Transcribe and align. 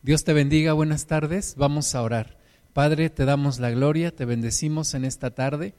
Dios 0.00 0.22
te 0.22 0.32
bendiga, 0.32 0.74
buenas 0.74 1.06
tardes. 1.06 1.56
Vamos 1.56 1.96
a 1.96 2.02
orar. 2.02 2.38
Padre, 2.72 3.10
te 3.10 3.24
damos 3.24 3.58
la 3.58 3.70
gloria, 3.70 4.14
te 4.14 4.24
bendecimos 4.24 4.94
en 4.94 5.04
esta 5.04 5.32
tarde. 5.32 5.74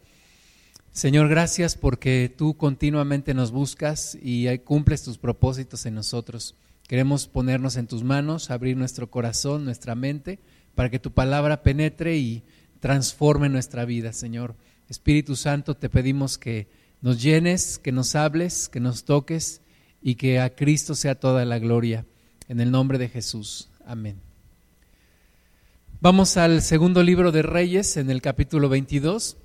Señor, 0.92 1.29
gracias 1.29 1.78
porque 1.78 2.29
tú 2.36 2.58
continuamente 2.58 3.34
nos 3.34 3.52
buscas 3.52 4.18
y 4.21 4.58
cumples 4.60 5.04
tus 5.04 5.18
propósitos 5.18 5.86
en 5.86 5.96
nosotros. 5.96 6.55
Queremos 6.86 7.28
ponernos 7.28 7.78
en 7.78 7.88
tus 7.88 8.04
manos, 8.04 8.52
abrir 8.52 8.75
nuestro 8.75 9.09
corazón, 9.09 9.63
nuestra 9.63 9.95
mente, 9.95 10.39
para 10.75 10.89
que 10.89 10.99
tu 10.99 11.11
palabra 11.11 11.63
penetre 11.63 12.17
y 12.17 12.43
transforme 12.81 13.47
nuestra 13.47 13.86
vida, 13.86 14.11
Señor. 14.11 14.55
Espíritu 14.89 15.38
Santo, 15.38 15.77
te 15.77 15.88
pedimos 15.88 16.38
que 16.38 16.67
nos 16.99 17.21
llenes, 17.21 17.79
que 17.79 17.93
nos 17.93 18.15
hables, 18.15 18.67
que 18.67 18.81
nos 18.81 19.05
toques 19.05 19.61
y 20.01 20.15
que 20.15 20.41
a 20.41 20.54
Cristo 20.54 20.93
sea 20.93 21.15
toda 21.15 21.45
la 21.45 21.57
gloria. 21.57 22.05
En 22.49 22.59
el 22.59 22.70
nombre 22.70 22.97
de 22.97 23.07
Jesús. 23.07 23.68
Amén. 23.89 24.21
Vamos 26.00 26.38
al 26.38 26.61
segundo 26.61 27.02
libro 27.02 27.32
de 27.32 27.42
Reyes 27.42 27.97
en 27.97 28.11
el 28.11 28.21
capítulo 28.21 28.70
22. 28.70 29.36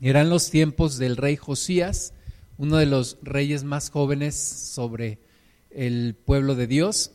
Eran 0.00 0.30
los 0.30 0.48
tiempos 0.48 0.96
del 0.96 1.18
rey 1.18 1.36
Josías, 1.36 2.14
uno 2.56 2.78
de 2.78 2.86
los 2.86 3.18
reyes 3.20 3.62
más 3.62 3.90
jóvenes 3.90 4.36
sobre 4.36 5.18
el 5.68 6.14
pueblo 6.14 6.54
de 6.54 6.66
Dios, 6.66 7.10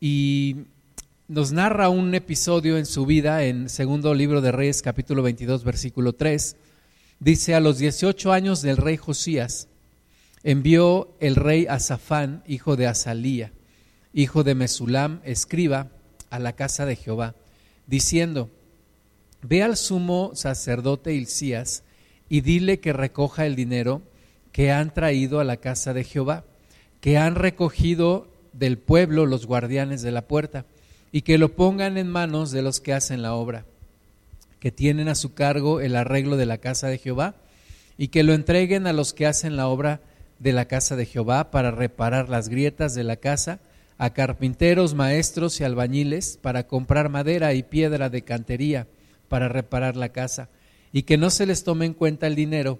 y 0.00 0.58
nos 1.26 1.50
narra 1.50 1.88
un 1.88 2.14
episodio 2.14 2.78
en 2.78 2.86
su 2.86 3.04
vida 3.04 3.42
en 3.42 3.68
segundo 3.68 4.14
libro 4.14 4.40
de 4.40 4.52
Reyes 4.52 4.80
capítulo 4.80 5.24
22 5.24 5.64
versículo 5.64 6.12
3. 6.12 6.54
Dice, 7.18 7.56
a 7.56 7.58
los 7.58 7.78
18 7.78 8.32
años 8.32 8.62
del 8.62 8.76
rey 8.76 8.96
Josías, 8.96 9.66
envió 10.44 11.16
el 11.18 11.34
rey 11.34 11.66
Azafán, 11.66 12.44
hijo 12.46 12.76
de 12.76 12.86
Azalía, 12.86 13.50
hijo 14.14 14.44
de 14.44 14.54
Mesulam, 14.54 15.20
escriba 15.24 15.88
a 16.30 16.38
la 16.38 16.54
casa 16.54 16.86
de 16.86 16.96
Jehová, 16.96 17.34
diciendo, 17.86 18.50
Ve 19.42 19.62
al 19.62 19.76
sumo 19.76 20.30
sacerdote 20.34 21.12
Hilcías 21.12 21.82
y 22.30 22.40
dile 22.40 22.80
que 22.80 22.94
recoja 22.94 23.44
el 23.44 23.56
dinero 23.56 24.00
que 24.52 24.72
han 24.72 24.94
traído 24.94 25.40
a 25.40 25.44
la 25.44 25.58
casa 25.58 25.92
de 25.92 26.04
Jehová, 26.04 26.44
que 27.00 27.18
han 27.18 27.34
recogido 27.34 28.28
del 28.52 28.78
pueblo 28.78 29.26
los 29.26 29.46
guardianes 29.46 30.00
de 30.00 30.12
la 30.12 30.22
puerta, 30.22 30.64
y 31.12 31.22
que 31.22 31.38
lo 31.38 31.50
pongan 31.50 31.98
en 31.98 32.08
manos 32.08 32.52
de 32.52 32.62
los 32.62 32.80
que 32.80 32.94
hacen 32.94 33.20
la 33.20 33.34
obra, 33.34 33.66
que 34.60 34.72
tienen 34.72 35.08
a 35.08 35.14
su 35.14 35.34
cargo 35.34 35.80
el 35.80 35.96
arreglo 35.96 36.36
de 36.36 36.46
la 36.46 36.58
casa 36.58 36.86
de 36.86 36.98
Jehová, 36.98 37.34
y 37.98 38.08
que 38.08 38.22
lo 38.22 38.32
entreguen 38.32 38.86
a 38.86 38.92
los 38.92 39.12
que 39.12 39.26
hacen 39.26 39.56
la 39.56 39.68
obra 39.68 40.00
de 40.38 40.52
la 40.52 40.64
casa 40.64 40.96
de 40.96 41.06
Jehová 41.06 41.50
para 41.50 41.70
reparar 41.70 42.28
las 42.28 42.48
grietas 42.48 42.94
de 42.94 43.04
la 43.04 43.16
casa, 43.16 43.60
a 43.98 44.10
carpinteros, 44.10 44.94
maestros 44.94 45.60
y 45.60 45.64
albañiles 45.64 46.38
para 46.40 46.66
comprar 46.66 47.08
madera 47.08 47.54
y 47.54 47.62
piedra 47.62 48.10
de 48.10 48.22
cantería 48.22 48.86
para 49.28 49.48
reparar 49.48 49.96
la 49.96 50.10
casa 50.10 50.48
y 50.92 51.02
que 51.02 51.16
no 51.16 51.30
se 51.30 51.46
les 51.46 51.64
tome 51.64 51.86
en 51.86 51.94
cuenta 51.94 52.26
el 52.26 52.34
dinero, 52.34 52.78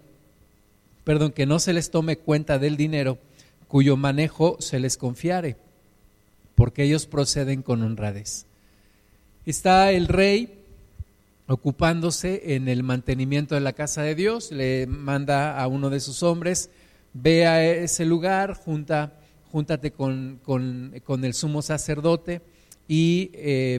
perdón, 1.04 1.32
que 1.32 1.46
no 1.46 1.58
se 1.58 1.72
les 1.72 1.90
tome 1.90 2.16
cuenta 2.16 2.58
del 2.58 2.76
dinero 2.76 3.18
cuyo 3.68 3.96
manejo 3.96 4.56
se 4.60 4.78
les 4.78 4.96
confiare, 4.96 5.56
porque 6.54 6.84
ellos 6.84 7.06
proceden 7.06 7.62
con 7.62 7.82
honradez. 7.82 8.46
Está 9.46 9.90
el 9.90 10.06
rey 10.06 10.60
ocupándose 11.46 12.54
en 12.54 12.68
el 12.68 12.82
mantenimiento 12.82 13.54
de 13.54 13.60
la 13.60 13.72
casa 13.72 14.02
de 14.02 14.14
Dios, 14.14 14.52
le 14.52 14.86
manda 14.86 15.60
a 15.60 15.66
uno 15.66 15.90
de 15.90 16.00
sus 16.00 16.22
hombres, 16.22 16.70
ve 17.12 17.46
a 17.46 17.64
ese 17.64 18.04
lugar, 18.04 18.54
junta 18.54 19.12
júntate 19.54 19.92
con, 19.92 20.40
con, 20.42 21.24
el 21.24 21.32
sumo 21.32 21.62
sacerdote 21.62 22.42
y 22.88 23.30
eh, 23.34 23.78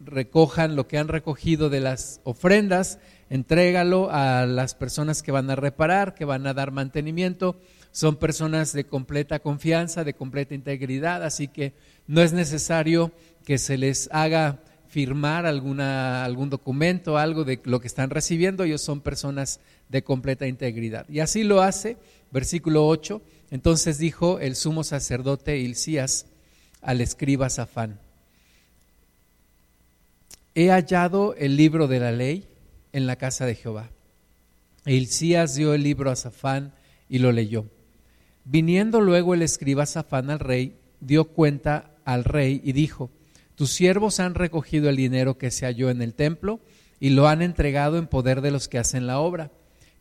recojan 0.00 0.74
lo 0.74 0.88
que 0.88 0.98
han 0.98 1.06
recogido 1.06 1.70
de 1.70 1.78
las 1.78 2.20
ofrendas, 2.24 2.98
entrégalo 3.30 4.08
a 4.10 4.44
las 4.44 4.74
personas 4.74 5.22
que 5.22 5.30
van 5.30 5.48
a 5.50 5.54
reparar, 5.54 6.16
que 6.16 6.24
van 6.24 6.48
a 6.48 6.52
dar 6.52 6.72
mantenimiento. 6.72 7.60
Son 7.92 8.16
personas 8.16 8.72
de 8.72 8.86
completa 8.86 9.38
confianza, 9.38 10.02
de 10.02 10.14
completa 10.14 10.56
integridad, 10.56 11.22
así 11.22 11.46
que 11.46 11.74
no 12.08 12.20
es 12.20 12.32
necesario 12.32 13.12
que 13.44 13.58
se 13.58 13.78
les 13.78 14.08
haga 14.10 14.64
firmar 14.88 15.46
alguna, 15.46 16.24
algún 16.24 16.50
documento, 16.50 17.18
algo 17.18 17.44
de 17.44 17.60
lo 17.62 17.80
que 17.80 17.86
están 17.86 18.10
recibiendo, 18.10 18.64
ellos 18.64 18.82
son 18.82 19.00
personas 19.00 19.60
de 19.88 20.02
completa 20.02 20.48
integridad. 20.48 21.08
Y 21.08 21.20
así 21.20 21.44
lo 21.44 21.62
hace, 21.62 21.98
versículo 22.32 22.88
8, 22.88 23.22
entonces 23.50 23.98
dijo 23.98 24.38
el 24.40 24.56
sumo 24.56 24.84
sacerdote 24.84 25.58
Hilcías 25.58 26.26
al 26.82 27.00
escriba 27.00 27.50
Safán, 27.50 27.98
he 30.54 30.70
hallado 30.70 31.34
el 31.34 31.56
libro 31.56 31.88
de 31.88 32.00
la 32.00 32.12
ley 32.12 32.46
en 32.92 33.06
la 33.06 33.16
casa 33.16 33.46
de 33.46 33.54
Jehová. 33.54 33.90
E 34.86 34.94
Hilcías 34.94 35.54
dio 35.54 35.74
el 35.74 35.82
libro 35.82 36.10
a 36.10 36.16
Safán 36.16 36.72
y 37.08 37.18
lo 37.18 37.32
leyó. 37.32 37.66
Viniendo 38.44 39.00
luego 39.00 39.34
el 39.34 39.42
escriba 39.42 39.86
Safán 39.86 40.30
al 40.30 40.38
rey, 40.38 40.76
dio 41.00 41.24
cuenta 41.24 41.90
al 42.04 42.24
rey 42.24 42.60
y 42.62 42.72
dijo, 42.72 43.10
tus 43.56 43.70
siervos 43.70 44.20
han 44.20 44.34
recogido 44.34 44.88
el 44.88 44.96
dinero 44.96 45.38
que 45.38 45.50
se 45.50 45.66
halló 45.66 45.90
en 45.90 46.02
el 46.02 46.14
templo 46.14 46.60
y 47.00 47.10
lo 47.10 47.28
han 47.28 47.42
entregado 47.42 47.98
en 47.98 48.06
poder 48.06 48.40
de 48.40 48.50
los 48.50 48.68
que 48.68 48.78
hacen 48.78 49.06
la 49.06 49.18
obra, 49.18 49.50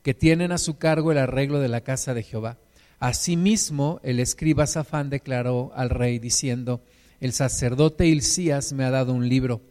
que 0.02 0.14
tienen 0.14 0.52
a 0.52 0.58
su 0.58 0.78
cargo 0.78 1.12
el 1.12 1.18
arreglo 1.18 1.60
de 1.60 1.70
la 1.70 1.82
casa 1.82 2.14
de 2.14 2.24
Jehová. 2.24 2.58
Asimismo, 3.00 4.00
el 4.04 4.20
escriba 4.20 4.66
Safán 4.68 5.10
declaró 5.10 5.72
al 5.76 5.90
rey 5.90 6.20
diciendo, 6.20 6.82
el 7.20 7.34
sacerdote 7.34 8.08
Hilcías 8.08 8.74
me 8.74 8.84
ha 8.84 8.92
dado 8.92 9.14
un 9.14 9.28
libro, 9.28 9.62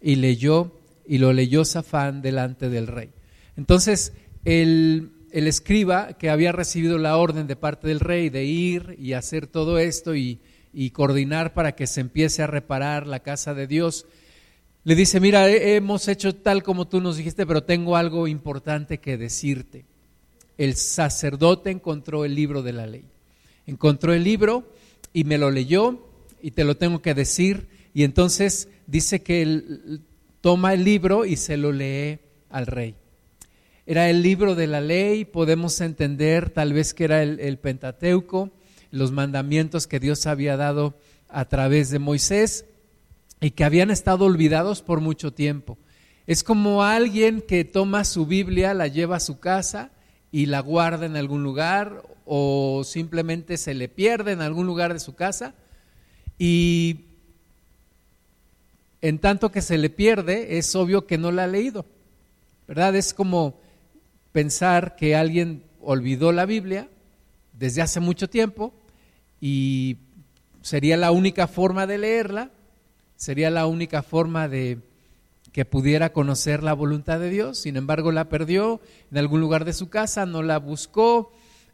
y 0.00 0.16
leyó, 0.16 0.72
y 1.06 1.18
lo 1.18 1.32
leyó 1.32 1.64
Safán 1.64 2.22
delante 2.22 2.68
del 2.68 2.86
rey. 2.86 3.10
Entonces, 3.56 4.12
el, 4.44 5.10
el 5.30 5.46
escriba 5.46 6.14
que 6.14 6.30
había 6.30 6.52
recibido 6.52 6.98
la 6.98 7.16
orden 7.16 7.46
de 7.46 7.56
parte 7.56 7.88
del 7.88 8.00
rey 8.00 8.30
de 8.30 8.44
ir 8.44 8.96
y 8.98 9.14
hacer 9.14 9.46
todo 9.46 9.78
esto 9.78 10.14
y, 10.14 10.40
y 10.72 10.90
coordinar 10.90 11.54
para 11.54 11.72
que 11.72 11.86
se 11.86 12.00
empiece 12.00 12.42
a 12.42 12.46
reparar 12.46 13.06
la 13.06 13.20
casa 13.20 13.54
de 13.54 13.66
Dios, 13.66 14.06
le 14.84 14.94
dice, 14.94 15.20
mira, 15.20 15.50
hemos 15.50 16.08
hecho 16.08 16.34
tal 16.34 16.62
como 16.62 16.86
tú 16.88 17.00
nos 17.00 17.16
dijiste, 17.16 17.46
pero 17.46 17.64
tengo 17.64 17.96
algo 17.96 18.28
importante 18.28 18.98
que 18.98 19.18
decirte 19.18 19.84
el 20.58 20.74
sacerdote 20.74 21.70
encontró 21.70 22.24
el 22.24 22.34
libro 22.34 22.62
de 22.62 22.72
la 22.72 22.86
ley. 22.86 23.04
Encontró 23.66 24.12
el 24.12 24.24
libro 24.24 24.70
y 25.12 25.24
me 25.24 25.38
lo 25.38 25.50
leyó 25.50 26.04
y 26.42 26.50
te 26.50 26.64
lo 26.64 26.76
tengo 26.76 27.00
que 27.00 27.14
decir. 27.14 27.68
Y 27.94 28.02
entonces 28.02 28.68
dice 28.86 29.22
que 29.22 29.42
él 29.42 30.02
toma 30.40 30.74
el 30.74 30.84
libro 30.84 31.24
y 31.24 31.36
se 31.36 31.56
lo 31.56 31.72
lee 31.72 32.18
al 32.50 32.66
rey. 32.66 32.96
Era 33.86 34.10
el 34.10 34.22
libro 34.22 34.54
de 34.54 34.66
la 34.66 34.80
ley, 34.80 35.24
podemos 35.24 35.80
entender 35.80 36.50
tal 36.50 36.72
vez 36.72 36.92
que 36.92 37.04
era 37.04 37.22
el, 37.22 37.40
el 37.40 37.58
Pentateuco, 37.58 38.50
los 38.90 39.12
mandamientos 39.12 39.86
que 39.86 40.00
Dios 40.00 40.26
había 40.26 40.56
dado 40.56 40.98
a 41.28 41.46
través 41.46 41.90
de 41.90 41.98
Moisés 41.98 42.66
y 43.40 43.52
que 43.52 43.64
habían 43.64 43.90
estado 43.90 44.24
olvidados 44.24 44.82
por 44.82 45.00
mucho 45.00 45.32
tiempo. 45.32 45.78
Es 46.26 46.42
como 46.42 46.82
alguien 46.82 47.40
que 47.40 47.64
toma 47.64 48.04
su 48.04 48.26
Biblia, 48.26 48.74
la 48.74 48.88
lleva 48.88 49.16
a 49.16 49.20
su 49.20 49.38
casa 49.38 49.92
y 50.30 50.46
la 50.46 50.60
guarda 50.60 51.06
en 51.06 51.16
algún 51.16 51.42
lugar 51.42 52.02
o 52.26 52.82
simplemente 52.84 53.56
se 53.56 53.74
le 53.74 53.88
pierde 53.88 54.32
en 54.32 54.42
algún 54.42 54.66
lugar 54.66 54.92
de 54.92 55.00
su 55.00 55.14
casa 55.14 55.54
y 56.38 57.06
en 59.00 59.18
tanto 59.18 59.50
que 59.50 59.62
se 59.62 59.78
le 59.78 59.90
pierde 59.90 60.58
es 60.58 60.74
obvio 60.74 61.06
que 61.06 61.18
no 61.18 61.30
la 61.30 61.44
ha 61.44 61.46
leído, 61.48 61.86
¿verdad? 62.66 62.96
Es 62.96 63.14
como 63.14 63.58
pensar 64.32 64.96
que 64.96 65.16
alguien 65.16 65.62
olvidó 65.80 66.32
la 66.32 66.46
Biblia 66.46 66.88
desde 67.52 67.82
hace 67.82 68.00
mucho 68.00 68.28
tiempo 68.28 68.74
y 69.40 69.98
sería 70.62 70.96
la 70.96 71.12
única 71.12 71.46
forma 71.46 71.86
de 71.86 71.98
leerla, 71.98 72.50
sería 73.16 73.50
la 73.50 73.66
única 73.66 74.02
forma 74.02 74.48
de 74.48 74.78
que 75.58 75.64
pudiera 75.64 76.12
conocer 76.12 76.62
la 76.62 76.72
voluntad 76.72 77.18
de 77.18 77.30
Dios, 77.30 77.58
sin 77.58 77.76
embargo 77.76 78.12
la 78.12 78.28
perdió 78.28 78.80
en 79.10 79.18
algún 79.18 79.40
lugar 79.40 79.64
de 79.64 79.72
su 79.72 79.88
casa, 79.88 80.24
no 80.24 80.44
la 80.44 80.60
buscó 80.60 81.32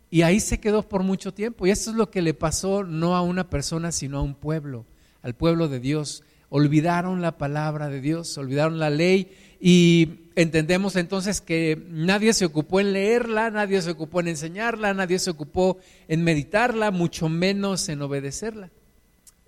y 0.09 0.23
ahí 0.23 0.41
se 0.41 0.59
quedó 0.59 0.89
por 0.89 1.03
mucho 1.03 1.35
tiempo. 1.35 1.67
Y 1.67 1.71
eso 1.71 1.91
es 1.91 1.97
lo 1.97 2.11
que 2.11 2.23
le 2.23 2.33
pasó 2.33 2.83
no 2.83 3.15
a 3.15 3.21
una 3.21 3.51
persona, 3.51 3.93
sino 3.93 4.17
a 4.17 4.23
un 4.23 4.37
pueblo, 4.37 4.87
al 5.21 5.35
pueblo 5.35 5.69
de 5.69 5.81
Dios. 5.81 6.23
Olvidaron 6.49 7.21
la 7.21 7.37
palabra 7.37 7.91
de 7.91 8.01
Dios, 8.01 8.39
olvidaron 8.39 8.79
la 8.79 8.89
ley 8.89 9.31
y 9.61 10.31
entendemos 10.35 10.97
entonces 10.97 11.43
que 11.43 11.85
nadie 11.91 12.33
se 12.33 12.47
ocupó 12.47 12.81
en 12.81 12.95
leerla, 12.95 13.51
nadie 13.51 13.83
se 13.83 13.91
ocupó 13.91 14.21
en 14.21 14.29
enseñarla, 14.29 14.95
nadie 14.95 15.19
se 15.19 15.29
ocupó 15.29 15.77
en 16.09 16.25
meditarla, 16.25 16.91
mucho 16.91 17.29
menos 17.29 17.87
en 17.91 18.01
obedecerla. 18.01 18.71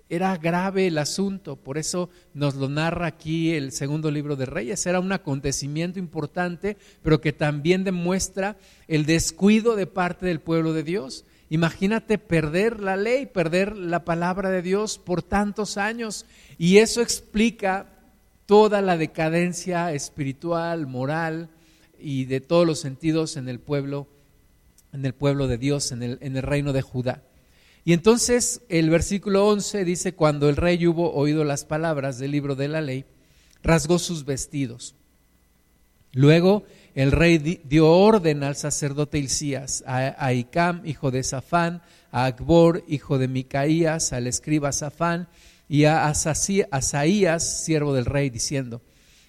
Era 0.09 0.37
grave 0.37 0.87
el 0.87 0.97
asunto, 0.97 1.57
por 1.57 1.77
eso 1.77 2.09
nos 2.33 2.55
lo 2.55 2.69
narra 2.69 3.07
aquí 3.07 3.53
el 3.53 3.71
segundo 3.71 4.09
libro 4.09 4.35
de 4.35 4.45
Reyes. 4.45 4.85
Era 4.85 4.99
un 4.99 5.11
acontecimiento 5.11 5.99
importante, 5.99 6.77
pero 7.03 7.19
que 7.19 7.33
también 7.33 7.83
demuestra 7.83 8.57
el 8.87 9.05
descuido 9.05 9.75
de 9.75 9.87
parte 9.87 10.25
del 10.25 10.39
pueblo 10.39 10.73
de 10.73 10.83
Dios 10.83 11.25
Imagínate 11.49 12.17
perder 12.17 12.81
la 12.81 12.97
ley, 12.97 13.25
perder 13.25 13.77
la 13.77 14.03
palabra 14.03 14.49
de 14.49 14.61
Dios 14.61 14.97
por 14.97 15.23
tantos 15.23 15.77
años. 15.77 16.25
Y 16.57 16.77
eso 16.77 17.01
explica 17.01 17.87
toda 18.45 18.81
la 18.81 18.97
decadencia 18.97 19.93
espiritual, 19.93 20.87
moral 20.87 21.49
y 21.99 22.25
de 22.25 22.41
todos 22.41 22.67
los 22.67 22.79
sentidos 22.79 23.37
en 23.37 23.47
el 23.47 23.59
pueblo, 23.59 24.07
en 24.91 25.05
el 25.05 25.13
pueblo 25.13 25.47
de 25.47 25.57
Dios, 25.57 25.91
en 25.91 26.03
el, 26.03 26.17
en 26.21 26.35
el 26.35 26.43
reino 26.43 26.73
de 26.73 26.81
Judá. 26.81 27.23
Y 27.87 27.93
entonces 27.93 28.63
el 28.67 28.89
versículo 28.89 29.47
11 29.47 29.85
dice, 29.85 30.13
cuando 30.13 30.49
el 30.49 30.57
rey 30.57 30.85
hubo 30.85 31.13
oído 31.13 31.45
las 31.45 31.63
palabras 31.63 32.19
del 32.19 32.31
libro 32.31 32.53
de 32.53 32.67
la 32.67 32.81
ley, 32.81 33.05
rasgó 33.63 33.97
sus 33.97 34.25
vestidos. 34.25 34.93
Luego 36.11 36.65
el 36.95 37.13
rey 37.13 37.37
dio 37.37 37.89
orden 37.89 38.43
al 38.43 38.57
sacerdote 38.57 39.19
Hilcías, 39.19 39.85
a, 39.87 40.33
Icam, 40.33 40.85
hijo 40.85 41.11
de 41.11 41.23
Safán, 41.23 41.81
a 42.11 42.25
Akbor, 42.25 42.83
hijo 42.89 43.17
de 43.17 43.29
Micaías, 43.29 44.11
al 44.11 44.27
escriba 44.27 44.73
Safán, 44.73 45.29
y 45.69 45.85
a 45.85 46.07
Asaías, 46.07 47.63
siervo 47.63 47.93
del 47.93 48.03
rey, 48.03 48.29
diciendo, 48.29 48.81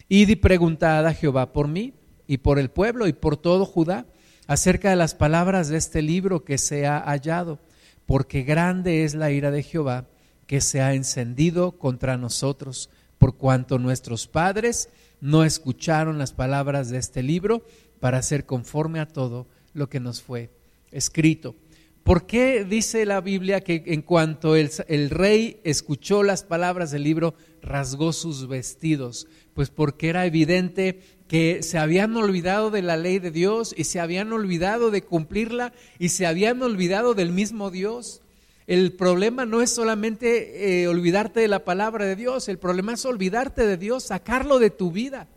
Id 0.09 0.31
y 0.31 0.35
preguntad 0.35 1.07
a 1.07 1.15
Jehová 1.15 1.53
por 1.53 1.69
mí 1.69 1.95
y 2.27 2.39
por 2.39 2.59
el 2.59 2.71
pueblo 2.71 3.07
y 3.07 3.13
por 3.13 3.37
todo 3.37 3.65
Judá 3.65 4.07
acerca 4.49 4.91
de 4.91 4.97
las 4.97 5.15
palabras 5.15 5.69
de 5.69 5.77
este 5.77 6.03
libro 6.03 6.45
que 6.45 6.59
se 6.59 6.89
ha 6.89 6.99
hallado, 6.99 7.61
porque 8.09 8.43
grande 8.43 9.05
es 9.05 9.15
la 9.15 9.31
ira 9.31 9.51
de 9.51 9.63
Jehová 9.63 10.07
que 10.47 10.63
se 10.63 10.81
ha 10.81 10.95
encendido 10.95 11.73
contra 11.73 12.17
nosotros, 12.17 12.89
por 13.19 13.37
cuanto 13.37 13.79
nuestros 13.79 14.27
padres 14.27 14.89
no 15.21 15.45
escucharon 15.45 16.17
las 16.17 16.33
palabras 16.33 16.89
de 16.89 16.97
este 16.97 17.23
libro 17.23 17.67
para 18.01 18.17
hacer 18.17 18.47
conforme 18.47 18.99
a 18.99 19.09
todo 19.09 19.47
lo 19.75 19.91
que 19.91 20.01
nos 20.01 20.23
fue 20.23 20.49
escrito. 20.91 21.55
¿Por 22.03 22.25
qué 22.25 22.65
dice 22.65 23.05
la 23.05 23.21
Biblia 23.21 23.61
que 23.61 23.83
en 23.85 24.01
cuanto 24.01 24.57
el, 24.57 24.71
el, 24.87 25.11
rey 25.11 25.61
escuchó 25.63 26.23
las 26.23 26.45
palabras 26.45 26.91
del 26.91 27.03
libro, 27.03 27.35
rasgó 27.61 28.15
sus 28.15 28.49
vestidos? 28.49 29.27
Pues 29.53 29.69
porque 29.69 30.09
era 30.09 30.25
evidente 30.25 31.03
que 31.29 31.63
se 31.63 31.79
habían 31.79 32.17
olvidado 32.17 32.71
de 32.71 32.83
la 32.83 32.97
ley 32.97 33.19
de 33.19 33.31
Dios 33.31 33.75
y 33.77 33.85
se 33.85 34.01
habían 34.01 34.33
olvidado 34.33 34.91
de 34.91 35.03
cumplirla 35.03 35.73
y 35.99 36.09
se 36.09 36.27
habían 36.27 36.63
olvidado 36.63 37.15
del 37.15 37.33
mismo 37.33 37.71
Dios. 37.71 38.23
El 38.67 38.93
problema 38.95 39.45
no 39.45 39.63
es 39.63 39.71
solamente 39.71 40.83
eh, 40.83 40.89
olvidarte 40.89 41.41
de 41.41 41.49
la 41.49 41.65
palabra 41.65 42.07
de 42.07 42.17
Dios, 42.17 42.49
el 42.49 42.59
problema 42.59 42.95
es 42.95 43.05
olvidarte 43.05 43.67
de 43.67 43.77
Dios, 43.77 44.05
sacarlo 44.05 44.59
de 44.59 44.71
tu 44.71 44.91
vida 44.91 45.29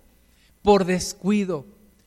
por 0.61 0.85
descuido, 0.85 1.65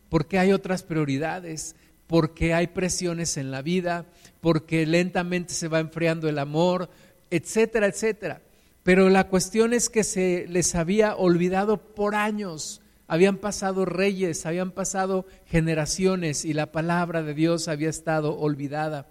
porque 0.08 0.38
hay 0.38 0.52
otras 0.52 0.82
prioridades, 0.82 1.76
porque 2.06 2.54
hay 2.54 2.68
presiones 2.68 3.36
en 3.36 3.50
la 3.50 3.62
vida, 3.62 4.06
porque 4.40 4.86
lentamente 4.86 5.54
se 5.54 5.68
va 5.68 5.80
enfriando 5.80 6.28
el 6.28 6.38
amor, 6.38 6.88
etcétera, 7.30 7.86
etcétera. 7.86 8.42
Pero 8.82 9.08
la 9.08 9.28
cuestión 9.28 9.72
es 9.72 9.88
que 9.88 10.04
se 10.04 10.46
les 10.48 10.74
había 10.74 11.16
olvidado 11.16 11.78
por 11.78 12.14
años, 12.14 12.82
habían 13.06 13.38
pasado 13.38 13.84
reyes, 13.84 14.46
habían 14.46 14.70
pasado 14.70 15.26
generaciones 15.46 16.44
y 16.44 16.52
la 16.52 16.72
palabra 16.72 17.22
de 17.22 17.34
Dios 17.34 17.68
había 17.68 17.90
estado 17.90 18.38
olvidada 18.38 19.08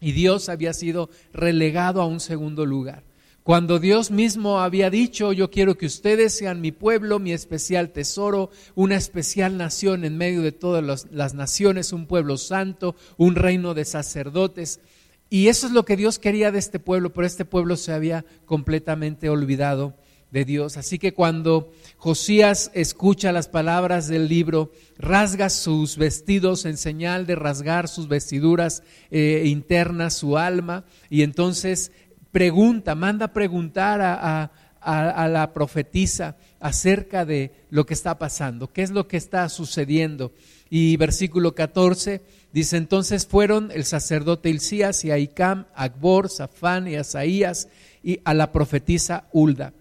y 0.00 0.12
Dios 0.12 0.48
había 0.48 0.72
sido 0.72 1.10
relegado 1.32 2.02
a 2.02 2.06
un 2.06 2.20
segundo 2.20 2.66
lugar. 2.66 3.04
Cuando 3.44 3.80
Dios 3.80 4.12
mismo 4.12 4.60
había 4.60 4.88
dicho, 4.88 5.32
yo 5.32 5.50
quiero 5.50 5.76
que 5.76 5.86
ustedes 5.86 6.32
sean 6.32 6.60
mi 6.60 6.70
pueblo, 6.70 7.18
mi 7.18 7.32
especial 7.32 7.90
tesoro, 7.90 8.50
una 8.76 8.96
especial 8.96 9.56
nación 9.56 10.04
en 10.04 10.16
medio 10.16 10.42
de 10.42 10.52
todas 10.52 11.06
las 11.10 11.34
naciones, 11.34 11.92
un 11.92 12.06
pueblo 12.06 12.36
santo, 12.36 12.94
un 13.16 13.34
reino 13.34 13.74
de 13.74 13.84
sacerdotes. 13.84 14.80
Y 15.28 15.48
eso 15.48 15.66
es 15.66 15.72
lo 15.72 15.84
que 15.84 15.96
Dios 15.96 16.20
quería 16.20 16.52
de 16.52 16.60
este 16.60 16.78
pueblo, 16.78 17.12
pero 17.12 17.26
este 17.26 17.44
pueblo 17.44 17.76
se 17.76 17.92
había 17.92 18.24
completamente 18.44 19.28
olvidado 19.28 19.94
de 20.32 20.46
Dios. 20.46 20.78
Así 20.78 20.98
que 20.98 21.12
cuando 21.12 21.72
Josías 21.98 22.70
escucha 22.74 23.30
las 23.32 23.48
palabras 23.48 24.08
del 24.08 24.28
libro, 24.28 24.72
rasga 24.98 25.50
sus 25.50 25.98
vestidos 25.98 26.64
en 26.64 26.78
señal 26.78 27.26
de 27.26 27.36
rasgar 27.36 27.86
sus 27.86 28.08
vestiduras 28.08 28.82
eh, 29.10 29.44
internas, 29.46 30.14
su 30.14 30.38
alma, 30.38 30.84
y 31.10 31.22
entonces 31.22 31.92
pregunta, 32.32 32.94
manda 32.94 33.34
preguntar 33.34 34.00
a, 34.00 34.50
a 34.80 35.28
la 35.28 35.52
profetisa 35.52 36.36
acerca 36.58 37.24
de 37.24 37.52
lo 37.70 37.86
que 37.86 37.94
está 37.94 38.18
pasando, 38.18 38.72
qué 38.72 38.82
es 38.82 38.90
lo 38.90 39.06
que 39.06 39.18
está 39.18 39.48
sucediendo. 39.50 40.32
Y 40.70 40.96
versículo 40.96 41.54
14 41.54 42.22
dice, 42.52 42.78
entonces 42.78 43.26
fueron 43.26 43.70
el 43.70 43.84
sacerdote 43.84 44.48
Hilcías 44.48 45.04
y 45.04 45.10
Aicam, 45.10 45.66
Akbor, 45.74 46.30
Safán 46.30 46.88
y 46.88 46.96
Asaías 46.96 47.68
y 48.02 48.20
a 48.24 48.32
la 48.32 48.50
profetisa 48.50 49.28
Ulda 49.32 49.74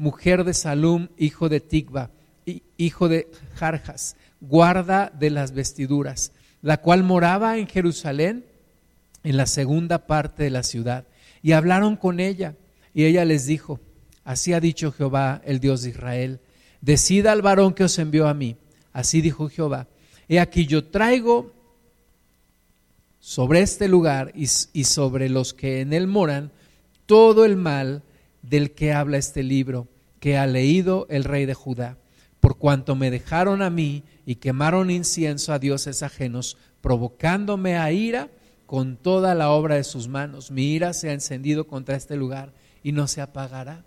mujer 0.00 0.44
de 0.44 0.54
Salum, 0.54 1.08
hijo 1.18 1.50
de 1.50 1.60
Tigba, 1.60 2.10
hijo 2.78 3.10
de 3.10 3.30
Jarjas, 3.56 4.16
guarda 4.40 5.12
de 5.14 5.28
las 5.28 5.52
vestiduras, 5.52 6.32
la 6.62 6.78
cual 6.78 7.02
moraba 7.04 7.58
en 7.58 7.66
Jerusalén, 7.66 8.46
en 9.24 9.36
la 9.36 9.44
segunda 9.44 10.06
parte 10.06 10.44
de 10.44 10.48
la 10.48 10.62
ciudad. 10.62 11.04
Y 11.42 11.52
hablaron 11.52 11.96
con 11.96 12.18
ella, 12.18 12.56
y 12.94 13.04
ella 13.04 13.26
les 13.26 13.44
dijo, 13.44 13.78
así 14.24 14.54
ha 14.54 14.60
dicho 14.60 14.90
Jehová, 14.90 15.42
el 15.44 15.60
Dios 15.60 15.82
de 15.82 15.90
Israel, 15.90 16.40
decida 16.80 17.32
al 17.32 17.42
varón 17.42 17.74
que 17.74 17.84
os 17.84 17.98
envió 17.98 18.26
a 18.26 18.32
mí. 18.32 18.56
Así 18.94 19.20
dijo 19.20 19.50
Jehová, 19.50 19.86
he 20.30 20.40
aquí 20.40 20.66
yo 20.66 20.82
traigo 20.82 21.52
sobre 23.18 23.60
este 23.60 23.86
lugar 23.86 24.32
y, 24.34 24.44
y 24.72 24.84
sobre 24.84 25.28
los 25.28 25.52
que 25.52 25.82
en 25.82 25.92
él 25.92 26.06
moran 26.06 26.52
todo 27.04 27.44
el 27.44 27.58
mal 27.58 28.02
del 28.42 28.72
que 28.72 28.92
habla 28.92 29.18
este 29.18 29.42
libro 29.42 29.88
que 30.18 30.36
ha 30.36 30.46
leído 30.46 31.06
el 31.10 31.24
rey 31.24 31.46
de 31.46 31.54
Judá, 31.54 31.96
por 32.40 32.56
cuanto 32.58 32.94
me 32.94 33.10
dejaron 33.10 33.62
a 33.62 33.70
mí 33.70 34.02
y 34.26 34.36
quemaron 34.36 34.90
incienso 34.90 35.52
a 35.52 35.58
dioses 35.58 36.02
ajenos, 36.02 36.56
provocándome 36.80 37.76
a 37.76 37.90
ira 37.92 38.28
con 38.66 38.96
toda 38.96 39.34
la 39.34 39.50
obra 39.50 39.74
de 39.74 39.84
sus 39.84 40.08
manos. 40.08 40.50
Mi 40.50 40.72
ira 40.72 40.92
se 40.92 41.10
ha 41.10 41.12
encendido 41.12 41.66
contra 41.66 41.96
este 41.96 42.16
lugar 42.16 42.52
y 42.82 42.92
no 42.92 43.08
se 43.08 43.20
apagará. 43.20 43.84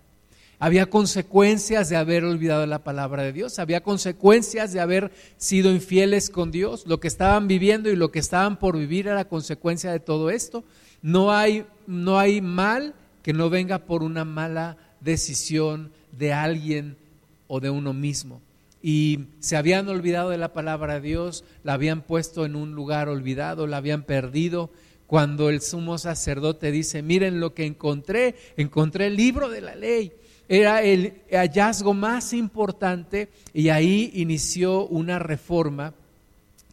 Había 0.59 0.85
consecuencias 0.85 1.89
de 1.89 1.97
haber 1.97 2.23
olvidado 2.23 2.65
la 2.65 2.83
palabra 2.83 3.23
de 3.23 3.33
Dios, 3.33 3.59
había 3.59 3.81
consecuencias 3.81 4.71
de 4.71 4.79
haber 4.79 5.11
sido 5.38 5.71
infieles 5.71 6.29
con 6.29 6.51
Dios. 6.51 6.85
Lo 6.88 6.99
que 6.99 7.07
estaban 7.07 7.47
viviendo 7.47 7.89
y 7.89 7.95
lo 7.95 8.11
que 8.11 8.19
estaban 8.19 8.57
por 8.57 8.77
vivir 8.77 9.07
era 9.07 9.27
consecuencia 9.27 9.91
de 9.91 9.99
todo 9.99 10.29
esto. 10.29 10.63
No 11.01 11.33
hay, 11.33 11.65
no 11.85 12.17
hay 12.17 12.39
mal 12.39 12.94
que 13.23 13.33
no 13.33 13.49
venga 13.49 13.79
por 13.79 14.03
una 14.03 14.25
mala 14.25 14.77
decisión 14.99 15.91
de 16.11 16.33
alguien 16.33 16.97
o 17.47 17.59
de 17.59 17.69
uno 17.69 17.94
mismo. 17.94 18.42
Y 18.81 19.27
se 19.39 19.56
habían 19.56 19.87
olvidado 19.87 20.30
de 20.30 20.37
la 20.37 20.53
palabra 20.53 20.95
de 20.95 21.07
Dios, 21.07 21.45
la 21.63 21.73
habían 21.73 22.01
puesto 22.01 22.45
en 22.45 22.56
un 22.56 22.73
lugar 22.75 23.07
olvidado, 23.07 23.65
la 23.65 23.77
habían 23.77 24.03
perdido. 24.03 24.69
Cuando 25.07 25.49
el 25.49 25.61
sumo 25.61 25.97
sacerdote 25.97 26.71
dice, 26.71 27.01
miren 27.01 27.39
lo 27.39 27.53
que 27.53 27.65
encontré, 27.65 28.35
encontré 28.57 29.07
el 29.07 29.15
libro 29.15 29.49
de 29.49 29.61
la 29.61 29.75
ley. 29.75 30.11
Era 30.49 30.81
el 30.83 31.21
hallazgo 31.31 31.94
más 31.94 32.33
importante 32.33 33.30
y 33.53 33.69
ahí 33.69 34.11
inició 34.15 34.85
una 34.87 35.18
reforma 35.18 35.94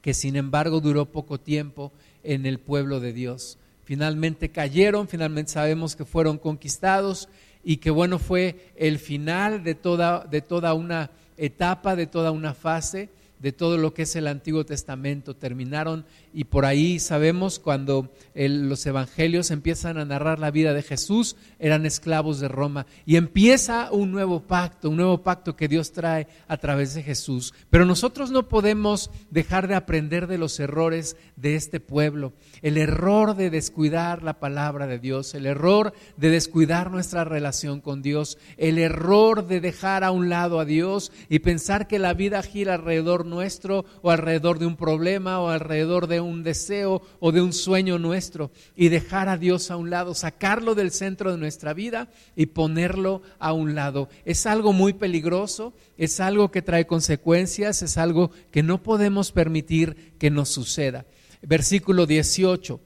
que 0.02 0.14
sin 0.14 0.34
embargo 0.34 0.80
duró 0.80 1.06
poco 1.06 1.38
tiempo 1.38 1.92
en 2.24 2.44
el 2.44 2.58
pueblo 2.58 2.98
de 2.98 3.12
Dios 3.12 3.59
finalmente 3.90 4.50
cayeron, 4.50 5.08
finalmente 5.08 5.50
sabemos 5.50 5.96
que 5.96 6.04
fueron 6.04 6.38
conquistados 6.38 7.28
y 7.64 7.78
que 7.78 7.90
bueno 7.90 8.20
fue 8.20 8.70
el 8.76 9.00
final 9.00 9.64
de 9.64 9.74
toda, 9.74 10.24
de 10.26 10.42
toda 10.42 10.74
una 10.74 11.10
etapa, 11.36 11.96
de 11.96 12.06
toda 12.06 12.30
una 12.30 12.54
fase 12.54 13.08
de 13.40 13.52
todo 13.52 13.78
lo 13.78 13.94
que 13.94 14.02
es 14.02 14.14
el 14.16 14.26
Antiguo 14.26 14.64
Testamento. 14.64 15.34
Terminaron 15.34 16.04
y 16.32 16.44
por 16.44 16.64
ahí 16.64 16.98
sabemos 17.00 17.58
cuando 17.58 18.12
los 18.34 18.86
evangelios 18.86 19.50
empiezan 19.50 19.98
a 19.98 20.04
narrar 20.04 20.38
la 20.38 20.50
vida 20.50 20.72
de 20.74 20.82
Jesús, 20.82 21.36
eran 21.58 21.86
esclavos 21.86 22.40
de 22.40 22.48
Roma. 22.48 22.86
Y 23.06 23.16
empieza 23.16 23.90
un 23.90 24.12
nuevo 24.12 24.40
pacto, 24.40 24.90
un 24.90 24.96
nuevo 24.96 25.22
pacto 25.22 25.56
que 25.56 25.68
Dios 25.68 25.92
trae 25.92 26.28
a 26.46 26.56
través 26.58 26.94
de 26.94 27.02
Jesús. 27.02 27.54
Pero 27.70 27.84
nosotros 27.84 28.30
no 28.30 28.48
podemos 28.48 29.10
dejar 29.30 29.68
de 29.68 29.74
aprender 29.74 30.26
de 30.26 30.38
los 30.38 30.60
errores 30.60 31.16
de 31.36 31.56
este 31.56 31.80
pueblo. 31.80 32.32
El 32.62 32.76
error 32.76 33.34
de 33.34 33.50
descuidar 33.50 34.22
la 34.22 34.38
palabra 34.38 34.86
de 34.86 34.98
Dios, 34.98 35.34
el 35.34 35.46
error 35.46 35.92
de 36.16 36.30
descuidar 36.30 36.90
nuestra 36.90 37.24
relación 37.24 37.80
con 37.80 38.02
Dios, 38.02 38.38
el 38.56 38.78
error 38.78 39.46
de 39.46 39.60
dejar 39.60 40.04
a 40.04 40.10
un 40.10 40.28
lado 40.28 40.60
a 40.60 40.64
Dios 40.64 41.12
y 41.28 41.40
pensar 41.40 41.86
que 41.86 41.98
la 41.98 42.14
vida 42.14 42.42
gira 42.42 42.74
alrededor 42.74 43.26
nuestro 43.30 43.86
o 44.02 44.10
alrededor 44.10 44.58
de 44.58 44.66
un 44.66 44.76
problema 44.76 45.40
o 45.40 45.48
alrededor 45.48 46.06
de 46.06 46.20
un 46.20 46.42
deseo 46.42 47.00
o 47.20 47.32
de 47.32 47.40
un 47.40 47.52
sueño 47.52 47.98
nuestro 47.98 48.50
y 48.76 48.88
dejar 48.88 49.28
a 49.28 49.38
Dios 49.38 49.70
a 49.70 49.76
un 49.76 49.88
lado, 49.88 50.14
sacarlo 50.14 50.74
del 50.74 50.90
centro 50.90 51.30
de 51.32 51.38
nuestra 51.38 51.72
vida 51.72 52.08
y 52.36 52.46
ponerlo 52.46 53.22
a 53.38 53.52
un 53.52 53.74
lado. 53.74 54.08
Es 54.24 54.44
algo 54.44 54.72
muy 54.72 54.92
peligroso, 54.92 55.72
es 55.96 56.20
algo 56.20 56.50
que 56.50 56.60
trae 56.60 56.86
consecuencias, 56.86 57.82
es 57.82 57.96
algo 57.96 58.30
que 58.50 58.62
no 58.62 58.82
podemos 58.82 59.32
permitir 59.32 60.14
que 60.18 60.30
nos 60.30 60.50
suceda. 60.50 61.06
Versículo 61.42 62.06
18. 62.06 62.80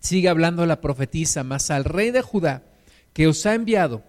sigue 0.00 0.28
hablando 0.28 0.66
la 0.66 0.80
profetisa, 0.80 1.42
mas 1.42 1.70
al 1.70 1.84
rey 1.84 2.10
de 2.10 2.22
Judá, 2.22 2.64
que 3.12 3.26
os 3.26 3.46
ha 3.46 3.54
enviado 3.54 4.04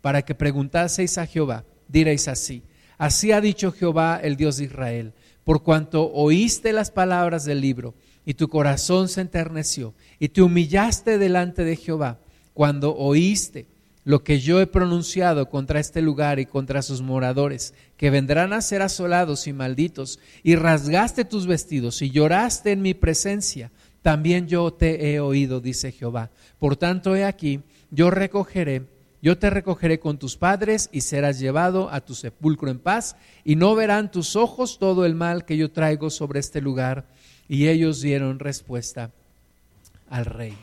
para 0.00 0.22
que 0.22 0.34
preguntaseis 0.34 1.18
a 1.18 1.26
Jehová, 1.26 1.64
diréis 1.88 2.28
así, 2.28 2.62
así 2.98 3.32
ha 3.32 3.40
dicho 3.40 3.72
Jehová 3.72 4.20
el 4.22 4.36
Dios 4.36 4.56
de 4.56 4.64
Israel, 4.64 5.12
por 5.44 5.62
cuanto 5.62 6.12
oíste 6.12 6.72
las 6.72 6.90
palabras 6.90 7.44
del 7.44 7.60
libro, 7.60 7.94
y 8.24 8.34
tu 8.34 8.48
corazón 8.48 9.08
se 9.08 9.20
enterneció, 9.20 9.94
y 10.18 10.28
te 10.28 10.42
humillaste 10.42 11.18
delante 11.18 11.64
de 11.64 11.76
Jehová, 11.76 12.18
cuando 12.54 12.96
oíste 12.96 13.66
lo 14.04 14.24
que 14.24 14.40
yo 14.40 14.60
he 14.60 14.66
pronunciado 14.66 15.48
contra 15.48 15.80
este 15.80 16.02
lugar 16.02 16.38
y 16.38 16.46
contra 16.46 16.82
sus 16.82 17.02
moradores, 17.02 17.74
que 17.96 18.10
vendrán 18.10 18.52
a 18.52 18.60
ser 18.60 18.82
asolados 18.82 19.46
y 19.46 19.52
malditos, 19.52 20.18
y 20.42 20.56
rasgaste 20.56 21.24
tus 21.24 21.46
vestidos 21.46 22.02
y 22.02 22.10
lloraste 22.10 22.72
en 22.72 22.82
mi 22.82 22.94
presencia, 22.94 23.70
también 24.02 24.48
yo 24.48 24.72
te 24.72 25.12
he 25.12 25.20
oído, 25.20 25.60
dice 25.60 25.92
Jehová. 25.92 26.30
Por 26.58 26.76
tanto, 26.76 27.14
he 27.14 27.24
aquí, 27.24 27.60
yo 27.90 28.10
recogeré, 28.10 28.82
yo 29.22 29.38
te 29.38 29.48
recogeré 29.50 30.00
con 30.00 30.18
tus 30.18 30.36
padres 30.36 30.90
y 30.92 31.02
serás 31.02 31.38
llevado 31.38 31.88
a 31.90 32.00
tu 32.00 32.14
sepulcro 32.14 32.70
en 32.70 32.80
paz, 32.80 33.16
y 33.44 33.54
no 33.54 33.76
verán 33.76 34.10
tus 34.10 34.34
ojos 34.34 34.78
todo 34.80 35.06
el 35.06 35.14
mal 35.14 35.44
que 35.44 35.56
yo 35.56 35.70
traigo 35.70 36.10
sobre 36.10 36.40
este 36.40 36.60
lugar. 36.60 37.06
Y 37.48 37.68
ellos 37.68 38.00
dieron 38.00 38.40
respuesta 38.40 39.12
al 40.10 40.24
rey. 40.24 40.56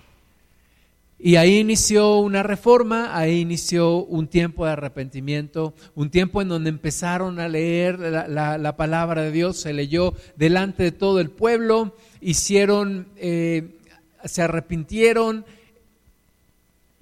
Y 1.21 1.35
ahí 1.35 1.57
inició 1.59 2.17
una 2.19 2.43
reforma, 2.43 3.17
ahí 3.17 3.41
inició 3.41 4.05
un 4.05 4.27
tiempo 4.27 4.65
de 4.65 4.71
arrepentimiento, 4.71 5.73
un 5.93 6.09
tiempo 6.09 6.41
en 6.41 6.47
donde 6.47 6.69
empezaron 6.69 7.39
a 7.39 7.49
leer 7.49 7.99
la, 7.99 8.75
palabra 8.77 9.23
de 9.23 9.31
Dios, 9.31 9.59
se 9.59 9.73
leyó 9.73 10.13
delante 10.37 10.83
de 10.83 10.91
todo 10.93 11.19
el 11.19 11.29
pueblo, 11.29 11.93
hicieron, 12.21 13.09
eh, 13.17 13.79
se 14.23 14.41
arrepintieron, 14.41 15.45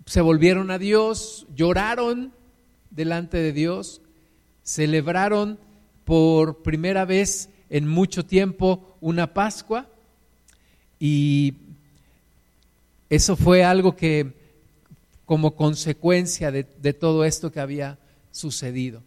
se 0.08 0.22
volvieron 0.22 0.72
a 0.72 0.78
Dios, 0.78 1.46
lloraron 1.54 2.32
delante 2.92 3.38
de 3.38 3.52
Dios, 3.52 4.02
celebraron 4.64 5.60
por 6.06 6.64
primera 6.64 7.04
vez 7.04 7.50
en 7.70 7.86
mucho 7.90 8.26
tiempo 8.26 8.96
una 9.02 9.34
Pascua 9.34 9.86
y 10.98 11.56
eso 13.10 13.36
fue 13.36 13.66
algo 13.66 13.98
que 13.98 14.34
como 15.26 15.56
consecuencia 15.56 16.52
de, 16.52 16.64
todo 16.94 17.26
esto 17.26 17.52
que 17.52 17.60
había 17.60 17.98
sucedido. 18.32 19.04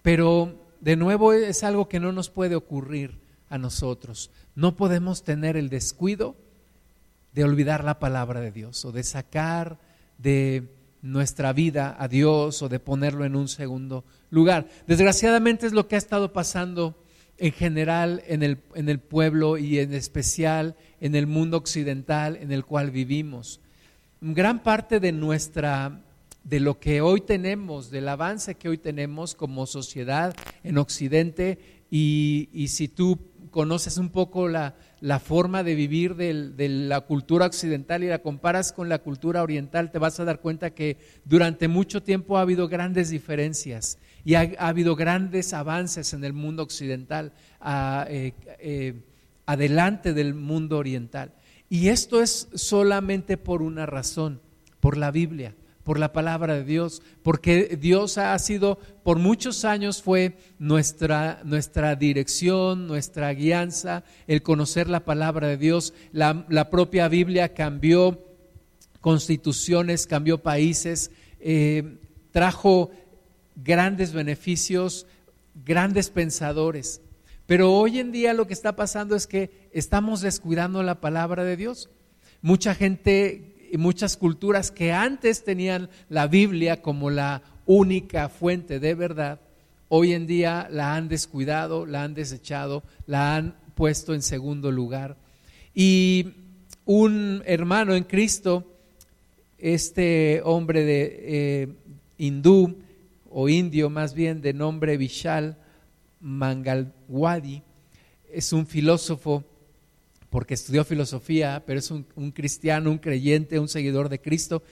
Pero 0.00 0.54
de 0.80 0.96
nuevo 0.96 1.34
es 1.34 1.62
algo 1.62 1.90
que 1.90 2.00
no 2.00 2.10
nos 2.10 2.30
puede 2.30 2.54
ocurrir 2.54 3.18
a 3.50 3.58
nosotros. 3.58 4.30
No 4.54 4.76
podemos 4.76 5.24
tener 5.24 5.58
el 5.58 5.68
descuido 5.68 6.36
de 7.34 7.44
olvidar 7.44 7.84
la 7.84 7.98
palabra 7.98 8.40
de 8.40 8.50
Dios 8.50 8.82
o 8.86 8.92
de 8.92 9.04
sacar 9.04 9.91
de 10.22 10.68
nuestra 11.02 11.52
vida 11.52 11.96
a 11.98 12.06
Dios 12.08 12.62
o 12.62 12.68
de 12.68 12.78
ponerlo 12.78 13.24
en 13.24 13.34
un 13.34 13.48
segundo 13.48 14.04
lugar. 14.30 14.68
Desgraciadamente 14.86 15.66
es 15.66 15.72
lo 15.72 15.88
que 15.88 15.96
ha 15.96 15.98
estado 15.98 16.32
pasando 16.32 16.96
en 17.38 17.52
general 17.52 18.22
en 18.26 18.42
el, 18.42 18.58
en 18.74 18.88
el 18.88 19.00
pueblo 19.00 19.58
y 19.58 19.80
en 19.80 19.92
especial 19.94 20.76
en 21.00 21.16
el 21.16 21.26
mundo 21.26 21.56
occidental 21.56 22.36
en 22.36 22.52
el 22.52 22.64
cual 22.64 22.92
vivimos. 22.92 23.60
Gran 24.20 24.62
parte 24.62 25.00
de 25.00 25.10
nuestra 25.10 26.00
de 26.44 26.60
lo 26.60 26.78
que 26.78 27.00
hoy 27.00 27.20
tenemos, 27.20 27.90
del 27.90 28.08
avance 28.08 28.54
que 28.56 28.68
hoy 28.68 28.78
tenemos 28.78 29.34
como 29.34 29.66
sociedad 29.66 30.34
en 30.64 30.78
Occidente, 30.78 31.58
y, 31.90 32.48
y 32.52 32.68
si 32.68 32.88
tú 32.88 33.18
conoces 33.50 33.98
un 33.98 34.08
poco 34.08 34.48
la, 34.48 34.74
la 35.02 35.18
forma 35.18 35.64
de 35.64 35.74
vivir 35.74 36.14
de 36.14 36.68
la 36.68 37.00
cultura 37.00 37.46
occidental 37.46 38.04
y 38.04 38.06
la 38.06 38.20
comparas 38.20 38.72
con 38.72 38.88
la 38.88 39.00
cultura 39.00 39.42
oriental, 39.42 39.90
te 39.90 39.98
vas 39.98 40.20
a 40.20 40.24
dar 40.24 40.40
cuenta 40.40 40.74
que 40.74 40.96
durante 41.24 41.66
mucho 41.66 42.04
tiempo 42.04 42.38
ha 42.38 42.42
habido 42.42 42.68
grandes 42.68 43.10
diferencias 43.10 43.98
y 44.24 44.34
ha, 44.34 44.42
habido 44.58 44.94
grandes 44.94 45.54
avances 45.54 46.14
en 46.14 46.22
el 46.22 46.32
mundo 46.32 46.62
occidental, 46.62 47.32
eh, 48.08 48.32
eh, 48.60 49.02
adelante 49.44 50.14
del 50.14 50.34
mundo 50.34 50.78
oriental. 50.78 51.34
Y 51.68 51.88
esto 51.88 52.22
es 52.22 52.48
solamente 52.54 53.36
por 53.36 53.60
una 53.60 53.86
razón, 53.86 54.40
por 54.78 54.96
la 54.96 55.10
Biblia 55.10 55.56
por 55.84 55.98
la 55.98 56.12
palabra 56.12 56.54
de 56.54 56.64
Dios, 56.64 57.02
porque 57.22 57.76
Dios 57.80 58.18
ha 58.18 58.38
sido, 58.38 58.78
por 59.02 59.18
muchos 59.18 59.64
años 59.64 60.02
fue 60.02 60.36
nuestra, 60.58 61.40
nuestra 61.44 61.96
dirección, 61.96 62.86
nuestra 62.86 63.32
guianza, 63.32 64.04
el 64.26 64.42
conocer 64.42 64.88
la 64.88 65.04
palabra 65.04 65.48
de 65.48 65.56
Dios. 65.56 65.92
La, 66.12 66.70
propia 66.70 67.08
Biblia 67.08 67.54
cambió 67.54 68.20
constituciones, 69.00 70.06
cambió 70.06 70.38
países, 70.38 71.10
eh, 71.40 71.98
trajo 72.30 72.90
grandes 73.56 74.12
beneficios, 74.12 75.06
grandes 75.64 76.10
pensadores. 76.10 77.00
Pero 77.46 77.72
hoy 77.72 77.98
en 77.98 78.12
día 78.12 78.34
lo 78.34 78.46
que 78.46 78.54
está 78.54 78.76
pasando 78.76 79.16
es 79.16 79.26
que 79.26 79.68
estamos 79.72 80.20
descuidando 80.20 80.82
la 80.82 81.00
palabra 81.00 81.44
de 81.44 81.56
Dios. 81.56 81.90
Mucha 82.40 82.74
gente 82.74 83.51
y 83.72 83.78
muchas 83.78 84.18
culturas 84.18 84.70
que 84.70 84.92
antes 84.92 85.44
tenían 85.44 85.88
la 86.10 86.26
Biblia 86.26 86.82
como 86.82 87.08
la 87.08 87.40
única 87.64 88.28
fuente 88.28 88.78
de 88.78 88.94
verdad, 88.94 89.40
hoy 89.88 90.12
en 90.12 90.26
día 90.26 90.68
la 90.70 90.94
han 90.94 91.08
descuidado, 91.08 91.86
la 91.86 92.02
han 92.02 92.12
desechado, 92.12 92.82
la 93.06 93.34
han 93.34 93.56
puesto 93.74 94.12
en 94.12 94.20
segundo 94.20 94.70
lugar. 94.70 95.16
Y 95.74 96.34
un 96.84 97.42
hermano 97.46 97.94
en 97.94 98.04
Cristo, 98.04 98.70
este 99.56 100.42
hombre 100.44 100.84
de 100.84 101.20
eh, 101.22 101.68
hindú 102.18 102.76
o 103.30 103.48
indio 103.48 103.88
más 103.88 104.12
bien 104.12 104.42
de 104.42 104.52
nombre 104.52 104.98
Vishal 104.98 105.56
Mangalwadi, 106.20 107.62
es 108.30 108.52
un 108.52 108.66
filósofo 108.66 109.44
porque 110.32 110.54
estudió 110.54 110.82
filosofía, 110.82 111.62
pero 111.66 111.78
es 111.78 111.90
un, 111.90 112.04
cristiano, 112.32 112.90
un 112.90 112.96
creyente, 112.96 113.58
un 113.58 113.68
seguidor 113.68 114.08
de 114.08 114.18
Cristo. 114.18 114.62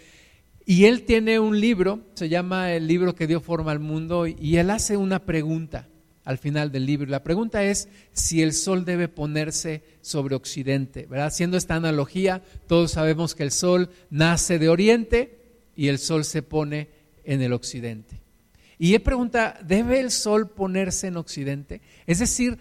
Y 0.65 0.87
él 0.87 1.03
tiene 1.03 1.39
un 1.39 1.61
libro, 1.61 2.01
se 2.15 2.31
llama 2.31 2.73
El 2.73 2.87
libro 2.87 3.15
que 3.15 3.27
dio 3.27 3.43
forma 3.43 3.71
al 3.71 3.79
mundo, 3.79 4.27
y 4.27 4.57
él 4.57 4.71
hace 4.71 4.97
una 4.97 5.27
pregunta 5.27 5.87
al 6.25 6.39
final 6.39 6.73
del 6.73 6.87
libro. 6.87 7.11
La 7.11 7.23
pregunta 7.23 7.63
es 7.63 7.91
si 8.13 8.41
el 8.41 8.55
sol 8.55 8.87
debe 8.87 9.09
ponerse 9.09 9.85
sobre 10.01 10.35
Occidente, 10.35 11.05
¿verdad? 11.05 11.27
Haciendo 11.27 11.59
esta 11.59 11.75
analogía, 11.75 12.43
todos 12.67 12.93
sabemos 12.93 13.35
que 13.35 13.43
el 13.43 13.51
sol 13.51 13.91
nace 14.09 14.59
de 14.59 14.71
Oriente 14.71 15.43
y 15.77 15.89
el 15.89 15.99
sol 15.99 16.25
se 16.25 16.43
pone 16.43 16.89
en 17.23 17.43
el 17.43 17.53
Occidente. 17.53 18.23
Y 18.79 18.95
él 18.95 19.03
pregunta, 19.03 19.59
¿debe 19.63 20.01
el 20.01 20.11
sol 20.11 20.49
ponerse 20.49 21.09
en 21.09 21.19
Occidente? 21.19 21.83
Es 22.07 22.19
decir, 22.19 22.57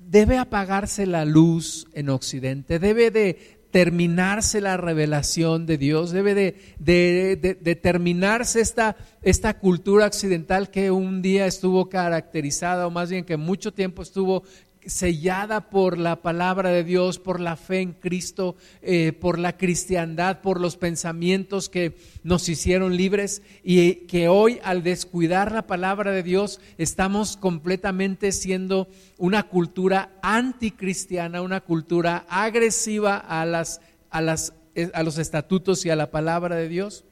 debe 0.00 0.38
apagarse 0.38 1.06
la 1.06 1.24
luz 1.24 1.86
en 1.92 2.08
Occidente, 2.08 2.78
debe 2.78 3.10
de 3.10 3.60
terminarse 3.70 4.60
la 4.60 4.76
revelación 4.76 5.64
de 5.66 5.78
Dios, 5.78 6.10
debe 6.10 6.34
de, 6.34 7.78
terminarse 7.80 8.60
esta, 8.60 8.96
esta 9.22 9.58
cultura 9.58 10.06
occidental 10.06 10.70
que 10.70 10.90
un 10.90 11.22
día 11.22 11.46
estuvo 11.46 11.88
caracterizada, 11.88 12.86
o 12.86 12.90
más 12.90 13.10
bien 13.10 13.24
que 13.24 13.36
mucho 13.36 13.72
tiempo 13.72 14.02
estuvo 14.02 14.42
sellada 14.86 15.70
por 15.70 15.98
la 15.98 16.22
palabra 16.22 16.70
de 16.70 16.84
Dios, 16.84 17.18
por 17.18 17.40
la 17.40 17.56
fe 17.56 17.80
en 17.80 17.92
Cristo, 17.92 18.56
eh, 18.82 19.12
por 19.12 19.38
la 19.38 19.56
cristiandad, 19.56 20.40
por 20.40 20.60
los 20.60 20.76
pensamientos 20.76 21.68
que 21.68 21.96
nos 22.22 22.48
hicieron 22.48 22.96
libres 22.96 23.42
y 23.62 24.06
que 24.06 24.28
hoy 24.28 24.58
al 24.62 24.82
descuidar 24.82 25.52
la 25.52 25.66
palabra 25.66 26.12
de 26.12 26.22
Dios 26.22 26.60
estamos 26.78 27.36
completamente 27.36 28.32
siendo 28.32 28.88
una 29.18 29.44
cultura 29.44 30.18
anticristiana, 30.22 31.42
una 31.42 31.60
cultura 31.60 32.24
agresiva 32.28 33.16
a, 33.16 33.44
las, 33.44 33.80
a, 34.10 34.20
las, 34.20 34.54
eh, 34.74 34.90
a 34.94 35.02
los 35.02 35.18
estatutos 35.18 35.84
y 35.84 35.90
a 35.90 35.96
la 35.96 36.10
palabra 36.10 36.56
de 36.56 36.68
Dios. 36.68 37.04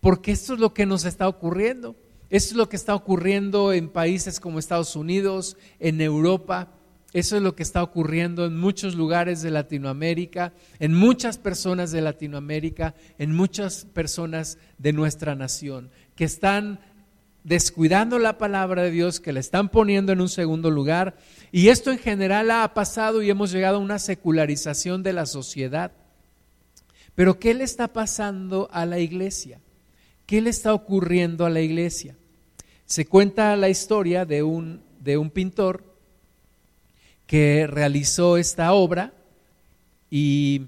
Porque 0.00 0.32
esto 0.32 0.54
es 0.54 0.60
lo 0.60 0.74
que 0.74 0.86
nos 0.86 1.04
está 1.04 1.28
ocurriendo. 1.28 1.96
Esto 2.30 2.50
es 2.50 2.56
lo 2.56 2.68
que 2.68 2.76
está 2.76 2.94
ocurriendo 2.94 3.72
en 3.72 3.88
países 3.88 4.38
como 4.38 4.58
Estados 4.58 4.96
Unidos, 4.96 5.56
en 5.80 6.00
Europa, 6.02 6.68
eso 7.12 7.36
es 7.36 7.42
lo 7.42 7.56
que 7.56 7.62
está 7.62 7.82
ocurriendo 7.82 8.44
en 8.44 8.58
muchos 8.58 8.94
lugares 8.94 9.40
de 9.40 9.50
Latinoamérica, 9.50 10.52
en 10.78 10.92
muchas 10.92 11.38
personas 11.38 11.90
de 11.90 12.02
Latinoamérica, 12.02 12.94
en 13.18 13.34
muchas 13.34 13.86
personas 13.86 14.58
de 14.76 14.92
nuestra 14.92 15.34
nación, 15.34 15.90
que 16.14 16.24
están 16.24 16.80
descuidando 17.44 18.18
la 18.18 18.36
palabra 18.36 18.82
de 18.82 18.90
Dios, 18.90 19.20
que 19.20 19.32
la 19.32 19.40
están 19.40 19.70
poniendo 19.70 20.12
en 20.12 20.20
un 20.20 20.28
segundo 20.28 20.70
lugar. 20.70 21.16
Y 21.50 21.68
esto 21.68 21.90
en 21.90 21.98
general 21.98 22.50
ha 22.50 22.74
pasado 22.74 23.22
y 23.22 23.30
hemos 23.30 23.52
llegado 23.52 23.78
a 23.78 23.80
una 23.80 23.98
secularización 23.98 25.02
de 25.02 25.14
la 25.14 25.24
sociedad. 25.24 25.92
Pero 27.14 27.38
¿qué 27.38 27.54
le 27.54 27.64
está 27.64 27.88
pasando 27.88 28.68
a 28.70 28.84
la 28.84 28.98
iglesia? 28.98 29.60
¿Qué 30.26 30.42
le 30.42 30.50
está 30.50 30.74
ocurriendo 30.74 31.46
a 31.46 31.50
la 31.50 31.62
iglesia? 31.62 32.16
Se 32.84 33.06
cuenta 33.06 33.56
la 33.56 33.70
historia 33.70 34.26
de 34.26 34.42
un, 34.42 34.82
de 35.00 35.16
un 35.16 35.30
pintor 35.30 35.87
que 37.28 37.66
realizó 37.66 38.38
esta 38.38 38.72
obra 38.72 39.12
y 40.10 40.62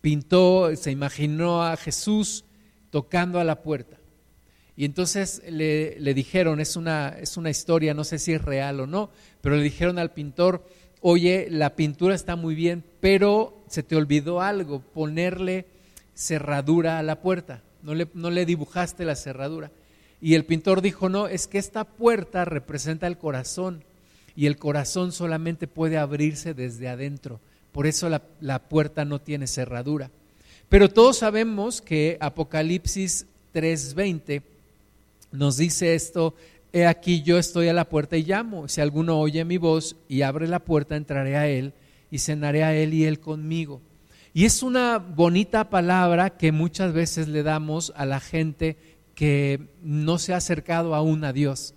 pintó, 0.00 0.74
se 0.74 0.90
imaginó 0.90 1.62
a 1.62 1.76
Jesús 1.76 2.46
tocando 2.90 3.38
a 3.38 3.44
la 3.44 3.62
puerta. 3.62 3.98
Y 4.76 4.86
entonces 4.86 5.42
le, 5.46 6.00
le, 6.00 6.14
dijeron, 6.14 6.58
es 6.58 6.74
una, 6.74 7.10
es 7.20 7.36
una 7.36 7.50
historia, 7.50 7.92
no 7.92 8.02
sé 8.02 8.18
si 8.18 8.32
es 8.32 8.42
real 8.42 8.80
o 8.80 8.86
no, 8.86 9.10
pero 9.42 9.56
le 9.56 9.62
dijeron 9.62 9.98
al 9.98 10.12
pintor, 10.12 10.64
oye, 11.02 11.48
la 11.50 11.76
pintura 11.76 12.14
está 12.14 12.34
muy 12.34 12.54
bien, 12.54 12.82
pero 13.00 13.62
se 13.68 13.82
te 13.82 13.94
olvidó 13.94 14.40
algo, 14.40 14.80
ponerle 14.80 15.66
cerradura 16.14 16.98
a 16.98 17.02
la 17.02 17.20
puerta, 17.20 17.62
no 17.82 17.94
le, 17.94 18.08
no 18.14 18.30
le 18.30 18.46
dibujaste 18.46 19.04
la 19.04 19.16
cerradura. 19.16 19.70
Y 20.22 20.34
el 20.34 20.46
pintor 20.46 20.80
dijo, 20.80 21.10
no, 21.10 21.28
es 21.28 21.46
que 21.46 21.58
esta 21.58 21.84
puerta 21.84 22.46
representa 22.46 23.06
el 23.06 23.18
corazón 23.18 23.84
y 24.38 24.46
el 24.46 24.56
corazón 24.56 25.10
solamente 25.10 25.66
puede 25.66 25.98
abrirse 25.98 26.54
desde 26.54 26.88
adentro. 26.88 27.40
Por 27.72 27.88
eso 27.88 28.08
la, 28.08 28.22
la 28.40 28.60
puerta 28.60 29.04
no 29.04 29.20
tiene 29.20 29.48
cerradura. 29.48 30.12
Pero 30.68 30.88
todos 30.88 31.18
sabemos 31.18 31.80
que 31.80 32.16
Apocalipsis 32.20 33.26
3:20 33.52 34.42
nos 35.32 35.56
dice 35.56 35.96
esto, 35.96 36.36
he 36.72 36.86
aquí 36.86 37.22
yo 37.22 37.36
estoy 37.36 37.66
a 37.66 37.72
la 37.72 37.88
puerta 37.88 38.16
y 38.16 38.22
llamo, 38.22 38.68
si 38.68 38.80
alguno 38.80 39.18
oye 39.18 39.44
mi 39.44 39.56
voz 39.56 39.96
y 40.08 40.22
abre 40.22 40.46
la 40.46 40.60
puerta, 40.60 40.94
entraré 40.94 41.36
a 41.36 41.48
él 41.48 41.72
y 42.08 42.20
cenaré 42.20 42.62
a 42.62 42.76
él 42.76 42.94
y 42.94 43.06
él 43.06 43.18
conmigo. 43.18 43.80
Y 44.34 44.44
es 44.44 44.62
una 44.62 44.98
bonita 44.98 45.68
palabra 45.68 46.30
que 46.30 46.52
muchas 46.52 46.92
veces 46.92 47.26
le 47.26 47.42
damos 47.42 47.92
a 47.96 48.06
la 48.06 48.20
gente 48.20 48.76
que 49.16 49.66
no 49.82 50.20
se 50.20 50.32
ha 50.32 50.36
acercado 50.36 50.94
aún 50.94 51.24
a 51.24 51.32
Dios. 51.32 51.74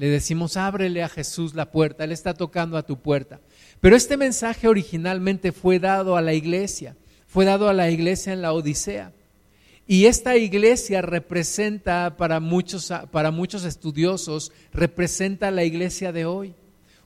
Le 0.00 0.08
decimos, 0.08 0.56
ábrele 0.56 1.02
a 1.02 1.10
Jesús 1.10 1.54
la 1.54 1.70
puerta, 1.70 2.04
Él 2.04 2.12
está 2.12 2.32
tocando 2.32 2.78
a 2.78 2.86
tu 2.86 2.96
puerta. 2.96 3.38
Pero 3.82 3.94
este 3.94 4.16
mensaje 4.16 4.66
originalmente 4.66 5.52
fue 5.52 5.78
dado 5.78 6.16
a 6.16 6.22
la 6.22 6.32
iglesia, 6.32 6.96
fue 7.26 7.44
dado 7.44 7.68
a 7.68 7.74
la 7.74 7.90
iglesia 7.90 8.32
en 8.32 8.40
la 8.40 8.54
Odisea. 8.54 9.12
Y 9.86 10.06
esta 10.06 10.38
iglesia 10.38 11.02
representa 11.02 12.16
para 12.16 12.40
muchos, 12.40 12.90
para 13.10 13.30
muchos 13.30 13.66
estudiosos, 13.66 14.52
representa 14.72 15.50
la 15.50 15.64
iglesia 15.64 16.12
de 16.12 16.24
hoy. 16.24 16.54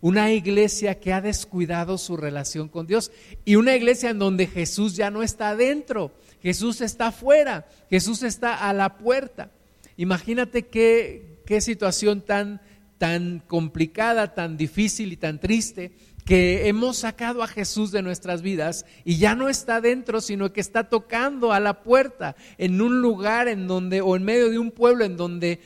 Una 0.00 0.32
iglesia 0.32 1.00
que 1.00 1.12
ha 1.12 1.20
descuidado 1.20 1.98
su 1.98 2.16
relación 2.16 2.68
con 2.68 2.86
Dios 2.86 3.10
y 3.44 3.56
una 3.56 3.74
iglesia 3.74 4.10
en 4.10 4.20
donde 4.20 4.46
Jesús 4.46 4.94
ya 4.94 5.10
no 5.10 5.24
está 5.24 5.48
adentro, 5.48 6.12
Jesús 6.40 6.80
está 6.80 7.08
afuera, 7.08 7.66
Jesús 7.90 8.22
está 8.22 8.54
a 8.54 8.72
la 8.72 8.98
puerta. 8.98 9.50
Imagínate 9.96 10.68
qué, 10.68 11.40
qué 11.44 11.60
situación 11.60 12.20
tan, 12.20 12.60
tan 12.98 13.40
complicada, 13.46 14.34
tan 14.34 14.56
difícil 14.56 15.12
y 15.12 15.16
tan 15.16 15.40
triste 15.40 15.92
que 16.24 16.68
hemos 16.68 16.98
sacado 16.98 17.42
a 17.42 17.46
Jesús 17.46 17.90
de 17.90 18.00
nuestras 18.00 18.40
vidas 18.40 18.86
y 19.04 19.18
ya 19.18 19.34
no 19.34 19.50
está 19.50 19.82
dentro, 19.82 20.22
sino 20.22 20.52
que 20.52 20.60
está 20.60 20.88
tocando 20.88 21.52
a 21.52 21.60
la 21.60 21.82
puerta 21.82 22.34
en 22.56 22.80
un 22.80 23.02
lugar 23.02 23.46
en 23.46 23.66
donde, 23.66 24.00
o 24.00 24.16
en 24.16 24.24
medio 24.24 24.48
de 24.48 24.58
un 24.58 24.70
pueblo 24.70 25.04
en 25.04 25.18
donde 25.18 25.60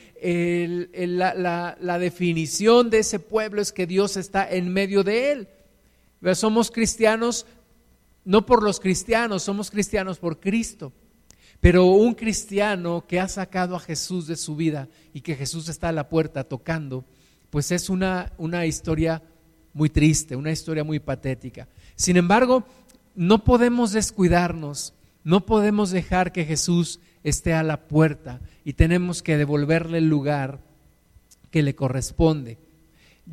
la, 0.93 1.77
la, 1.79 1.99
definición 1.99 2.89
de 2.89 2.99
ese 2.99 3.19
pueblo 3.19 3.61
es 3.61 3.71
que 3.71 3.87
Dios 3.87 4.17
está 4.17 4.49
en 4.49 4.73
medio 4.73 5.03
de 5.03 5.31
él. 5.31 5.47
Somos 6.35 6.71
cristianos 6.71 7.45
no 8.25 8.45
por 8.45 8.61
los 8.61 8.81
cristianos, 8.81 9.43
somos 9.43 9.71
cristianos 9.71 10.19
por 10.19 10.39
Cristo. 10.39 10.91
Pero 11.61 11.85
un 11.85 12.13
cristiano 12.13 13.05
que 13.07 13.19
ha 13.19 13.27
sacado 13.27 13.75
a 13.75 13.79
Jesús 13.79 14.27
de 14.27 14.35
su 14.35 14.55
vida 14.55 14.87
y 15.13 15.21
que 15.21 15.35
Jesús 15.35 15.67
está 15.67 15.89
a 15.89 15.93
la 15.93 16.09
puerta 16.09 16.43
tocando, 16.43 17.05
pues 17.49 17.71
es 17.71 17.89
una, 17.89 18.31
una 18.37 18.65
historia 18.65 19.21
muy 19.73 19.89
triste, 19.89 20.35
una 20.35 20.51
historia 20.51 20.83
muy 20.83 20.99
patética. 20.99 21.67
Sin 21.95 22.17
embargo, 22.17 22.65
no 23.15 23.43
podemos 23.43 23.91
descuidarnos, 23.91 24.93
no 25.23 25.45
podemos 25.45 25.91
dejar 25.91 26.31
que 26.31 26.45
Jesús 26.45 26.99
esté 27.23 27.53
a 27.53 27.63
la 27.63 27.87
puerta 27.87 28.39
y 28.63 28.73
tenemos 28.73 29.21
que 29.21 29.37
devolverle 29.37 29.97
el 29.97 30.09
lugar 30.09 30.59
que 31.51 31.63
le 31.63 31.75
corresponde. 31.75 32.57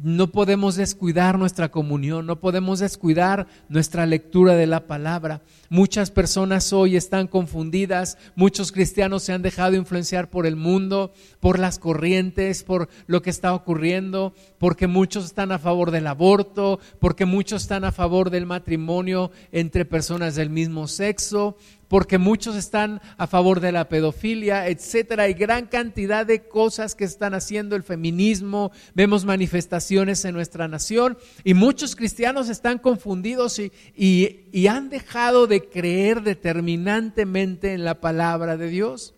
No 0.03 0.31
podemos 0.31 0.77
descuidar 0.77 1.39
nuestra 1.39 1.71
comunión, 1.71 2.27
no 2.27 2.39
podemos 2.39 2.81
descuidar 2.81 3.47
nuestra 3.71 4.05
lectura 4.05 4.55
de 4.55 4.67
la 4.67 4.87
palabra. 4.87 5.41
Muchas 5.71 6.11
personas 6.11 6.71
hoy 6.75 6.97
están 6.97 7.27
confundidas, 7.29 8.19
muchos 8.35 8.73
cristianos 8.73 9.23
se 9.23 9.33
han 9.33 9.41
dejado 9.41 9.75
influenciar 9.75 10.29
por 10.29 10.47
el 10.47 10.55
mundo, 10.55 11.15
por 11.41 11.59
las 11.59 11.79
corrientes, 11.79 12.63
por 12.63 12.91
lo 13.07 13.23
que 13.23 13.31
está 13.31 13.55
ocurriendo, 13.55 14.35
porque 14.59 14.87
muchos 14.87 15.25
están 15.25 15.51
a 15.51 15.59
favor 15.59 15.91
del 15.91 16.09
aborto, 16.09 16.79
porque 17.01 17.25
muchos 17.25 17.63
están 17.63 17.85
a 17.85 17.93
favor 17.93 18.29
del 18.29 18.45
matrimonio 18.45 19.31
entre 19.51 19.87
personas 19.87 20.35
del 20.35 20.51
mismo 20.51 20.89
sexo, 20.89 21.57
porque 21.89 22.19
muchos 22.19 22.57
están 22.57 23.01
a 23.17 23.27
favor 23.27 23.61
de 23.61 23.73
la 23.73 23.89
pedofilia, 23.89 24.69
etcétera. 24.69 25.25
Hay 25.25 25.35
gran 25.35 25.67
cantidad 25.67 26.27
de 26.27 26.49
cosas 26.49 26.95
que 26.95 27.05
están 27.05 27.35
haciendo 27.35 27.77
el 27.77 27.83
feminismo. 27.83 28.73
Vemos 28.95 29.25
manifestaciones 29.25 30.25
en 30.25 30.35
nuestra 30.35 30.69
nación 30.69 31.17
y 31.45 31.55
muchos 31.55 31.95
cristianos 31.95 32.49
están 32.49 32.79
confundidos 32.79 33.61
y, 33.61 34.43
han 34.67 34.89
dejado 34.91 35.47
de 35.47 35.69
creer 35.69 36.23
determinantemente 36.23 37.73
en 37.73 37.85
la 37.85 38.01
palabra 38.01 38.57
de 38.57 38.69
Dios. 38.69 39.15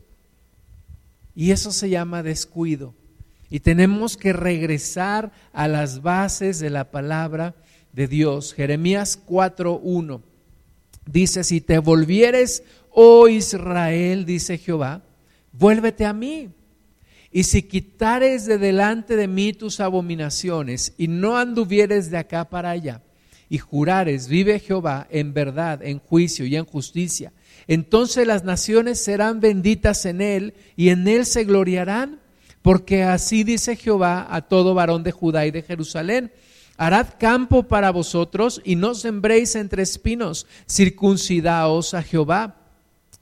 Y 1.35 1.53
eso 1.53 1.73
se 1.73 1.89
llama 1.89 2.23
descuido. 2.23 2.95
Y 3.49 3.61
tenemos 3.61 4.19
que 4.19 4.35
regresar 4.35 5.33
a 5.55 5.69
las 5.69 6.03
bases 6.03 6.59
de 6.59 6.69
la 6.69 6.91
palabra 6.91 7.55
de 7.95 8.09
Dios. 8.09 8.53
Jeremías 8.53 9.19
4.1 9.27 10.21
Dice, 11.11 11.43
si 11.43 11.63
te 11.63 11.79
volvieres, 11.79 12.63
oh 12.91 13.29
Israel, 13.29 14.27
dice 14.27 14.59
Jehová, 14.59 15.03
vuélvete 15.53 16.05
a 16.05 16.13
mí. 16.13 16.51
Y 17.33 17.45
si 17.45 17.63
quitares 17.63 18.45
de 18.45 18.59
delante 18.59 19.17
de 19.17 19.27
mí 19.27 19.55
tus 19.55 19.81
abominaciones 19.81 20.93
y 20.99 21.09
no 21.09 21.39
anduvieres 21.39 22.11
de 22.11 22.19
acá 22.19 22.51
para 22.51 22.71
allá, 22.71 23.03
y 23.49 23.57
jurares, 23.57 24.29
vive 24.29 24.61
Jehová 24.61 25.07
en 25.11 25.33
verdad, 25.33 25.83
en 25.83 25.99
juicio 25.99 26.45
y 26.45 26.57
en 26.57 26.67
justicia, 26.67 27.33
entonces 27.67 28.27
las 28.27 28.45
naciones 28.45 29.03
serán 29.03 29.41
benditas 29.41 30.05
en 30.05 30.21
él 30.21 30.53
y 30.77 30.91
en 30.91 31.09
él 31.09 31.25
se 31.25 31.45
gloriarán, 31.45 32.21
porque 32.61 33.03
así 33.03 33.45
dice 33.45 33.77
Jehová 33.77 34.27
a 34.29 34.43
todo 34.43 34.75
varón 34.75 35.05
de 35.05 35.13
Judá 35.13 35.47
y 35.47 35.53
de 35.53 35.63
Jerusalén 35.63 36.31
Harad 36.81 37.09
campo 37.19 37.65
para 37.65 37.91
vosotros 37.91 38.63
y 38.65 38.77
no 38.77 38.95
sembréis 38.95 39.57
entre 39.57 39.83
espinos, 39.83 40.47
circuncidaos 40.71 41.93
a 41.93 42.05
Jehová 42.05 42.55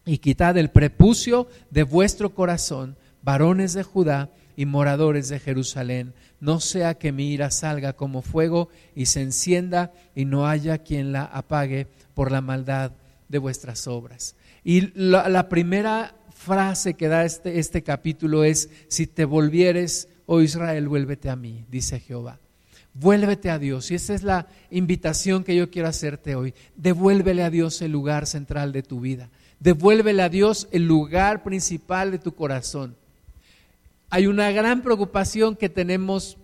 y 0.04 0.18
quitad 0.18 0.58
el 0.58 0.70
prepucio 0.70 1.48
de 1.70 1.82
vuestro 1.82 2.34
corazón, 2.34 2.98
varones 3.22 3.72
de 3.72 3.82
Judá 3.82 4.30
y 4.56 4.66
moradores 4.66 5.30
de 5.30 5.40
Jerusalén. 5.40 6.12
No 6.38 6.60
sea 6.60 6.98
que 6.98 7.12
mi 7.12 7.32
ira 7.32 7.50
salga 7.50 7.94
como 7.94 8.20
fuego 8.20 8.68
y 8.94 9.06
se 9.06 9.22
encienda 9.22 9.90
y 10.14 10.26
no 10.26 10.46
haya 10.46 10.76
quien 10.76 11.12
la 11.12 11.24
apague 11.24 11.86
por 12.12 12.30
la 12.30 12.42
maldad 12.42 12.92
de 13.28 13.38
vuestras 13.38 13.86
obras. 13.86 14.36
Y 14.64 14.92
la, 14.94 15.48
primera 15.48 16.14
frase 16.34 16.92
que 16.92 17.08
da 17.08 17.24
este, 17.24 17.58
este 17.58 17.82
capítulo 17.82 18.44
es, 18.44 18.68
si 18.88 19.06
te 19.06 19.24
volvieres, 19.24 20.10
oh 20.26 20.42
Israel, 20.42 20.88
vuélvete 20.88 21.30
a 21.30 21.36
mí, 21.36 21.64
dice 21.70 22.00
Jehová. 22.00 22.38
Vuélvete 22.98 23.50
a 23.50 23.58
Dios. 23.58 23.90
Y 23.90 23.94
esa 23.94 24.14
es 24.14 24.22
la 24.22 24.46
invitación 24.70 25.44
que 25.44 25.54
yo 25.54 25.70
quiero 25.70 25.88
hacerte 25.88 26.34
hoy. 26.34 26.54
Devuélvele 26.76 27.42
a 27.42 27.50
Dios 27.50 27.82
el 27.82 27.92
lugar 27.92 28.26
central 28.26 28.72
de 28.72 28.82
tu 28.82 29.00
vida. 29.00 29.28
Devuélvele 29.60 30.22
a 30.22 30.28
Dios 30.28 30.68
el 30.70 30.86
lugar 30.86 31.42
principal 31.42 32.10
de 32.10 32.18
tu 32.18 32.34
corazón. 32.34 32.96
Hay 34.08 34.26
una 34.26 34.50
gran 34.50 34.82
preocupación 34.82 35.56
que 35.56 35.68
tenemos 35.68 36.38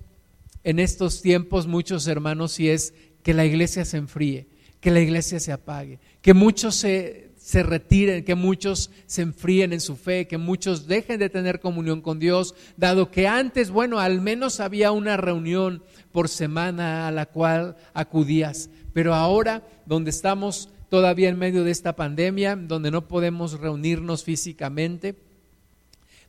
en 0.65 0.79
estos 0.79 1.23
tiempos 1.23 1.67
muchos 1.67 2.07
hermanos 2.07 2.61
y 2.61 2.69
es 2.69 2.93
que 3.23 3.35
la 3.35 3.45
iglesia 3.45 3.85
se 3.85 3.97
enfríe, 3.97 4.47
que 4.81 4.91
la 4.91 5.01
iglesia 5.01 5.41
se 5.41 5.53
apague, 5.53 6.01
que 6.21 6.35
muchos 6.35 6.75
se, 6.75 7.31
se 7.37 7.63
retiren, 7.63 8.25
que 8.25 8.35
muchos 8.35 8.91
se 9.07 9.23
enfríen 9.23 9.73
en 9.73 9.81
su 9.81 9.97
fe, 9.97 10.27
que 10.27 10.39
muchos 10.39 10.87
dejen 10.87 11.19
de 11.19 11.31
tener 11.31 11.61
comunión 11.61 12.01
con 12.01 12.19
Dios, 12.19 12.55
dado 12.77 13.11
que 13.11 13.27
antes, 13.27 13.71
bueno, 13.71 13.99
al 13.99 14.21
menos 14.21 14.61
había 14.61 14.93
una 14.93 15.17
reunión 15.17 15.83
por 16.13 16.29
semana 16.29 17.09
a 17.09 17.11
la 17.11 17.27
cual 17.27 17.77
acudías. 17.95 18.71
Pero 18.93 19.15
ahora, 19.15 19.63
donde 19.87 20.11
estamos 20.11 20.69
todavía 20.89 21.29
en 21.29 21.39
medio 21.39 21.65
de 21.65 21.71
esta 21.71 21.97
pandemia, 21.97 22.55
donde 22.55 22.91
no 22.91 23.09
podemos 23.09 23.59
reunirnos 23.59 24.25
físicamente, 24.25 25.17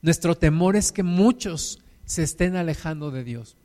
nuestro 0.00 0.36
temor 0.36 0.76
es 0.76 0.90
que 0.90 1.02
muchos 1.02 1.80
se 2.04 2.22
estén 2.22 2.56
alejando 2.56 3.10
de 3.10 3.24
Dios. 3.24 3.56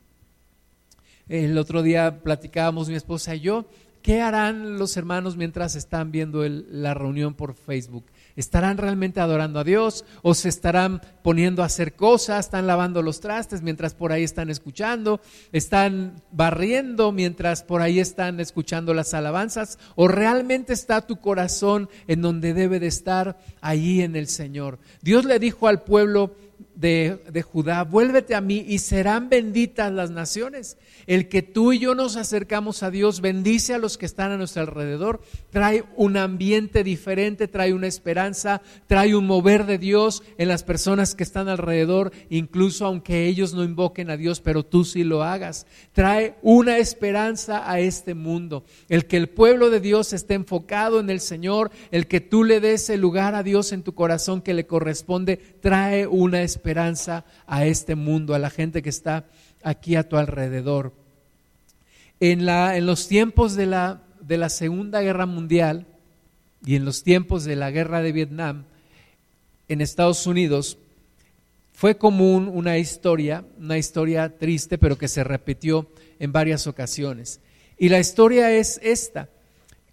El 1.28 1.56
otro 1.58 1.82
día 1.82 2.22
platicábamos 2.22 2.88
mi 2.88 2.96
esposa 2.96 3.34
y 3.34 3.40
yo, 3.40 3.66
¿qué 4.02 4.20
harán 4.20 4.78
los 4.78 4.96
hermanos 4.96 5.36
mientras 5.36 5.74
están 5.74 6.10
viendo 6.10 6.42
la 6.48 6.94
reunión 6.94 7.34
por 7.34 7.54
Facebook? 7.54 8.04
¿Estarán 8.36 8.78
realmente 8.78 9.20
adorando 9.20 9.60
a 9.60 9.64
Dios 9.64 10.04
o 10.22 10.34
se 10.34 10.48
estarán 10.48 11.00
poniendo 11.22 11.62
a 11.62 11.66
hacer 11.66 11.94
cosas, 11.94 12.46
están 12.46 12.66
lavando 12.66 13.02
los 13.02 13.20
trastes 13.20 13.62
mientras 13.62 13.94
por 13.94 14.12
ahí 14.12 14.24
están 14.24 14.50
escuchando, 14.50 15.20
están 15.52 16.22
barriendo 16.32 17.12
mientras 17.12 17.62
por 17.62 17.82
ahí 17.82 18.00
están 18.00 18.40
escuchando 18.40 18.94
las 18.94 19.14
alabanzas 19.14 19.78
o 19.96 20.08
realmente 20.08 20.72
está 20.72 21.06
tu 21.06 21.16
corazón 21.20 21.88
en 22.06 22.22
donde 22.22 22.54
debe 22.54 22.80
de 22.80 22.86
estar 22.86 23.38
allí 23.60 24.02
en 24.02 24.16
el 24.16 24.26
Señor? 24.26 24.78
Dios 25.02 25.24
le 25.24 25.38
dijo 25.38 25.68
al 25.68 25.82
pueblo 25.82 26.34
de, 26.80 27.42
Judá, 27.42 27.84
vuélvete 27.84 28.34
a 28.34 28.40
mí 28.40 28.64
y 28.66 28.78
serán 28.78 29.28
benditas 29.28 29.92
las 29.92 30.10
naciones. 30.10 30.78
El 31.06 31.28
que 31.28 31.42
tú 31.42 31.74
y 31.74 31.78
yo 31.78 31.94
nos 31.94 32.16
acercamos 32.16 32.82
a 32.82 32.90
Dios 32.90 33.20
bendice 33.20 33.74
a 33.74 33.78
los 33.78 33.98
que 33.98 34.06
están 34.06 34.32
a 34.32 34.38
nuestro 34.38 34.62
alrededor, 34.62 35.20
trae 35.50 35.84
un 35.96 36.16
ambiente 36.16 36.82
diferente, 36.82 37.48
trae 37.48 37.74
una 37.74 37.86
esperanza, 37.86 38.62
trae 38.86 39.14
un 39.14 39.26
mover 39.26 39.66
de 39.66 39.76
Dios 39.76 40.22
en 40.38 40.48
las 40.48 40.62
personas 40.62 41.14
que 41.14 41.22
están 41.22 41.48
alrededor, 41.48 42.12
incluso 42.30 42.86
aunque 42.86 43.26
ellos 43.26 43.52
no 43.52 43.62
invoquen 43.62 44.08
a 44.08 44.16
Dios, 44.16 44.40
pero 44.40 44.64
tú 44.64 44.84
sí 44.84 45.04
lo 45.04 45.22
hagas. 45.22 45.66
Trae 45.92 46.36
una 46.40 46.78
esperanza 46.78 47.70
a 47.70 47.80
este 47.80 48.14
mundo. 48.14 48.64
El 48.88 49.04
que 49.04 49.18
el 49.18 49.28
pueblo 49.28 49.68
de 49.68 49.80
Dios 49.80 50.14
esté 50.14 50.32
enfocado 50.32 50.98
en 50.98 51.10
el 51.10 51.20
Señor, 51.20 51.70
el 51.90 52.06
que 52.06 52.22
tú 52.22 52.42
le 52.42 52.60
des 52.60 52.88
el 52.88 53.00
lugar 53.02 53.34
a 53.34 53.42
Dios 53.42 53.72
en 53.72 53.82
tu 53.82 53.94
corazón 53.94 54.40
que 54.40 54.54
le 54.54 54.66
corresponde, 54.66 55.36
trae 55.60 56.06
una 56.06 56.40
esperanza 56.40 56.69
esperanza 56.70 57.24
a 57.48 57.66
este 57.66 57.96
mundo, 57.96 58.32
a 58.32 58.38
la 58.38 58.48
gente 58.48 58.80
que 58.80 58.90
está 58.90 59.24
aquí 59.64 59.96
a 59.96 60.08
tu 60.08 60.16
alrededor. 60.16 60.92
En, 62.20 62.46
la, 62.46 62.76
en 62.76 62.86
los 62.86 63.08
tiempos 63.08 63.56
de 63.56 63.66
la, 63.66 64.02
de 64.20 64.38
la 64.38 64.48
Segunda 64.48 65.00
Guerra 65.00 65.26
Mundial 65.26 65.84
y 66.64 66.76
en 66.76 66.84
los 66.84 67.02
tiempos 67.02 67.42
de 67.42 67.56
la 67.56 67.72
Guerra 67.72 68.02
de 68.02 68.12
Vietnam, 68.12 68.66
en 69.66 69.80
Estados 69.80 70.28
Unidos, 70.28 70.78
fue 71.72 71.98
común 71.98 72.48
una 72.52 72.78
historia, 72.78 73.44
una 73.58 73.76
historia 73.76 74.38
triste, 74.38 74.78
pero 74.78 74.96
que 74.96 75.08
se 75.08 75.24
repitió 75.24 75.88
en 76.20 76.30
varias 76.30 76.68
ocasiones. 76.68 77.40
Y 77.78 77.88
la 77.88 77.98
historia 77.98 78.52
es 78.52 78.78
esta. 78.80 79.28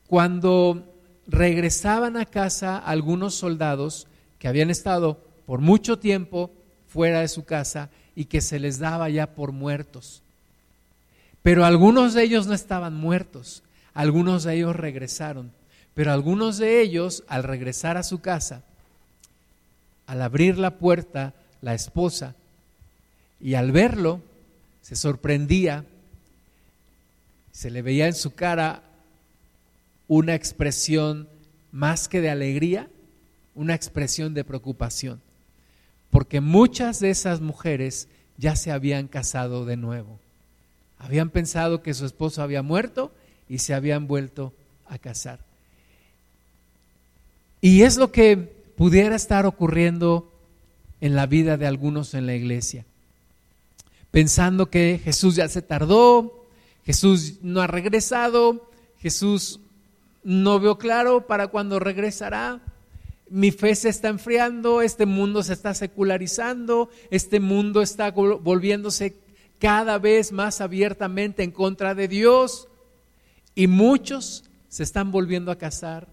Cuando 0.05 0.93
regresaban 1.25 2.17
a 2.17 2.25
casa 2.25 2.77
algunos 2.77 3.33
soldados 3.33 4.05
que 4.37 4.47
habían 4.47 4.69
estado 4.69 5.19
por 5.47 5.59
mucho 5.59 5.97
tiempo 5.97 6.51
fuera 6.87 7.21
de 7.21 7.27
su 7.27 7.45
casa 7.45 7.89
y 8.15 8.25
que 8.25 8.41
se 8.41 8.59
les 8.59 8.79
daba 8.79 9.09
ya 9.09 9.35
por 9.35 9.51
muertos. 9.51 10.21
Pero 11.43 11.65
algunos 11.65 12.13
de 12.13 12.23
ellos 12.23 12.47
no 12.47 12.53
estaban 12.53 12.95
muertos, 12.95 13.63
algunos 13.93 14.43
de 14.43 14.55
ellos 14.55 14.75
regresaron, 14.75 15.51
pero 15.93 16.11
algunos 16.11 16.57
de 16.57 16.81
ellos 16.81 17.23
al 17.27 17.43
regresar 17.43 17.97
a 17.97 18.03
su 18.03 18.19
casa, 18.19 18.63
al 20.07 20.21
abrir 20.21 20.57
la 20.57 20.71
puerta, 20.77 21.33
la 21.61 21.73
esposa, 21.73 22.35
y 23.39 23.53
al 23.53 23.71
verlo, 23.71 24.21
se 24.81 24.95
sorprendía, 24.95 25.85
se 27.51 27.69
le 27.69 27.81
veía 27.81 28.07
en 28.07 28.15
su 28.15 28.33
cara 28.33 28.81
una 30.07 30.33
expresión 30.33 31.27
más 31.71 32.07
que 32.07 32.21
de 32.21 32.29
alegría, 32.29 32.87
una 33.53 33.75
expresión 33.75 34.33
de 34.33 34.43
preocupación 34.43 35.21
porque 36.09 36.41
muchas 36.41 36.99
de 36.99 37.09
esas 37.09 37.41
mujeres 37.41 38.07
ya 38.37 38.55
se 38.55 38.71
habían 38.71 39.07
casado 39.07 39.65
de 39.65 39.77
nuevo. 39.77 40.19
Habían 40.99 41.29
pensado 41.29 41.81
que 41.83 41.93
su 41.93 42.05
esposo 42.05 42.41
había 42.41 42.61
muerto 42.61 43.11
y 43.49 43.59
se 43.59 43.73
habían 43.73 44.07
vuelto 44.07 44.53
a 44.87 44.97
casar. 44.97 45.39
Y 47.61 47.83
es 47.83 47.97
lo 47.97 48.11
que 48.11 48.37
pudiera 48.37 49.15
estar 49.15 49.45
ocurriendo 49.45 50.31
en 51.01 51.15
la 51.15 51.25
vida 51.25 51.57
de 51.57 51.67
algunos 51.67 52.13
en 52.13 52.25
la 52.25 52.35
iglesia. 52.35 52.85
Pensando 54.11 54.69
que 54.69 54.99
Jesús 55.03 55.35
ya 55.35 55.47
se 55.47 55.61
tardó, 55.61 56.45
Jesús 56.85 57.39
no 57.41 57.61
ha 57.61 57.67
regresado, 57.67 58.69
Jesús 58.99 59.59
no 60.23 60.59
veo 60.59 60.77
claro 60.77 61.27
para 61.27 61.47
cuándo 61.47 61.79
regresará 61.79 62.61
mi 63.29 63.51
fe 63.51 63.75
se 63.75 63.89
está 63.89 64.07
enfriando, 64.09 64.81
este 64.81 65.05
mundo 65.05 65.43
se 65.43 65.53
está 65.53 65.73
secularizando, 65.73 66.89
este 67.11 67.39
mundo 67.39 67.81
está 67.81 68.11
volviéndose 68.11 69.15
cada 69.59 69.97
vez 69.97 70.31
más 70.31 70.61
abiertamente 70.61 71.43
en 71.43 71.51
contra 71.51 71.95
de 71.95 72.07
Dios 72.07 72.67
y 73.55 73.67
muchos 73.67 74.43
se 74.69 74.83
están 74.83 75.11
volviendo 75.11 75.51
a 75.51 75.57
casar, 75.57 76.07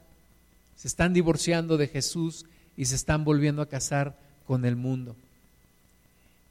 se 0.77 0.89
están 0.89 1.13
divorciando 1.13 1.77
de 1.77 1.89
Jesús 1.89 2.47
y 2.77 2.87
se 2.87 2.97
están 2.97 3.25
volviendo 3.25 3.63
a 3.63 3.69
casar 3.69 4.17
con 4.47 4.65
el 4.65 4.77
mundo. 4.77 5.15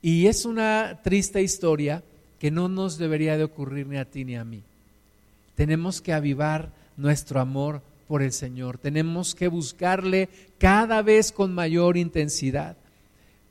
Y 0.01 0.27
es 0.27 0.45
una 0.45 0.99
triste 1.03 1.41
historia 1.41 2.03
que 2.39 2.51
no 2.51 2.67
nos 2.67 2.97
debería 2.97 3.37
de 3.37 3.45
ocurrir 3.45 3.87
ni 3.87 3.97
a 3.97 4.05
ti 4.05 4.25
ni 4.25 4.35
a 4.35 4.43
mí. 4.43 4.61
Tenemos 5.55 6.01
que 6.01 6.13
avivar 6.13 6.71
nuestro 6.97 7.39
amor 7.39 7.81
por 8.07 8.21
el 8.21 8.31
Señor. 8.31 8.77
Tenemos 8.77 9.35
que 9.35 9.47
buscarle 9.47 10.29
cada 10.57 11.01
vez 11.01 11.31
con 11.31 11.53
mayor 11.53 11.97
intensidad, 11.97 12.77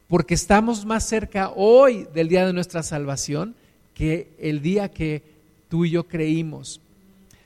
porque 0.09 0.35
estamos 0.35 0.85
más 0.85 1.07
cerca 1.07 1.51
hoy 1.51 2.07
del 2.15 2.29
día 2.29 2.47
de 2.47 2.53
nuestra 2.53 2.83
salvación 2.83 3.55
que 3.95 4.31
el 4.39 4.63
día 4.63 4.91
que 4.91 5.23
tú 5.69 5.85
y 5.85 5.91
yo 5.91 6.09
creímos. 6.09 6.81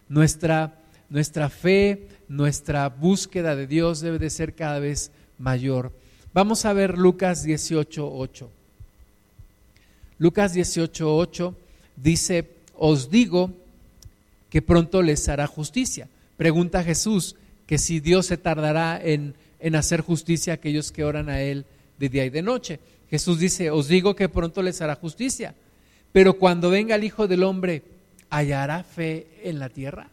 Nuestra, 0.09 0.79
nuestra 1.11 1.49
fe, 1.49 2.09
nuestra 2.29 2.89
búsqueda 2.89 3.57
de 3.57 3.67
Dios 3.67 4.01
debe 4.01 4.19
de 4.19 4.31
ser 4.31 4.55
cada 4.55 4.79
vez 4.79 5.11
mayor. 5.39 5.93
Vamos 6.33 6.65
a 6.65 6.73
ver 6.73 6.99
Lucas 6.99 7.47
18:8. 7.47 8.49
Lucas 10.19 10.55
18:8 10.55 11.55
dice, 11.97 12.51
os 12.75 13.11
digo 13.11 13.51
que 14.51 14.63
pronto 14.63 15.03
les 15.03 15.29
hará 15.29 15.47
justicia. 15.47 16.09
Pregunta 16.37 16.83
Jesús 16.83 17.37
que 17.67 17.79
si 17.79 18.01
Dios 18.01 18.27
se 18.27 18.37
tardará 18.37 19.01
en, 19.03 19.35
hacer 19.75 20.01
justicia 20.01 20.53
a 20.53 20.57
aquellos 20.57 20.93
que 20.93 21.05
oran 21.05 21.29
a 21.29 21.41
Él 21.43 21.65
de 21.99 22.09
día 22.09 22.25
y 22.25 22.31
de 22.31 22.43
noche. 22.43 22.79
Jesús 23.11 23.39
dice, 23.39 23.71
os 23.71 23.89
digo 23.89 24.15
que 24.15 24.29
pronto 24.29 24.63
les 24.63 24.81
hará 24.81 24.95
justicia, 24.97 25.55
pero 26.13 26.35
cuando 26.35 26.71
venga 26.71 26.95
el 26.95 27.05
Hijo 27.05 27.27
del 27.27 27.43
Hombre, 27.43 27.83
¿hallará 28.31 28.85
fe 28.85 29.27
en 29.43 29.59
la 29.59 29.69
tierra? 29.69 30.09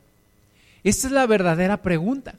Esa 0.84 1.08
es 1.08 1.14
la 1.14 1.26
verdadera 1.26 1.78
pregunta. 1.82 2.36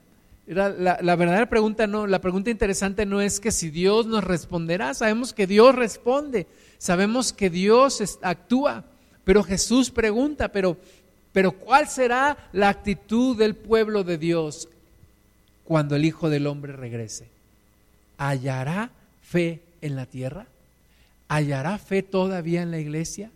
La, 0.47 0.68
la, 1.01 1.16
verdadera 1.16 1.49
pregunta 1.49 1.87
no, 1.87 2.07
la 2.07 2.20
pregunta 2.20 2.51
interesante 2.51 3.07
no 3.07 3.23
es 3.23 3.40
que 3.40 3.51
si 3.51 3.70
Dios 3.70 4.07
nos 4.07 4.23
responderá, 4.23 4.92
sabemos 4.92 5.33
que 5.33 5.47
Dios 5.47 5.75
responde, 5.75 6.47
sabemos 6.77 7.33
que 7.33 7.49
Dios 7.49 8.18
actúa, 8.20 8.85
pero 9.25 9.42
Jesús 9.42 9.90
pregunta, 9.90 10.53
pero 10.53 10.77
pero 11.35 11.51
¿cuál 11.51 11.88
será 11.88 12.49
la 12.53 12.68
actitud 12.68 13.37
del 13.37 13.57
pueblo 13.57 14.05
de 14.05 14.18
Dios 14.18 14.68
cuando 15.64 15.97
el 15.97 16.05
Hijo 16.05 16.31
del 16.31 16.47
Hombre 16.47 16.73
regrese? 16.73 17.27
¿Hallará 18.18 18.92
fe 19.20 19.61
en 19.81 19.97
la 19.97 20.07
tierra? 20.07 20.47
¿Hallará 21.27 21.77
fe 21.79 22.05
todavía 22.05 22.62
en 22.62 22.70
la 22.70 22.79
iglesia? 22.79 23.33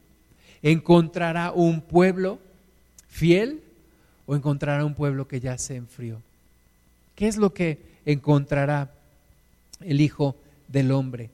¿Encontrará 0.62 1.50
un 1.50 1.80
pueblo 1.80 2.38
fiel 3.08 3.62
o 4.26 4.36
encontrará 4.36 4.84
un 4.84 4.94
pueblo 4.94 5.26
que 5.26 5.40
ya 5.40 5.58
se 5.58 5.74
enfrió? 5.74 6.22
¿Qué 7.16 7.26
es 7.26 7.36
lo 7.36 7.52
que 7.52 7.80
encontrará 8.06 8.92
el 9.80 10.00
Hijo 10.00 10.36
del 10.68 10.92
Hombre? 10.92 11.30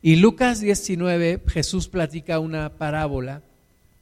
Y 0.00 0.16
Lucas 0.16 0.60
19, 0.60 1.42
Jesús 1.46 1.88
platica 1.88 2.38
una 2.38 2.70
parábola 2.70 3.42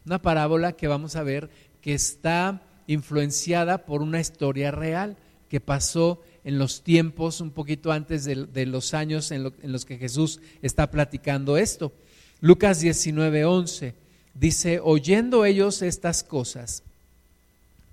una 0.09 0.23
parábola 0.23 0.73
que 0.73 0.88
vamos 0.88 1.16
a 1.16 1.23
ver 1.23 1.51
que 1.83 1.92
está 1.92 2.62
influenciada 2.87 3.85
por 3.85 4.01
una 4.01 4.21
historia 4.21 4.71
real 4.71 5.18
que 5.51 5.61
pasó 5.61 6.23
en 6.44 6.59
los 6.59 6.83
tiempos 6.83 7.42
un 7.42 7.51
poquito 7.51 7.92
antes 7.92 8.25
de, 8.25 8.66
los 8.66 8.94
años 8.94 9.31
en, 9.33 9.53
en, 9.62 9.71
los 9.71 9.85
que 9.85 9.99
Jesús 9.99 10.40
está 10.62 10.90
platicando 10.90 11.59
esto. 11.59 11.92
Lucas 12.40 12.81
19, 12.81 13.44
11 13.44 13.94
dice, 14.33 14.81
oyendo 14.83 15.44
ellos 15.44 15.83
estas 15.83 16.25
cosas, 16.25 16.83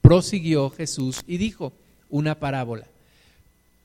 prosiguió 0.02 0.70
Jesús 0.70 1.22
y 1.28 1.36
dijo 1.36 1.74
una 2.10 2.40
parábola. 2.40 2.88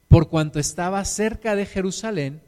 Por 0.07 0.29
cuanto 0.29 0.61
estaba 0.61 1.05
cerca 1.05 1.57
de 1.57 1.67
Jerusalén, 1.67 2.41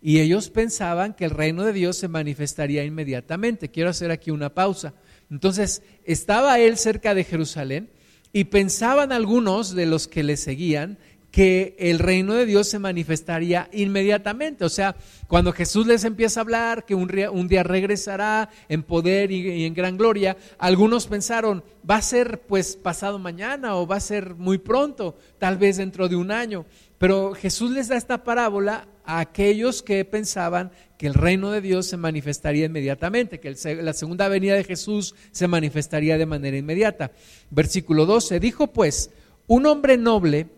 y 0.00 0.20
ellos 0.20 0.50
pensaban 0.50 1.14
que 1.14 1.24
el 1.24 1.30
reino 1.30 1.64
de 1.64 1.72
Dios 1.72 1.96
se 1.96 2.08
manifestaría 2.08 2.84
inmediatamente. 2.84 3.68
Quiero 3.68 3.90
hacer 3.90 4.10
aquí 4.10 4.30
una 4.30 4.54
pausa. 4.54 4.94
Entonces, 5.30 5.82
estaba 6.04 6.58
él 6.58 6.78
cerca 6.78 7.14
de 7.14 7.24
Jerusalén 7.24 7.90
y 8.32 8.44
pensaban 8.44 9.12
algunos 9.12 9.74
de 9.74 9.86
los 9.86 10.08
que 10.08 10.22
le 10.22 10.36
seguían 10.36 10.98
que 11.30 11.76
el 11.78 11.98
reino 11.98 12.34
de 12.34 12.46
Dios 12.46 12.68
se 12.68 12.78
manifestaría 12.78 13.68
inmediatamente. 13.72 14.64
O 14.64 14.68
sea, 14.68 14.96
cuando 15.26 15.52
Jesús 15.52 15.86
les 15.86 16.04
empieza 16.04 16.40
a 16.40 16.42
hablar 16.42 16.84
que 16.84 16.94
un, 16.94 17.48
día 17.48 17.62
regresará 17.62 18.48
en 18.68 18.82
poder 18.82 19.30
y, 19.30 19.64
en 19.64 19.74
gran 19.74 19.98
gloria, 19.98 20.36
algunos 20.58 21.06
pensaron, 21.06 21.62
va 21.88 21.96
a 21.96 22.02
ser 22.02 22.42
pues 22.42 22.76
pasado 22.76 23.18
mañana 23.18 23.76
o 23.76 23.86
va 23.86 23.96
a 23.96 24.00
ser 24.00 24.34
muy 24.34 24.58
pronto, 24.58 25.16
tal 25.38 25.58
vez 25.58 25.76
dentro 25.76 26.08
de 26.08 26.16
un 26.16 26.30
año. 26.30 26.64
Pero 26.96 27.34
Jesús 27.34 27.70
les 27.70 27.88
da 27.88 27.96
esta 27.96 28.24
parábola 28.24 28.88
a 29.08 29.20
aquellos 29.20 29.82
que 29.82 30.04
pensaban 30.04 30.70
que 30.98 31.06
el 31.06 31.14
reino 31.14 31.50
de 31.50 31.62
Dios 31.62 31.86
se 31.86 31.96
manifestaría 31.96 32.66
inmediatamente, 32.66 33.40
que 33.40 33.56
la 33.82 33.94
segunda 33.94 34.28
venida 34.28 34.54
de 34.54 34.64
Jesús 34.64 35.14
se 35.32 35.48
manifestaría 35.48 36.18
de 36.18 36.26
manera 36.26 36.58
inmediata. 36.58 37.12
Versículo 37.50 38.04
12, 38.04 38.38
dijo 38.38 38.66
pues, 38.66 39.10
un 39.46 39.64
hombre 39.64 39.96
noble 39.96 40.48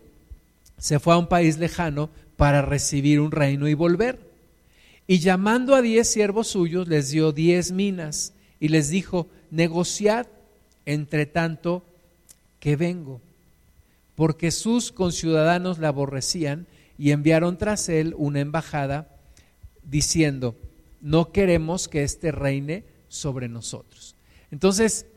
se 0.77 0.99
fue 0.99 1.13
a 1.13 1.17
un 1.17 1.27
país 1.27 1.59
lejano 1.59 2.09
para 2.35 2.61
recibir 2.61 3.21
un 3.21 3.31
reino 3.31 3.69
y 3.69 3.73
volver. 3.73 4.19
Y 5.07 5.19
llamando 5.19 5.73
a 5.73 5.81
diez 5.81 6.09
siervos 6.09 6.47
suyos, 6.47 6.89
les 6.89 7.09
dio 7.09 7.31
diez 7.31 7.71
minas 7.71 8.33
y 8.59 8.67
les 8.67 8.89
dijo, 8.89 9.27
negociad 9.49 10.27
entre 10.85 11.25
tanto 11.25 11.83
que 12.59 12.75
vengo 12.75 13.21
porque 14.21 14.51
sus 14.51 14.91
conciudadanos 14.91 15.79
la 15.79 15.87
aborrecían 15.87 16.67
y 17.01 17.13
enviaron 17.13 17.57
tras 17.57 17.89
él 17.89 18.13
una 18.15 18.41
embajada 18.41 19.07
diciendo, 19.81 20.55
no 21.01 21.31
queremos 21.31 21.87
que 21.87 22.03
éste 22.03 22.31
reine 22.31 22.83
sobre 23.07 23.49
nosotros. 23.49 24.15
Entonces, 24.51 25.07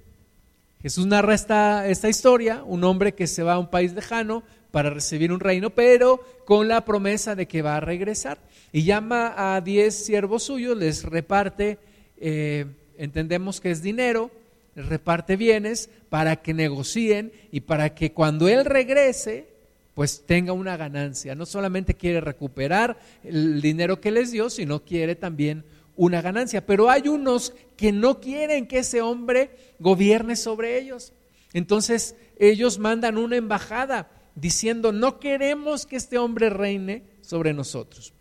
Jesús 0.80 1.04
narra 1.04 1.34
esta, 1.34 1.86
esta 1.86 2.08
historia, 2.08 2.64
un 2.64 2.84
hombre 2.84 3.12
que 3.12 3.26
se 3.26 3.42
va 3.42 3.52
a 3.52 3.58
un 3.58 3.68
país 3.68 3.92
lejano 3.92 4.44
para 4.70 4.88
recibir 4.88 5.30
un 5.30 5.40
reino, 5.40 5.74
pero 5.74 6.24
con 6.46 6.68
la 6.68 6.86
promesa 6.86 7.34
de 7.34 7.46
que 7.46 7.60
va 7.60 7.76
a 7.76 7.80
regresar. 7.80 8.38
Y 8.72 8.84
llama 8.84 9.34
a 9.36 9.60
diez 9.60 10.06
siervos 10.06 10.44
suyos, 10.44 10.78
les 10.78 11.02
reparte, 11.02 11.78
eh, 12.16 12.64
entendemos 12.96 13.60
que 13.60 13.70
es 13.70 13.82
dinero, 13.82 14.30
reparte 14.74 15.36
bienes 15.36 15.90
para 16.08 16.36
que 16.36 16.54
negocien 16.54 17.30
y 17.52 17.60
para 17.60 17.94
que 17.94 18.12
cuando 18.12 18.48
Él 18.48 18.64
regrese, 18.64 19.53
pues 19.94 20.24
tenga 20.26 20.52
una 20.52 20.76
ganancia. 20.76 21.34
No 21.34 21.46
solamente 21.46 21.94
quiere 21.94 22.20
recuperar 22.20 22.98
el 23.22 23.62
dinero 23.62 24.00
que 24.00 24.10
les 24.10 24.32
dio, 24.32 24.50
sino 24.50 24.84
quiere 24.84 25.14
también 25.14 25.64
una 25.96 26.20
ganancia. 26.20 26.66
Pero 26.66 26.90
hay 26.90 27.08
unos 27.08 27.54
que 27.76 27.92
no 27.92 28.20
quieren 28.20 28.66
que 28.66 28.78
ese 28.78 29.00
hombre 29.00 29.50
gobierne 29.78 30.36
sobre 30.36 30.78
ellos. 30.78 31.12
Entonces 31.52 32.16
ellos 32.38 32.78
mandan 32.78 33.16
una 33.16 33.36
embajada 33.36 34.10
diciendo, 34.34 34.92
no 34.92 35.20
queremos 35.20 35.86
que 35.86 35.96
este 35.96 36.18
hombre 36.18 36.50
reine 36.50 37.04
sobre 37.20 37.52
nosotros. 37.54 38.12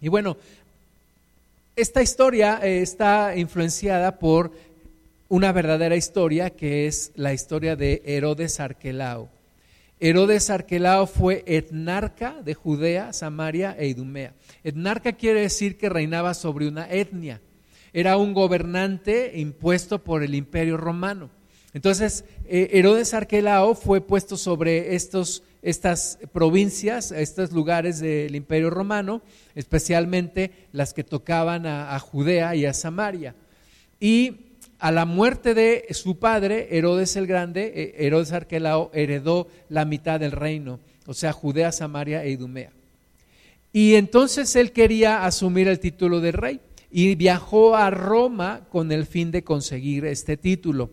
Y 0.00 0.08
bueno, 0.08 0.36
esta 1.76 2.02
historia 2.02 2.58
eh, 2.62 2.82
está 2.82 3.36
influenciada 3.36 4.18
por 4.18 4.50
una 5.28 5.52
verdadera 5.52 5.94
historia 5.94 6.50
que 6.50 6.88
es 6.88 7.12
la 7.14 7.32
historia 7.32 7.76
de 7.76 8.02
Herodes 8.04 8.58
Arquelao. 8.58 9.28
Herodes 10.00 10.48
Arquelao 10.48 11.06
fue 11.06 11.42
etnarca 11.46 12.40
de 12.44 12.54
Judea, 12.54 13.12
Samaria 13.12 13.74
e 13.78 13.88
Idumea. 13.88 14.34
Etnarca 14.62 15.12
quiere 15.12 15.40
decir 15.40 15.76
que 15.76 15.88
reinaba 15.88 16.34
sobre 16.34 16.68
una 16.68 16.88
etnia. 16.88 17.40
Era 17.92 18.16
un 18.16 18.32
gobernante 18.32 19.32
impuesto 19.34 20.04
por 20.04 20.22
el 20.22 20.34
imperio 20.34 20.76
romano. 20.76 21.30
Entonces, 21.74 22.24
eh, 22.46 22.70
Herodes 22.72 23.12
Arquelao 23.12 23.74
fue 23.74 24.00
puesto 24.00 24.36
sobre 24.36 24.94
estos, 24.94 25.42
estas 25.62 26.18
provincias, 26.32 27.10
estos 27.10 27.52
lugares 27.52 27.98
del 27.98 28.36
imperio 28.36 28.70
romano, 28.70 29.22
especialmente 29.54 30.52
las 30.72 30.94
que 30.94 31.04
tocaban 31.04 31.66
a, 31.66 31.94
a 31.94 31.98
Judea 31.98 32.54
y 32.54 32.66
a 32.66 32.72
Samaria. 32.72 33.34
Y 34.00 34.47
a 34.78 34.92
la 34.92 35.04
muerte 35.04 35.54
de 35.54 35.86
su 35.90 36.18
padre, 36.18 36.68
Herodes 36.76 37.16
el 37.16 37.26
Grande, 37.26 37.72
eh, 37.74 38.06
Herodes 38.06 38.32
Arquelao 38.32 38.90
heredó 38.94 39.48
la 39.68 39.84
mitad 39.84 40.20
del 40.20 40.32
reino, 40.32 40.78
o 41.06 41.14
sea, 41.14 41.32
Judea, 41.32 41.72
Samaria 41.72 42.24
e 42.24 42.30
Idumea. 42.30 42.70
Y 43.72 43.96
entonces 43.96 44.54
él 44.56 44.72
quería 44.72 45.24
asumir 45.24 45.68
el 45.68 45.80
título 45.80 46.20
de 46.20 46.32
rey 46.32 46.60
y 46.90 47.16
viajó 47.16 47.76
a 47.76 47.90
Roma 47.90 48.66
con 48.70 48.92
el 48.92 49.04
fin 49.04 49.30
de 49.30 49.44
conseguir 49.44 50.04
este 50.04 50.36
título. 50.36 50.90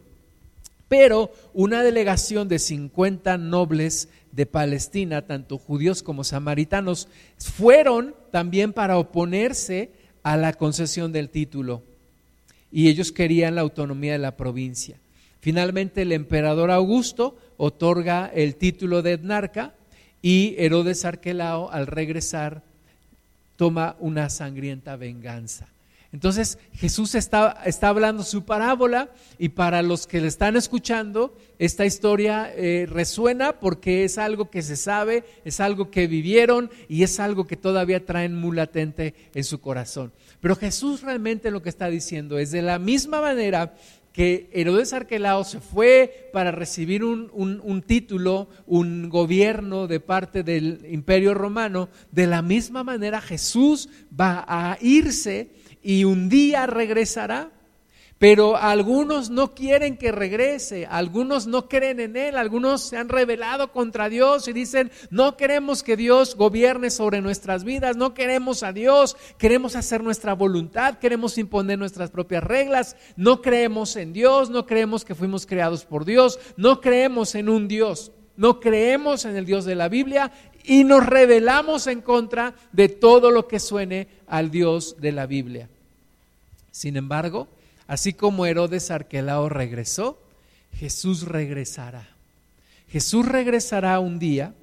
Pero 0.88 1.32
una 1.54 1.84
delegación 1.84 2.48
de 2.48 2.60
50 2.60 3.38
nobles 3.38 4.10
de 4.32 4.46
Palestina, 4.46 5.26
tanto 5.26 5.58
judíos 5.58 6.04
como 6.04 6.24
samaritanos, 6.24 7.08
fueron 7.38 8.14
también 8.32 8.74
para 8.74 8.98
oponerse 8.98 9.92
a 10.22 10.38
la 10.38 10.54
concesión 10.54 11.12
del 11.12 11.30
título 11.30 11.84
y 12.76 12.90
ellos 12.90 13.14
querían 13.14 13.56
la 13.56 13.62
autonomía 13.62 14.12
de 14.12 14.20
la 14.20 14.36
provincia. 14.36 14.98
Finalmente 15.40 16.02
el 16.02 16.12
emperador 16.12 16.72
Augusto 16.72 17.38
otorga 17.56 18.30
el 18.36 18.58
título 18.58 19.02
de 19.02 19.14
etnarca 19.14 19.74
y 20.22 20.56
Herodes 20.58 21.06
Arquelao 21.06 21.72
al 21.72 21.88
regresar 21.88 22.64
toma 23.56 23.96
una 24.02 24.30
sangrienta 24.30 24.98
venganza. 24.98 25.70
Entonces 26.16 26.58
Jesús 26.72 27.14
está, 27.14 27.62
está, 27.66 27.90
hablando 27.90 28.24
su 28.24 28.46
parábola 28.46 29.10
y 29.38 29.50
para 29.50 29.82
los 29.82 30.08
que 30.08 30.22
le 30.22 30.30
están 30.30 30.56
escuchando, 30.56 31.38
esta 31.60 31.86
historia 31.86 32.54
eh, 32.56 32.88
resuena 32.90 33.60
porque 33.60 34.06
es 34.06 34.18
algo 34.18 34.50
que 34.50 34.62
se 34.62 34.78
sabe, 34.78 35.26
es 35.44 35.60
algo 35.60 35.92
que 35.92 36.08
vivieron 36.08 36.72
y 36.88 37.04
es 37.04 37.20
algo 37.20 37.48
que 37.48 37.58
todavía 37.58 38.06
traen 38.06 38.34
muy 38.34 38.56
latente 38.56 39.14
en 39.34 39.44
su 39.44 39.60
corazón. 39.60 40.14
Pero 40.40 40.56
Jesús 40.56 41.02
realmente 41.02 41.52
lo 41.52 41.62
que 41.62 41.68
está 41.68 41.90
diciendo 41.90 42.40
es 42.40 42.50
de 42.52 42.62
la 42.62 42.80
misma 42.80 43.20
manera 43.20 43.74
que 44.14 44.50
Herodes 44.54 44.94
Arquelao 44.94 45.44
se 45.44 45.60
fue 45.60 46.30
para 46.32 46.52
recibir 46.52 47.04
un, 47.04 47.30
un, 47.34 47.82
título, 47.82 48.48
un 48.68 49.10
gobierno 49.10 49.88
de 49.88 50.00
parte 50.00 50.44
del 50.44 50.80
imperio 50.90 51.34
romano, 51.34 51.90
de 52.14 52.26
la 52.26 52.42
misma 52.42 52.86
manera 52.86 53.20
Jesús 53.20 53.90
va 54.18 54.46
a 54.48 54.78
irse 54.80 55.50
y 55.86 56.04
un 56.04 56.28
día 56.28 56.66
regresará 56.66 57.52
pero 58.18 58.56
algunos 58.56 59.30
no 59.30 59.54
quieren 59.54 59.98
que 59.98 60.12
regrese, 60.12 60.86
algunos 60.86 61.48
no 61.48 61.68
creen 61.68 62.00
en 62.00 62.16
Él, 62.16 62.38
algunos 62.38 62.82
se 62.82 62.98
han 62.98 63.10
rebelado 63.10 63.74
contra 63.74 64.08
Dios 64.08 64.48
y 64.48 64.54
dicen, 64.54 64.90
no 65.10 65.36
queremos 65.36 65.84
que 65.84 65.98
Dios 65.98 66.36
gobierne 66.36 66.92
sobre 66.92 67.22
nuestras 67.22 67.66
vidas, 67.66 67.98
no 67.98 68.14
queremos 68.14 68.64
a 68.64 68.72
Dios, 68.72 69.18
queremos 69.38 69.76
hacer 69.76 70.02
nuestra 70.02 70.34
voluntad, 70.34 70.98
queremos 70.98 71.38
imponer 71.38 71.78
nuestras 71.78 72.10
propias 72.10 72.44
reglas, 72.44 72.96
no 73.18 73.42
creemos 73.42 73.98
en 73.98 74.14
Dios, 74.14 74.50
no 74.50 74.66
creemos 74.66 75.04
que 75.04 75.14
fuimos 75.14 75.46
creados 75.46 75.84
por 75.84 76.06
Dios, 76.06 76.40
no 76.56 76.80
creemos 76.80 77.36
en 77.36 77.50
un 77.50 77.68
Dios, 77.68 78.14
no 78.38 78.62
creemos 78.62 79.26
en 79.26 79.36
el 79.36 79.46
Dios 79.46 79.66
de 79.66 79.76
la 79.76 79.90
Biblia 79.90 80.32
y 80.64 80.86
nos 80.86 81.06
rebelamos 81.06 81.86
en 81.88 82.02
contra 82.02 82.56
de 82.72 82.88
todo 82.88 83.30
lo 83.30 83.48
que 83.48 83.60
suene 83.60 84.08
al 84.26 84.52
Dios 84.52 84.96
de 85.02 85.12
la 85.12 85.26
Biblia. 85.26 85.70
Sin 86.76 86.98
embargo, 86.98 87.48
Así 87.88 88.14
como 88.14 88.46
Herodes 88.46 88.90
Arquelao 88.90 89.50
regresó, 89.50 90.20
Jesús 90.74 91.24
regresará. 91.28 92.10
Jesús 92.90 93.28
regresará 93.28 94.00
un 94.00 94.20
día 94.20 94.54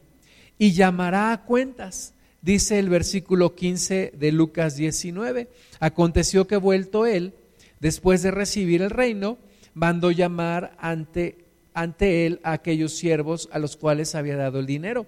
y 0.58 0.72
llamará 0.72 1.32
a 1.32 1.44
cuentas. 1.44 2.14
Dice 2.40 2.78
el 2.78 2.88
versículo 2.88 3.54
15 3.54 4.12
de 4.16 4.32
Lucas 4.32 4.76
19. 4.76 5.48
Aconteció 5.78 6.46
que 6.48 6.56
vuelto 6.56 7.06
él, 7.06 7.34
después 7.78 8.22
de 8.22 8.32
recibir 8.32 8.82
el 8.82 8.90
reino, 8.90 9.38
mandó 9.74 10.10
llamar 10.10 10.76
ante, 10.78 11.44
ante 11.74 12.26
él 12.26 12.40
a 12.42 12.52
aquellos 12.52 12.92
siervos 12.92 13.48
a 13.52 13.60
los 13.60 13.76
cuales 13.76 14.16
había 14.16 14.36
dado 14.36 14.58
el 14.58 14.66
dinero, 14.66 15.06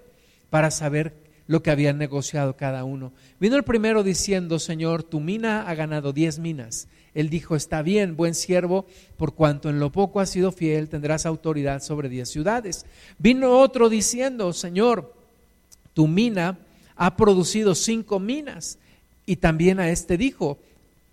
para 0.49 0.71
saber 0.71 1.13
lo 1.47 1.61
que 1.61 1.71
habían 1.71 1.97
negociado 1.97 2.55
cada 2.55 2.83
uno. 2.83 3.11
Vino 3.39 3.55
el 3.55 3.63
primero 3.63 4.03
diciendo, 4.03 4.59
Señor, 4.59 5.03
tu 5.03 5.19
mina 5.19 5.69
ha 5.69 5.75
ganado 5.75 6.13
diez 6.13 6.39
minas. 6.39 6.87
Él 7.13 7.29
dijo, 7.29 7.55
está 7.55 7.81
bien, 7.81 8.17
buen 8.17 8.35
siervo, 8.35 8.85
por 9.17 9.35
cuanto 9.35 9.69
en 9.69 9.79
lo 9.79 9.91
poco 9.91 10.19
has 10.19 10.29
sido 10.29 10.51
fiel, 10.51 10.89
tendrás 10.89 11.25
autoridad 11.25 11.81
sobre 11.81 12.09
diez 12.09 12.29
ciudades. 12.29 12.85
Vino 13.17 13.59
otro 13.59 13.89
diciendo, 13.89 14.51
Señor, 14.53 15.13
tu 15.93 16.07
mina 16.07 16.57
ha 16.95 17.15
producido 17.15 17.75
cinco 17.75 18.19
minas. 18.19 18.79
Y 19.25 19.37
también 19.37 19.79
a 19.79 19.89
este 19.89 20.17
dijo, 20.17 20.57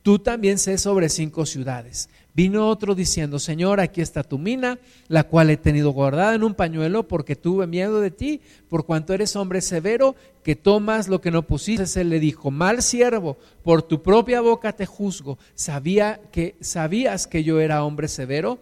tú 0.03 0.19
también 0.19 0.59
sé 0.59 0.77
sobre 0.77 1.09
cinco 1.09 1.47
ciudades. 1.47 2.09
Vino 2.35 2.71
otro 2.71 2.95
diciendo, 2.95 3.39
Señor, 3.39 3.79
aquí 3.79 4.01
está 4.01 4.23
tu 4.23 4.39
mina, 4.39 4.79
la 5.09 5.25
cual 5.25 5.51
he 5.51 5.59
tenido 5.59 5.91
guardada 5.91 6.35
en 6.35 6.43
un 6.43 6.55
pañuelo 6.55 7.07
porque 7.07 7.37
tuve 7.37 7.67
miedo 7.67 8.01
de 8.01 8.11
ti, 8.11 8.41
por 8.71 8.87
cuanto 8.87 9.13
eres 9.13 9.37
hombre 9.37 9.61
severo, 9.61 10.17
que 10.43 10.57
tomas 10.57 11.09
lo 11.09 11.21
que 11.21 11.31
no 11.31 11.43
pusiste. 11.43 12.01
Él 12.01 12.09
le 12.09 12.21
dijo, 12.21 12.51
mal 12.51 12.83
siervo, 12.83 13.37
por 13.63 13.83
tu 13.83 14.03
propia 14.03 14.41
boca 14.41 14.73
te 14.73 14.87
juzgo. 14.87 15.39
¿Sabía 15.55 16.21
que, 16.33 16.55
¿Sabías 16.61 17.27
que 17.27 17.45
yo 17.45 17.61
era 17.61 17.85
hombre 17.85 18.09
severo? 18.09 18.59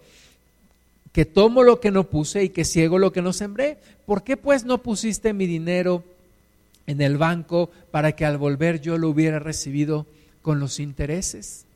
Que 1.13 1.25
tomo 1.25 1.63
lo 1.63 1.79
que 1.79 1.93
no 1.93 2.05
puse 2.09 2.43
y 2.43 2.49
que 2.49 2.65
ciego 2.65 2.99
lo 2.99 3.13
que 3.13 3.23
no 3.23 3.33
sembré. 3.33 3.79
¿Por 4.05 4.25
qué 4.25 4.37
pues 4.37 4.65
no 4.65 4.79
pusiste 4.79 5.33
mi 5.33 5.47
dinero 5.47 6.03
en 6.89 7.01
el 7.01 7.19
banco 7.19 7.71
para 7.93 8.17
que 8.17 8.25
al 8.25 8.37
volver 8.37 8.81
yo 8.81 8.99
lo 8.99 9.11
hubiera 9.11 9.39
recibido 9.39 10.07
con 10.43 10.59
los 10.59 10.81
intereses? 10.81 11.67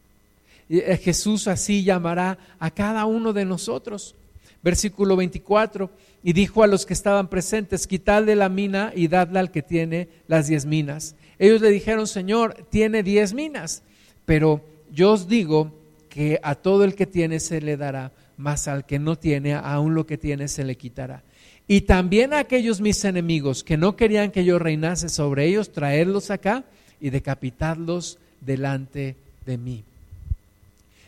Eh, 0.78 0.96
Jesús 1.02 1.48
así 1.48 1.84
llamará 1.84 2.38
a 2.58 2.70
cada 2.70 3.04
uno 3.06 3.32
de 3.32 3.44
nosotros. 3.44 4.14
Versículo 4.62 5.14
24, 5.16 5.90
y 6.22 6.32
dijo 6.32 6.62
a 6.62 6.66
los 6.66 6.86
que 6.86 6.94
estaban 6.94 7.28
presentes, 7.28 7.86
quitadle 7.86 8.34
la 8.34 8.48
mina 8.48 8.92
y 8.96 9.08
dadla 9.08 9.40
al 9.40 9.50
que 9.50 9.60
tiene 9.60 10.08
las 10.26 10.46
diez 10.46 10.64
minas. 10.64 11.16
Ellos 11.38 11.60
le 11.60 11.68
dijeron, 11.70 12.06
Señor, 12.06 12.66
tiene 12.70 13.02
diez 13.02 13.34
minas, 13.34 13.82
pero 14.24 14.62
yo 14.90 15.12
os 15.12 15.28
digo 15.28 15.70
que 16.08 16.40
a 16.42 16.54
todo 16.54 16.84
el 16.84 16.94
que 16.94 17.06
tiene 17.06 17.40
se 17.40 17.60
le 17.60 17.76
dará, 17.76 18.12
mas 18.38 18.66
al 18.68 18.86
que 18.86 18.98
no 18.98 19.16
tiene, 19.16 19.52
aún 19.52 19.94
lo 19.94 20.06
que 20.06 20.16
tiene 20.16 20.48
se 20.48 20.64
le 20.64 20.76
quitará. 20.76 21.22
Y 21.66 21.82
también 21.82 22.32
a 22.32 22.38
aquellos 22.38 22.80
mis 22.80 23.04
enemigos 23.04 23.64
que 23.64 23.76
no 23.76 23.96
querían 23.96 24.30
que 24.30 24.44
yo 24.44 24.58
reinase 24.58 25.10
sobre 25.10 25.46
ellos, 25.46 25.72
traerlos 25.72 26.30
acá 26.30 26.64
y 27.00 27.10
decapitarlos 27.10 28.18
delante 28.40 29.16
de 29.44 29.58
mí. 29.58 29.84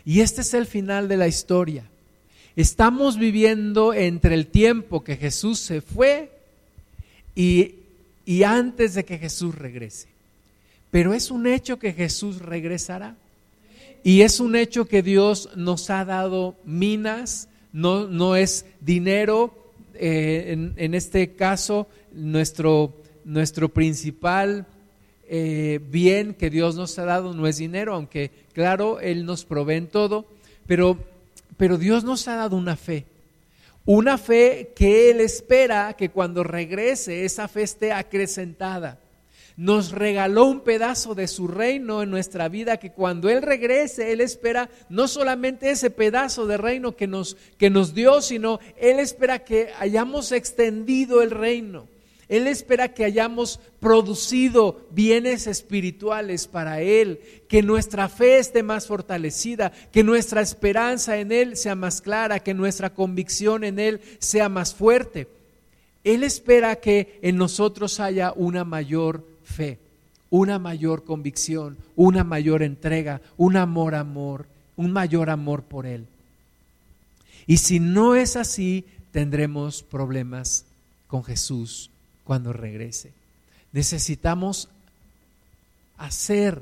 Y 0.06 0.20
este 0.20 0.40
es 0.40 0.54
el 0.54 0.66
final 0.66 1.08
de 1.08 1.16
la 1.16 1.26
historia. 1.26 1.84
Estamos 2.54 3.18
viviendo 3.18 3.92
entre 3.92 4.34
el 4.34 4.46
tiempo 4.46 5.02
que 5.02 5.16
Jesús 5.16 5.58
se 5.58 5.80
fue 5.82 6.30
y, 7.34 7.74
y 8.24 8.44
antes 8.44 8.94
de 8.94 9.04
que 9.04 9.18
Jesús 9.18 9.56
regrese. 9.56 10.06
Pero 10.92 11.12
es 11.12 11.30
un 11.30 11.48
hecho 11.48 11.78
que 11.80 11.92
Jesús 11.92 12.38
regresará. 12.38 13.16
Y 14.04 14.20
es 14.20 14.38
un 14.38 14.54
hecho 14.54 14.86
que 14.86 15.02
Dios 15.02 15.50
nos 15.56 15.90
ha 15.90 16.04
dado 16.04 16.54
minas, 16.64 17.48
no, 17.72 18.06
no 18.06 18.36
es 18.36 18.64
dinero. 18.80 19.52
Eh, 19.94 20.72
en, 20.76 20.94
este 20.94 21.32
caso, 21.32 21.88
nuestro, 22.12 22.94
nuestro 23.24 23.68
principal 23.68 24.66
eh, 25.28 25.80
bien 25.90 26.34
que 26.34 26.50
Dios 26.50 26.76
nos 26.76 26.98
ha 26.98 27.04
dado 27.04 27.34
no 27.34 27.46
es 27.46 27.58
dinero, 27.58 27.94
aunque 27.94 28.30
claro, 28.52 29.00
Él 29.00 29.24
nos 29.24 29.44
provee 29.44 29.76
en 29.76 29.88
todo, 29.88 30.26
pero, 30.66 30.98
pero 31.56 31.78
Dios 31.78 32.04
nos 32.04 32.28
ha 32.28 32.36
dado 32.36 32.56
una 32.56 32.76
fe. 32.76 33.06
Una 33.84 34.18
fe 34.18 34.72
que 34.74 35.10
Él 35.10 35.20
espera 35.20 35.94
que 35.94 36.10
cuando 36.10 36.42
regrese 36.42 37.24
esa 37.24 37.48
fe 37.48 37.62
esté 37.62 37.92
acrecentada 37.92 38.98
nos 39.56 39.92
regaló 39.92 40.44
un 40.44 40.60
pedazo 40.60 41.14
de 41.14 41.26
su 41.28 41.48
reino 41.48 42.02
en 42.02 42.10
nuestra 42.10 42.48
vida 42.48 42.76
que 42.76 42.92
cuando 42.92 43.30
Él 43.30 43.42
regrese, 43.42 44.12
Él 44.12 44.20
espera 44.20 44.68
no 44.90 45.08
solamente 45.08 45.70
ese 45.70 45.90
pedazo 45.90 46.46
de 46.46 46.58
reino 46.58 46.94
que 46.94 47.06
nos, 47.06 47.36
que 47.56 47.70
nos 47.70 47.94
dio, 47.94 48.20
sino 48.20 48.60
Él 48.76 49.00
espera 49.00 49.44
que 49.44 49.70
hayamos 49.78 50.30
extendido 50.32 51.22
el 51.22 51.30
reino. 51.30 51.88
Él 52.28 52.48
espera 52.48 52.92
que 52.92 53.04
hayamos 53.04 53.60
producido 53.78 54.80
bienes 54.90 55.46
espirituales 55.46 56.48
para 56.48 56.80
Él, 56.80 57.20
que 57.48 57.62
nuestra 57.62 58.08
fe 58.08 58.38
esté 58.38 58.64
más 58.64 58.88
fortalecida, 58.88 59.70
que 59.92 60.02
nuestra 60.02 60.40
esperanza 60.40 61.18
en 61.18 61.30
Él 61.30 61.56
sea 61.56 61.76
más 61.76 62.00
clara, 62.00 62.40
que 62.40 62.52
nuestra 62.52 62.92
convicción 62.92 63.62
en 63.62 63.78
Él 63.78 64.00
sea 64.18 64.48
más 64.48 64.74
fuerte. 64.74 65.28
Él 66.02 66.24
espera 66.24 66.76
que 66.76 67.18
en 67.22 67.36
nosotros 67.36 68.00
haya 68.00 68.32
una 68.34 68.64
mayor 68.64 69.24
fe, 69.44 69.78
una 70.28 70.58
mayor 70.58 71.04
convicción, 71.04 71.76
una 71.94 72.24
mayor 72.24 72.64
entrega, 72.64 73.20
un 73.36 73.56
amor, 73.56 73.94
amor, 73.94 74.46
un 74.76 74.90
mayor 74.90 75.30
amor 75.30 75.62
por 75.62 75.86
Él. 75.86 76.06
Y 77.46 77.58
si 77.58 77.78
no 77.78 78.16
es 78.16 78.34
así, 78.34 78.84
tendremos 79.12 79.84
problemas 79.84 80.64
con 81.06 81.22
Jesús 81.22 81.90
cuando 82.26 82.52
regrese. 82.52 83.12
Necesitamos 83.72 84.68
hacer 85.96 86.60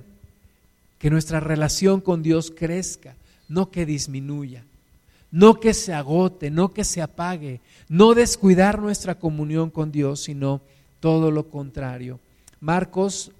que 0.98 1.10
nuestra 1.10 1.40
relación 1.40 2.00
con 2.00 2.22
Dios 2.22 2.52
crezca, 2.56 3.14
no 3.48 3.70
que 3.70 3.86
disminuya, 3.86 4.62
no 5.32 5.58
que 5.58 5.74
se 5.74 5.92
agote, 5.92 6.50
no 6.50 6.72
que 6.72 6.84
se 6.84 7.02
apague, 7.02 7.60
no 7.88 8.14
descuidar 8.14 8.80
nuestra 8.80 9.16
comunión 9.16 9.70
con 9.70 9.90
Dios, 9.90 10.20
sino 10.20 10.60
todo 11.00 11.30
lo 11.30 11.48
contrario, 11.48 12.20
Marcos 12.60 13.32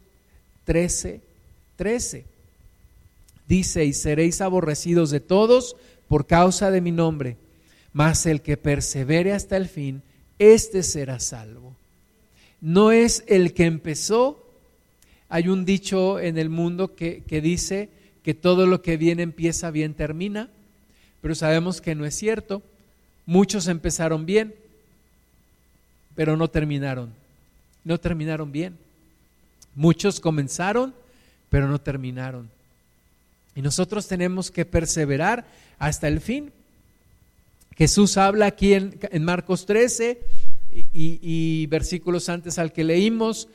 13, 0.65 1.21
13. 1.77 2.25
Dice, 3.47 3.85
y 3.85 3.93
seréis 3.93 4.41
aborrecidos 4.41 5.11
de 5.11 5.21
todos 5.21 5.77
por 6.09 6.27
causa 6.27 6.71
de 6.71 6.81
mi 6.81 6.91
nombre, 6.91 7.37
mas 7.93 8.27
el 8.27 8.41
que 8.41 8.57
persevere 8.57 9.33
hasta 9.33 9.57
el 9.57 9.69
fin, 9.69 10.03
éste 10.39 10.83
será 10.83 11.21
salvo. 11.21 11.75
No 12.65 12.93
es 12.93 13.25
el 13.27 13.53
que 13.53 13.67
empezó. 13.67 14.43
Hay 15.29 15.49
un 15.49 15.67
dicho 15.67 16.19
en 16.19 16.39
el 16.39 16.49
mundo 16.49 16.95
que, 16.95 17.23
que 17.25 17.43
dice 17.43 17.91
que 18.23 18.33
todo 18.33 18.65
lo 18.67 18.81
que 18.81 18.97
bien 18.97 19.21
empieza, 19.21 19.71
bien 19.71 19.93
termina, 19.93 20.49
pero 21.21 21.35
sabemos 21.35 21.83
que 21.83 21.95
no 21.95 22.07
es 22.07 22.15
cierto. 22.15 22.63
Muchos 23.27 23.69
empezaron 23.69 24.25
bien, 24.25 24.55
pero 26.15 26.39
no 26.39 26.49
terminaron. 26.49 27.13
No 27.85 28.01
terminaron 28.01 28.51
bien. 28.51 28.79
Muchos 29.75 30.19
comenzaron, 30.19 30.95
pero 31.51 31.69
no 31.69 31.79
terminaron. 31.79 32.49
Y 33.55 33.61
nosotros 33.61 34.09
tenemos 34.09 34.51
que 34.51 34.65
perseverar 34.65 35.45
hasta 35.79 36.09
el 36.09 36.23
fin. 36.23 36.51
Jesús 37.77 38.17
habla 38.17 38.47
aquí 38.47 38.73
en, 38.73 38.99
Marcos 39.23 39.67
13 39.67 40.19
y, 40.93 41.67
versículos 41.67 42.29
antes 42.29 42.59
al 42.59 42.73
que 42.73 42.85
leímos, 42.85 43.49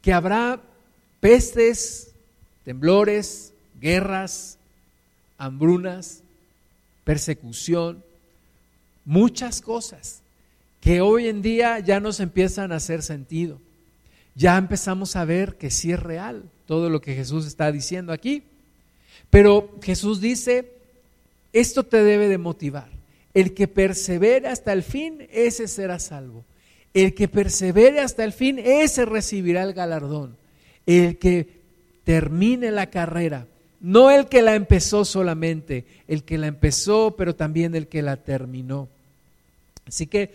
que 0.00 0.12
habrá 0.12 0.60
pestes, 1.20 2.12
temblores, 2.64 3.52
guerras, 3.80 4.58
hambrunas, 5.38 6.22
persecución, 7.04 8.02
muchas 9.04 9.60
cosas 9.60 10.22
que 10.80 11.00
hoy 11.00 11.28
en 11.28 11.42
día 11.42 11.78
ya 11.78 12.00
nos 12.00 12.20
empiezan 12.20 12.72
a 12.72 12.76
hacer 12.76 13.02
sentido 13.02 13.58
ya 14.34 14.56
empezamos 14.56 15.16
a 15.16 15.24
ver 15.24 15.56
que 15.56 15.70
sí 15.70 15.92
es 15.92 16.00
real 16.00 16.44
todo 16.66 16.88
lo 16.88 17.00
que 17.00 17.14
Jesús 17.14 17.46
está 17.46 17.70
diciendo 17.70 18.12
aquí. 18.12 18.44
Pero 19.30 19.78
Jesús 19.82 20.20
dice, 20.20 20.72
esto 21.52 21.84
te 21.84 22.02
debe 22.02 22.28
de 22.28 22.38
motivar. 22.38 22.88
El 23.34 23.54
que 23.54 23.68
persevere 23.68 24.48
hasta 24.48 24.72
el 24.72 24.82
fin, 24.82 25.26
ese 25.30 25.68
será 25.68 25.98
salvo. 25.98 26.44
El 26.94 27.14
que 27.14 27.28
persevere 27.28 28.00
hasta 28.00 28.24
el 28.24 28.32
fin, 28.32 28.58
ese 28.58 29.04
recibirá 29.04 29.62
el 29.62 29.72
galardón. 29.72 30.36
El 30.86 31.18
que 31.18 31.62
termine 32.04 32.70
la 32.70 32.90
carrera, 32.90 33.46
no 33.80 34.10
el 34.10 34.26
que 34.26 34.42
la 34.42 34.54
empezó 34.54 35.04
solamente, 35.04 35.86
el 36.08 36.24
que 36.24 36.38
la 36.38 36.48
empezó, 36.48 37.14
pero 37.16 37.34
también 37.34 37.74
el 37.74 37.88
que 37.88 38.02
la 38.02 38.16
terminó. 38.16 38.88
Así 39.86 40.06
que 40.06 40.30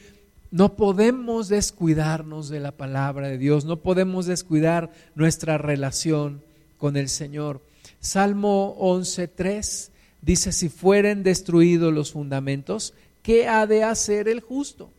no 0.51 0.75
podemos 0.75 1.49
descuidarnos 1.49 2.49
de 2.49 2.59
la 2.59 2.71
palabra 2.71 3.27
de 3.27 3.37
Dios, 3.37 3.65
no 3.65 3.77
podemos 3.77 4.25
descuidar 4.25 4.91
nuestra 5.15 5.57
relación 5.57 6.41
con 6.77 6.97
el 6.97 7.09
Señor. 7.09 7.61
Salmo 7.99 8.77
11.3 8.79 9.89
dice, 10.21 10.51
si 10.51 10.69
fueren 10.69 11.23
destruidos 11.23 11.93
los 11.93 12.11
fundamentos, 12.11 12.93
¿qué 13.23 13.47
ha 13.47 13.65
de 13.65 13.83
hacer 13.83 14.27
el 14.27 14.41
justo? 14.41 14.89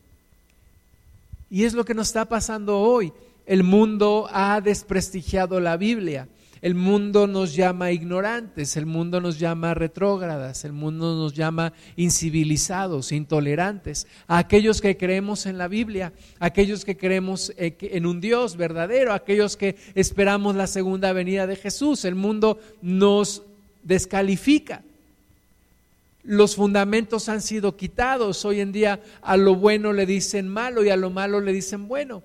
Y 1.50 1.64
es 1.64 1.74
lo 1.74 1.84
que 1.84 1.94
nos 1.94 2.08
está 2.08 2.26
pasando 2.26 2.78
hoy. 2.78 3.12
El 3.46 3.62
mundo 3.62 4.28
ha 4.30 4.60
desprestigiado 4.60 5.60
la 5.60 5.76
Biblia. 5.76 6.28
El 6.60 6.74
mundo 6.74 7.26
nos 7.26 7.54
llama 7.54 7.92
ignorantes, 7.92 8.76
el 8.76 8.84
mundo 8.84 9.20
nos 9.20 9.38
llama 9.38 9.74
retrógradas, 9.74 10.64
el 10.64 10.72
mundo 10.72 11.14
nos 11.14 11.32
llama 11.34 11.72
incivilizados, 11.94 13.12
intolerantes, 13.12 14.08
a 14.26 14.38
aquellos 14.38 14.80
que 14.80 14.96
creemos 14.96 15.46
en 15.46 15.56
la 15.56 15.68
Biblia, 15.68 16.12
a 16.40 16.46
aquellos 16.46 16.84
que 16.84 16.96
creemos 16.96 17.52
eh, 17.56 17.76
en 17.80 18.06
un 18.06 18.20
Dios 18.20 18.56
verdadero, 18.56 19.12
a 19.12 19.16
aquellos 19.16 19.56
que 19.56 19.76
esperamos 19.94 20.56
la 20.56 20.66
segunda 20.66 21.12
venida 21.12 21.46
de 21.46 21.54
Jesús. 21.54 22.04
El 22.04 22.16
mundo 22.16 22.58
nos 22.82 23.44
descalifica. 23.84 24.82
Los 26.28 26.56
fundamentos 26.56 27.30
han 27.30 27.40
sido 27.40 27.78
quitados. 27.78 28.44
Hoy 28.44 28.60
en 28.60 28.70
día 28.70 29.00
a 29.22 29.38
lo 29.38 29.54
bueno 29.54 29.94
le 29.94 30.04
dicen 30.04 30.46
malo 30.46 30.84
y 30.84 30.90
a 30.90 30.96
lo 30.96 31.08
malo 31.08 31.40
le 31.40 31.54
dicen 31.54 31.88
bueno. 31.88 32.22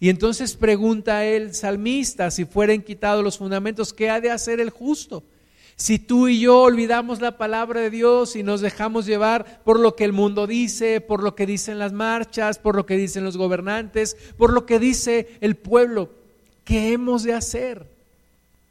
Y 0.00 0.08
entonces 0.08 0.56
pregunta 0.56 1.24
el 1.24 1.54
salmista, 1.54 2.32
si 2.32 2.44
fueren 2.44 2.82
quitados 2.82 3.22
los 3.22 3.38
fundamentos, 3.38 3.92
¿qué 3.92 4.10
ha 4.10 4.20
de 4.20 4.32
hacer 4.32 4.58
el 4.58 4.70
justo? 4.70 5.22
Si 5.76 6.00
tú 6.00 6.26
y 6.26 6.40
yo 6.40 6.62
olvidamos 6.62 7.20
la 7.20 7.38
palabra 7.38 7.80
de 7.80 7.90
Dios 7.90 8.34
y 8.34 8.42
nos 8.42 8.62
dejamos 8.62 9.06
llevar 9.06 9.62
por 9.62 9.78
lo 9.78 9.94
que 9.94 10.02
el 10.02 10.12
mundo 10.12 10.48
dice, 10.48 11.00
por 11.00 11.22
lo 11.22 11.36
que 11.36 11.46
dicen 11.46 11.78
las 11.78 11.92
marchas, 11.92 12.58
por 12.58 12.74
lo 12.74 12.84
que 12.84 12.96
dicen 12.96 13.22
los 13.22 13.36
gobernantes, 13.36 14.16
por 14.38 14.52
lo 14.52 14.66
que 14.66 14.80
dice 14.80 15.38
el 15.40 15.54
pueblo, 15.54 16.10
¿qué 16.64 16.92
hemos 16.92 17.22
de 17.22 17.34
hacer? 17.34 17.99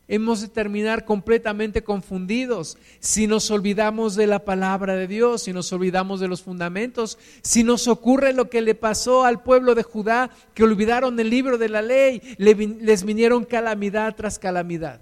Hemos 0.10 0.42
de 0.42 0.48
terminar 0.50 1.06
completamente 1.06 1.84
confundidos 1.84 2.78
si 3.00 3.28
nos 3.28 3.50
olvidamos 3.52 4.16
de 4.16 4.28
la 4.28 4.40
palabra 4.40 4.96
de 4.96 5.08
Dios, 5.08 5.44
si 5.44 5.54
nos 5.54 5.72
olvidamos 5.72 6.20
de 6.20 6.28
los 6.28 6.42
fundamentos, 6.42 7.18
si 7.42 7.64
nos 7.64 7.88
ocurre 7.88 8.34
lo 8.34 8.50
que 8.50 8.62
le 8.62 8.76
pasó 8.76 9.24
al 9.24 9.42
pueblo 9.42 9.76
de 9.76 9.84
Judá, 9.84 10.32
que 10.54 10.64
olvidaron 10.64 11.18
el 11.20 11.30
libro 11.30 11.58
de 11.58 11.70
la 11.70 11.82
ley, 11.82 12.22
les 12.38 13.04
vinieron 13.04 13.46
calamidad 13.46 14.16
tras 14.16 14.40
calamidad. 14.40 15.00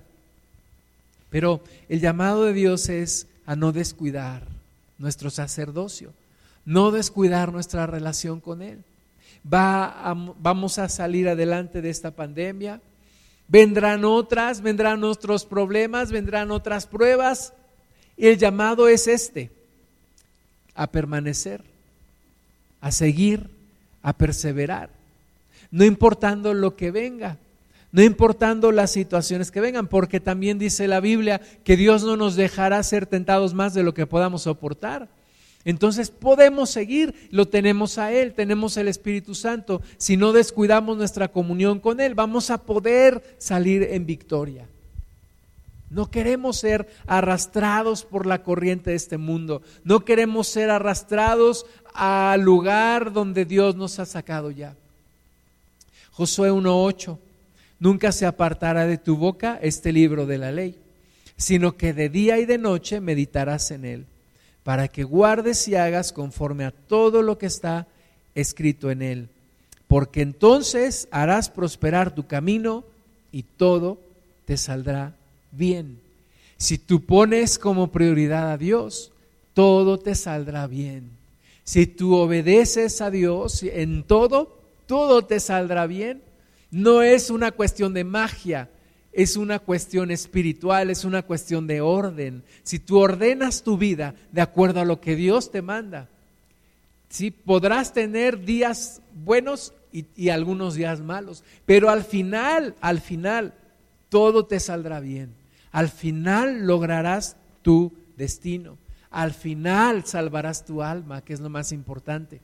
Pero 1.30 1.62
el 1.90 2.00
llamado 2.00 2.44
de 2.44 2.54
Dios 2.54 2.90
es 2.90 3.28
a 3.46 3.56
no 3.56 3.72
descuidar 3.72 4.44
nuestro 4.98 5.30
sacerdocio, 5.30 6.12
no 6.66 6.92
descuidar 6.92 7.52
nuestra 7.54 7.88
relación 7.88 8.42
con 8.42 8.62
Él. 8.62 8.84
Va 9.52 10.16
vamos 10.40 10.78
a 10.80 10.90
salir 10.90 11.30
adelante 11.30 11.82
de 11.82 11.90
esta 11.90 12.12
pandemia. 12.12 12.82
Vendrán 13.48 14.04
otras, 14.04 14.62
vendrán 14.62 15.04
otros 15.04 15.46
problemas, 15.46 16.12
vendrán 16.12 16.52
otras 16.52 16.86
pruebas. 16.86 17.54
Y 18.18 18.28
el 18.28 18.38
llamado 18.38 18.88
es 18.88 19.08
este, 19.08 19.52
a 20.76 20.88
permanecer, 20.88 21.62
a 22.82 22.92
seguir, 22.92 23.50
a 24.02 24.14
perseverar, 24.14 24.90
no 25.72 25.86
importando 25.86 26.54
lo 26.54 26.76
que 26.76 26.92
venga, 26.92 27.38
no 27.92 28.02
importando 28.02 28.72
las 28.72 28.92
situaciones 28.92 29.52
que 29.52 29.62
vengan, 29.62 29.88
porque 29.88 30.20
también 30.20 30.60
dice 30.60 30.88
la 30.88 31.00
Biblia 31.00 31.42
que 31.64 31.78
Dios 31.78 32.04
no 32.04 32.18
nos 32.18 32.36
dejará 32.36 32.82
ser 32.84 33.06
tentados 33.06 33.54
más 33.54 33.74
de 33.74 33.84
lo 33.84 33.94
que 33.94 34.06
podamos 34.06 34.44
soportar. 34.44 35.08
Entonces 35.66 36.12
podemos 36.12 36.70
seguir, 36.70 37.14
lo 37.30 37.48
tenemos 37.48 37.98
a 37.98 38.14
Él, 38.14 38.34
tenemos 38.34 38.78
el 38.78 38.88
Espíritu 38.88 39.36
Santo. 39.36 39.82
Si 39.98 40.16
no 40.16 40.32
descuidamos 40.32 40.98
nuestra 40.98 41.28
comunión 41.28 41.80
con 41.80 42.00
Él, 42.00 42.16
vamos 42.16 42.50
a 42.50 42.60
poder 42.60 43.36
salir 43.38 43.84
en 43.84 44.06
victoria. 44.06 44.66
No 45.90 46.10
queremos 46.10 46.58
ser 46.58 46.88
arrastrados 47.06 48.04
por 48.04 48.26
la 48.26 48.44
corriente 48.44 48.92
de 48.92 48.96
este 48.96 49.18
mundo. 49.18 49.62
No 49.84 50.06
queremos 50.06 50.48
ser 50.48 50.70
arrastrados 50.70 51.66
al 51.94 52.42
lugar 52.42 53.12
donde 53.12 53.46
Dios 53.46 53.76
nos 53.76 54.00
ha 54.00 54.06
sacado 54.06 54.52
ya. 54.52 54.74
Josué 56.12 56.52
1.8. 56.52 57.18
Nunca 57.80 58.12
se 58.12 58.26
apartará 58.26 58.86
de 58.86 58.98
tu 58.98 59.18
boca 59.18 59.60
este 59.62 59.92
libro 59.92 60.26
de 60.26 60.38
la 60.38 60.52
ley, 60.52 60.76
sino 61.38 61.78
que 61.78 61.94
de 61.94 62.10
día 62.10 62.40
y 62.40 62.46
de 62.46 62.58
noche 62.58 63.00
meditarás 63.02 63.72
en 63.72 63.86
él 63.86 64.06
para 64.68 64.90
que 64.90 65.06
guardes 65.06 65.66
y 65.70 65.76
hagas 65.76 66.12
conforme 66.12 66.66
a 66.66 66.72
todo 66.72 67.22
lo 67.22 67.38
que 67.38 67.46
está 67.46 67.88
escrito 68.36 68.92
en 68.92 69.02
él, 69.02 69.30
porque 69.88 70.20
entonces 70.22 71.08
harás 71.10 71.50
prosperar 71.50 72.14
tu 72.14 72.28
camino 72.28 72.84
y 73.32 73.44
todo 73.44 73.98
te 74.44 74.58
saldrá 74.58 75.14
bien. 75.54 76.02
Si 76.58 76.78
tú 76.78 77.06
pones 77.06 77.58
como 77.58 77.94
prioridad 77.94 78.52
a 78.52 78.58
Dios, 78.58 79.14
todo 79.54 80.00
te 80.00 80.16
saldrá 80.16 80.68
bien. 80.68 81.12
Si 81.64 81.88
tú 81.88 82.18
obedeces 82.18 83.00
a 83.00 83.10
Dios 83.10 83.64
en 83.64 84.04
todo, 84.04 84.58
todo 84.86 85.24
te 85.24 85.40
saldrá 85.40 85.88
bien. 85.88 86.22
No 86.72 87.04
es 87.04 87.30
una 87.30 87.54
cuestión 87.54 87.94
de 87.94 88.04
magia, 88.04 88.70
es 89.18 89.36
una 89.36 89.58
cuestión 89.58 90.12
espiritual, 90.12 90.92
es 90.92 91.04
una 91.04 91.24
cuestión 91.24 91.66
de 91.66 91.82
orden. 91.82 92.44
Si 92.62 92.78
tú 92.78 93.00
ordenas 93.00 93.64
tu 93.64 93.76
vida 93.76 94.14
de 94.32 94.42
acuerdo 94.42 94.80
a 94.80 94.86
lo 94.86 95.02
que 95.02 95.16
Dios 95.16 95.50
te 95.50 95.64
manda, 95.64 96.08
sí, 97.10 97.32
podrás 97.32 97.94
tener 97.94 98.46
días 98.46 99.02
buenos 99.26 99.74
y, 99.92 100.06
y 100.16 100.30
algunos 100.30 100.76
días 100.76 101.00
malos, 101.00 101.44
pero 101.66 101.90
al 101.90 102.04
final, 102.04 102.76
al 102.80 103.02
final, 103.02 103.56
todo 104.10 104.46
te 104.46 104.60
saldrá 104.60 105.00
bien. 105.00 105.34
Al 105.72 105.90
final 105.90 106.68
lograrás 106.68 107.38
tu 107.64 107.94
destino. 108.18 108.78
Al 109.10 109.34
final 109.34 110.06
salvarás 110.06 110.64
tu 110.64 110.84
alma, 110.84 111.24
que 111.24 111.34
es 111.34 111.40
lo 111.40 111.50
más 111.50 111.72
importante. 111.72 112.40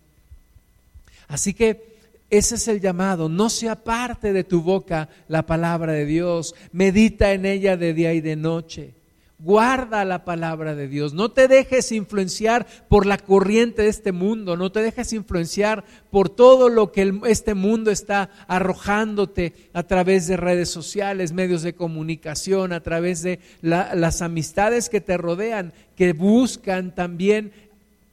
Así 1.28 1.53
que 1.53 1.93
ese 2.38 2.55
es 2.55 2.67
el 2.67 2.81
llamado. 2.81 3.29
No 3.29 3.47
se 3.47 3.69
aparte 3.69 4.34
de 4.34 4.43
tu 4.43 4.63
boca 4.63 5.07
la 5.27 5.45
palabra 5.45 5.93
de 5.93 6.07
Dios. 6.07 6.55
Medita 6.71 7.31
en 7.31 7.45
ella 7.45 7.77
de 7.77 7.93
día 7.93 8.11
y 8.13 8.21
de 8.21 8.36
noche. 8.36 8.95
Guarda 9.38 10.03
la 10.03 10.25
palabra 10.25 10.73
de 10.73 10.88
Dios. 10.88 11.13
No 11.13 11.29
te 11.29 11.47
dejes 11.47 11.91
influenciar 11.91 12.65
por 12.89 13.05
la 13.05 13.19
corriente 13.19 13.84
de 13.84 13.89
este 13.89 14.11
mundo. 14.11 14.57
No 14.57 14.71
te 14.71 14.81
dejes 14.81 15.13
influenciar 15.13 15.84
por 16.09 16.27
todo 16.27 16.69
lo 16.69 16.91
que 16.91 17.19
este 17.27 17.53
mundo 17.53 17.91
está 17.91 18.31
arrojándote 18.47 19.53
a 19.73 19.84
través 19.84 20.25
de 20.25 20.36
redes 20.36 20.69
sociales, 20.69 21.34
medios 21.34 21.61
de 21.61 21.75
comunicación, 21.75 22.73
a 22.73 22.81
través 22.81 23.21
de 23.21 23.41
las 23.61 24.23
amistades 24.23 24.89
que 24.89 25.01
te 25.01 25.17
rodean, 25.17 25.71
que 25.95 26.13
buscan 26.13 26.95
también 26.95 27.51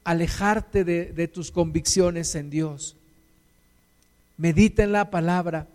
alejarte 0.05 0.85
de 0.85 1.29
tus 1.29 1.51
convicciones 1.51 2.35
en 2.35 2.51
Dios 2.51 2.97
medita 4.41 4.83
en 4.83 4.93
la 4.93 5.11
palabra, 5.11 5.67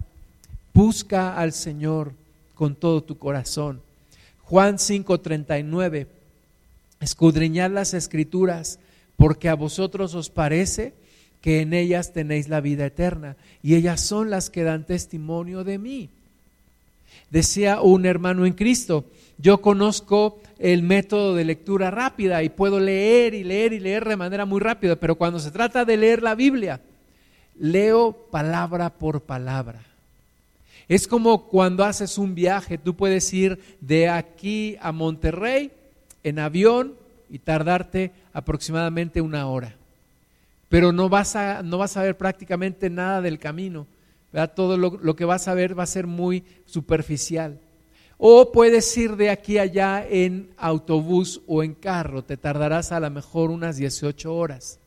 busca 0.74 1.38
al 1.38 1.53
Señor 1.53 2.13
con 2.55 2.76
todo 2.76 3.03
tu 3.03 3.18
corazón. 3.20 3.80
Juan 4.43 4.80
5:39, 4.80 6.07
escudriñad 6.99 7.70
las 7.70 7.93
escrituras, 7.93 8.80
porque 9.18 9.49
a 9.49 9.55
vosotros 9.55 10.16
os 10.16 10.32
parece 10.32 10.93
que 11.41 11.61
en 11.61 11.74
ellas 11.74 12.11
tenéis 12.11 12.49
la 12.49 12.59
vida 12.59 12.88
eterna, 12.88 13.36
y 13.61 13.76
ellas 13.76 14.01
son 14.01 14.32
las 14.32 14.49
que 14.49 14.63
dan 14.63 14.88
testimonio 14.88 15.63
de 15.63 15.78
mí. 15.78 16.09
Decía 17.30 17.82
un 17.82 18.07
hermano 18.07 18.47
en 18.47 18.53
Cristo, 18.53 19.05
yo 19.38 19.61
conozco 19.61 20.39
el 20.57 20.82
método 20.82 21.36
de 21.36 21.45
lectura 21.45 21.91
rápida 21.91 22.41
y 22.41 22.49
puedo 22.49 22.80
leer 22.80 23.36
y 23.36 23.43
leer 23.43 23.74
y 23.74 23.80
leer 23.80 24.07
de 24.07 24.16
manera 24.16 24.45
muy 24.45 24.59
rápida, 24.59 24.95
pero 24.95 25.16
cuando 25.16 25.39
se 25.39 25.51
trata 25.51 25.86
de 25.86 25.97
leer 25.97 26.24
la 26.24 26.34
Biblia, 26.34 26.82
leo 27.60 28.14
palabra 28.32 28.89
por 28.89 29.22
palabra. 29.22 29.82
Es 30.88 31.08
como 31.08 31.47
cuando 31.47 31.84
haces 31.84 32.18
un 32.18 32.36
viaje, 32.36 32.78
tú 32.78 32.95
puedes 32.95 33.34
ir 33.34 33.60
de 33.82 34.08
aquí 34.10 34.78
a 34.82 34.91
Monterrey 34.91 35.72
en 36.24 36.39
avión 36.39 36.93
y 37.30 37.39
tardarte 37.39 38.12
aproximadamente 38.34 39.22
una 39.22 39.47
hora. 39.47 39.76
Pero 40.70 40.91
no 40.91 41.10
vas 41.10 41.36
a, 41.36 41.64
no 41.64 41.78
vas 41.78 41.97
a 41.97 42.03
ver 42.03 42.18
prácticamente 42.18 42.89
nada 42.89 43.22
del 43.22 43.39
camino. 43.39 43.88
Todo 44.53 44.78
lo, 44.78 44.99
lo, 45.01 45.16
que 45.16 45.26
vas 45.26 45.47
a 45.47 45.53
ver 45.53 45.78
va 45.78 45.84
a 45.84 45.88
ser 45.88 46.08
muy 46.08 46.43
superficial. 46.66 47.60
O 48.18 48.51
puedes 48.51 48.95
ir 48.97 49.16
de 49.16 49.30
aquí 49.30 49.58
a 49.58 49.64
allá 49.64 50.06
en 50.08 50.49
autobús 50.58 51.41
o 51.47 51.64
en 51.64 51.74
carro. 51.74 52.24
Te 52.24 52.38
tardarás 52.38 52.91
a 52.91 52.99
lo 52.99 53.10
mejor 53.10 53.49
unas 53.49 53.78
18 53.78 54.36
horas 54.36 54.80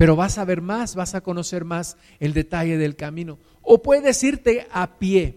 pero 0.00 0.16
vas 0.16 0.38
a 0.38 0.46
ver 0.46 0.62
más, 0.62 0.94
vas 0.94 1.14
a 1.14 1.20
conocer 1.20 1.66
más 1.66 1.98
el 2.20 2.32
detalle 2.32 2.78
del 2.78 2.96
camino. 2.96 3.38
O 3.60 3.82
puedes 3.82 4.24
irte 4.24 4.66
a 4.72 4.98
pie, 4.98 5.34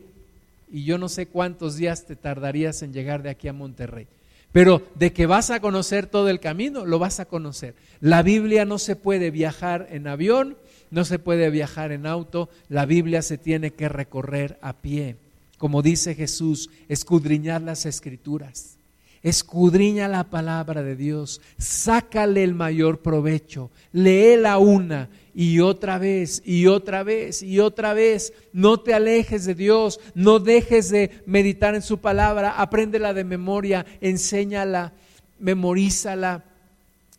y 0.72 0.86
yo 0.86 0.97
no 0.97 1.09
sé 1.09 1.26
cuántos 1.26 1.76
días 1.76 2.05
te 2.05 2.16
tardarías 2.16 2.82
en 2.82 2.93
llegar 2.93 3.24
de 3.24 3.30
aquí 3.30 3.49
a 3.49 3.53
Monterrey. 3.53 4.07
Pero 4.53 4.82
de 4.95 5.11
que 5.11 5.26
vas 5.26 5.49
a 5.49 5.59
conocer 5.59 6.07
todo 6.07 6.30
el 6.30 6.39
camino, 6.39 6.86
lo 6.86 6.97
vas 6.97 7.20
a 7.20 7.26
conocer. 7.26 7.76
La 7.99 8.24
Biblia 8.24 8.64
no 8.64 8.80
se 8.80 8.95
puede 8.95 9.32
viajar 9.32 9.89
en 9.91 10.07
avión, 10.07 10.55
no 10.91 11.03
se 11.03 11.20
puede 11.20 11.49
viajar 11.49 11.91
en 11.91 12.05
auto, 12.05 12.47
la 12.70 12.86
Biblia 12.86 13.22
se 13.22 13.38
tiene 13.38 13.72
que 13.72 13.89
recorrer 13.89 14.57
a 14.61 14.78
pie. 14.78 15.18
Como 15.57 15.82
dice 15.82 16.16
Jesús, 16.16 16.70
escudriñar 16.88 17.61
las 17.61 17.86
escrituras 17.86 18.78
escudriña 19.24 20.09
la 20.09 20.26
palabra 20.26 20.84
de 20.84 20.97
Dios, 20.97 21.41
sácale 21.57 22.43
el 22.43 22.53
mayor 22.53 22.99
provecho, 22.99 23.71
léela 23.93 24.57
una 24.57 25.09
y 25.34 25.61
otra 25.61 25.97
vez 25.97 26.41
y 26.45 26.67
otra 26.67 27.03
vez 27.03 27.41
y 27.41 27.59
otra 27.59 27.93
vez. 27.93 28.34
No 28.51 28.80
te 28.82 28.93
alejes 28.93 29.45
de 29.45 29.55
Dios, 29.55 29.99
no 30.13 30.39
dejes 30.39 30.89
de 30.89 31.24
meditar 31.26 31.74
en 31.74 31.82
su 31.82 31.99
palabra, 31.99 32.61
apréndela 32.61 33.13
de 33.13 33.24
memoria, 33.24 33.86
enséñala, 34.01 34.93
memorízala, 35.39 36.43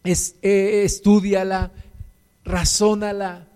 es, 0.04 0.36
eh, 0.42 0.82
estudiala, 0.84 1.72
razónala. 2.44 3.48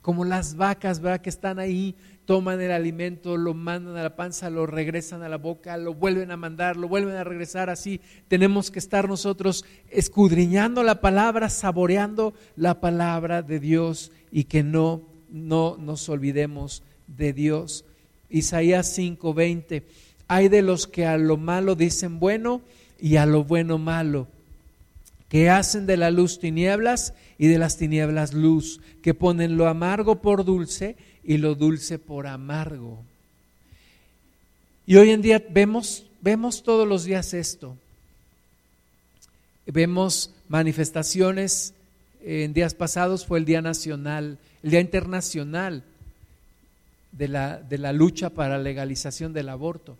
Como 0.00 0.24
las 0.24 0.56
vacas, 0.56 1.00
¿verdad? 1.00 1.22
Que 1.22 1.30
están 1.30 1.58
ahí 1.58 1.94
toman 2.26 2.60
el 2.60 2.70
alimento, 2.70 3.36
lo 3.36 3.54
mandan 3.54 3.96
a 3.96 4.02
la 4.02 4.16
panza, 4.16 4.50
lo 4.50 4.66
regresan 4.66 5.22
a 5.22 5.28
la 5.28 5.36
boca, 5.36 5.76
lo 5.76 5.94
vuelven 5.94 6.30
a 6.30 6.36
mandar, 6.36 6.76
lo 6.76 6.88
vuelven 6.88 7.16
a 7.16 7.24
regresar 7.24 7.70
así. 7.70 8.00
Tenemos 8.28 8.70
que 8.70 8.78
estar 8.78 9.08
nosotros 9.08 9.64
escudriñando 9.90 10.82
la 10.82 11.00
palabra, 11.00 11.48
saboreando 11.50 12.34
la 12.56 12.80
palabra 12.80 13.42
de 13.42 13.60
Dios 13.60 14.10
y 14.32 14.44
que 14.44 14.62
no, 14.62 15.02
no 15.30 15.76
nos 15.78 16.08
olvidemos 16.08 16.82
de 17.06 17.32
Dios. 17.32 17.84
Isaías 18.30 18.96
5:20, 18.98 19.82
hay 20.26 20.48
de 20.48 20.62
los 20.62 20.86
que 20.86 21.06
a 21.06 21.18
lo 21.18 21.36
malo 21.36 21.74
dicen 21.74 22.18
bueno 22.18 22.62
y 22.98 23.16
a 23.16 23.26
lo 23.26 23.44
bueno 23.44 23.76
malo, 23.76 24.28
que 25.28 25.50
hacen 25.50 25.86
de 25.86 25.98
la 25.98 26.10
luz 26.10 26.38
tinieblas 26.38 27.12
y 27.38 27.48
de 27.48 27.58
las 27.58 27.76
tinieblas 27.76 28.32
luz, 28.32 28.80
que 29.02 29.12
ponen 29.12 29.56
lo 29.56 29.68
amargo 29.68 30.22
por 30.22 30.44
dulce 30.44 30.96
y 31.24 31.38
lo 31.38 31.54
dulce 31.54 31.98
por 31.98 32.26
amargo. 32.26 33.02
Y 34.86 34.96
hoy 34.96 35.10
en 35.10 35.22
día 35.22 35.42
vemos, 35.50 36.04
vemos 36.20 36.62
todos 36.62 36.86
los 36.86 37.04
días 37.04 37.34
esto. 37.34 37.76
Vemos 39.66 40.30
manifestaciones, 40.48 41.72
en 42.22 42.52
días 42.52 42.74
pasados 42.74 43.24
fue 43.24 43.38
el 43.38 43.44
Día 43.44 43.62
Nacional, 43.62 44.38
el 44.62 44.70
Día 44.70 44.80
Internacional 44.80 45.82
de 47.12 47.28
la, 47.28 47.58
de 47.58 47.78
la 47.78 47.92
lucha 47.92 48.30
para 48.30 48.58
legalización 48.58 49.32
del 49.32 49.48
aborto. 49.48 49.96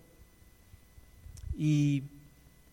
Y 1.57 2.03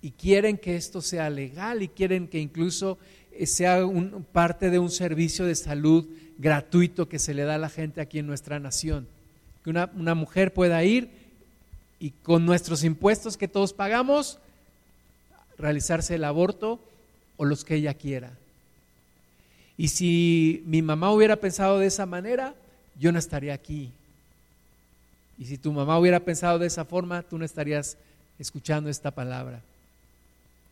y 0.02 0.10
quieren 0.10 0.58
que 0.58 0.74
esto 0.74 1.00
sea 1.00 1.30
legal 1.30 1.80
y 1.80 1.88
quieren 1.88 2.26
que 2.26 2.40
incluso 2.40 2.98
sea 3.44 3.84
un, 3.84 4.26
parte 4.32 4.70
de 4.70 4.78
un 4.78 4.90
servicio 4.90 5.44
de 5.44 5.54
salud 5.54 6.06
gratuito 6.38 7.08
que 7.08 7.18
se 7.18 7.34
le 7.34 7.44
da 7.44 7.56
a 7.56 7.58
la 7.58 7.68
gente 7.68 8.00
aquí 8.00 8.18
en 8.18 8.26
nuestra 8.26 8.58
nación. 8.58 9.06
Que 9.64 9.70
una, 9.70 9.90
una 9.94 10.14
mujer 10.14 10.52
pueda 10.52 10.82
ir 10.84 11.10
y 11.98 12.10
con 12.10 12.44
nuestros 12.44 12.82
impuestos 12.84 13.36
que 13.36 13.48
todos 13.48 13.72
pagamos, 13.72 14.38
realizarse 15.56 16.16
el 16.16 16.24
aborto 16.24 16.80
o 17.36 17.44
los 17.44 17.64
que 17.64 17.76
ella 17.76 17.94
quiera. 17.94 18.32
Y 19.76 19.88
si 19.88 20.62
mi 20.66 20.82
mamá 20.82 21.12
hubiera 21.12 21.36
pensado 21.36 21.78
de 21.78 21.86
esa 21.86 22.06
manera, 22.06 22.54
yo 22.98 23.12
no 23.12 23.18
estaría 23.18 23.54
aquí. 23.54 23.90
Y 25.38 25.46
si 25.46 25.58
tu 25.58 25.72
mamá 25.72 25.98
hubiera 25.98 26.20
pensado 26.20 26.58
de 26.58 26.66
esa 26.66 26.84
forma, 26.84 27.22
tú 27.22 27.38
no 27.38 27.44
estarías 27.44 27.96
escuchando 28.38 28.90
esta 28.90 29.10
palabra. 29.10 29.60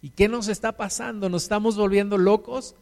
¿Y 0.03 0.11
qué 0.11 0.29
nos 0.29 0.49
está 0.49 0.73
pasando? 0.73 1.29
¿Nos 1.29 1.43
estamos 1.43 1.77
volviendo 1.77 2.19
locos? 2.19 2.75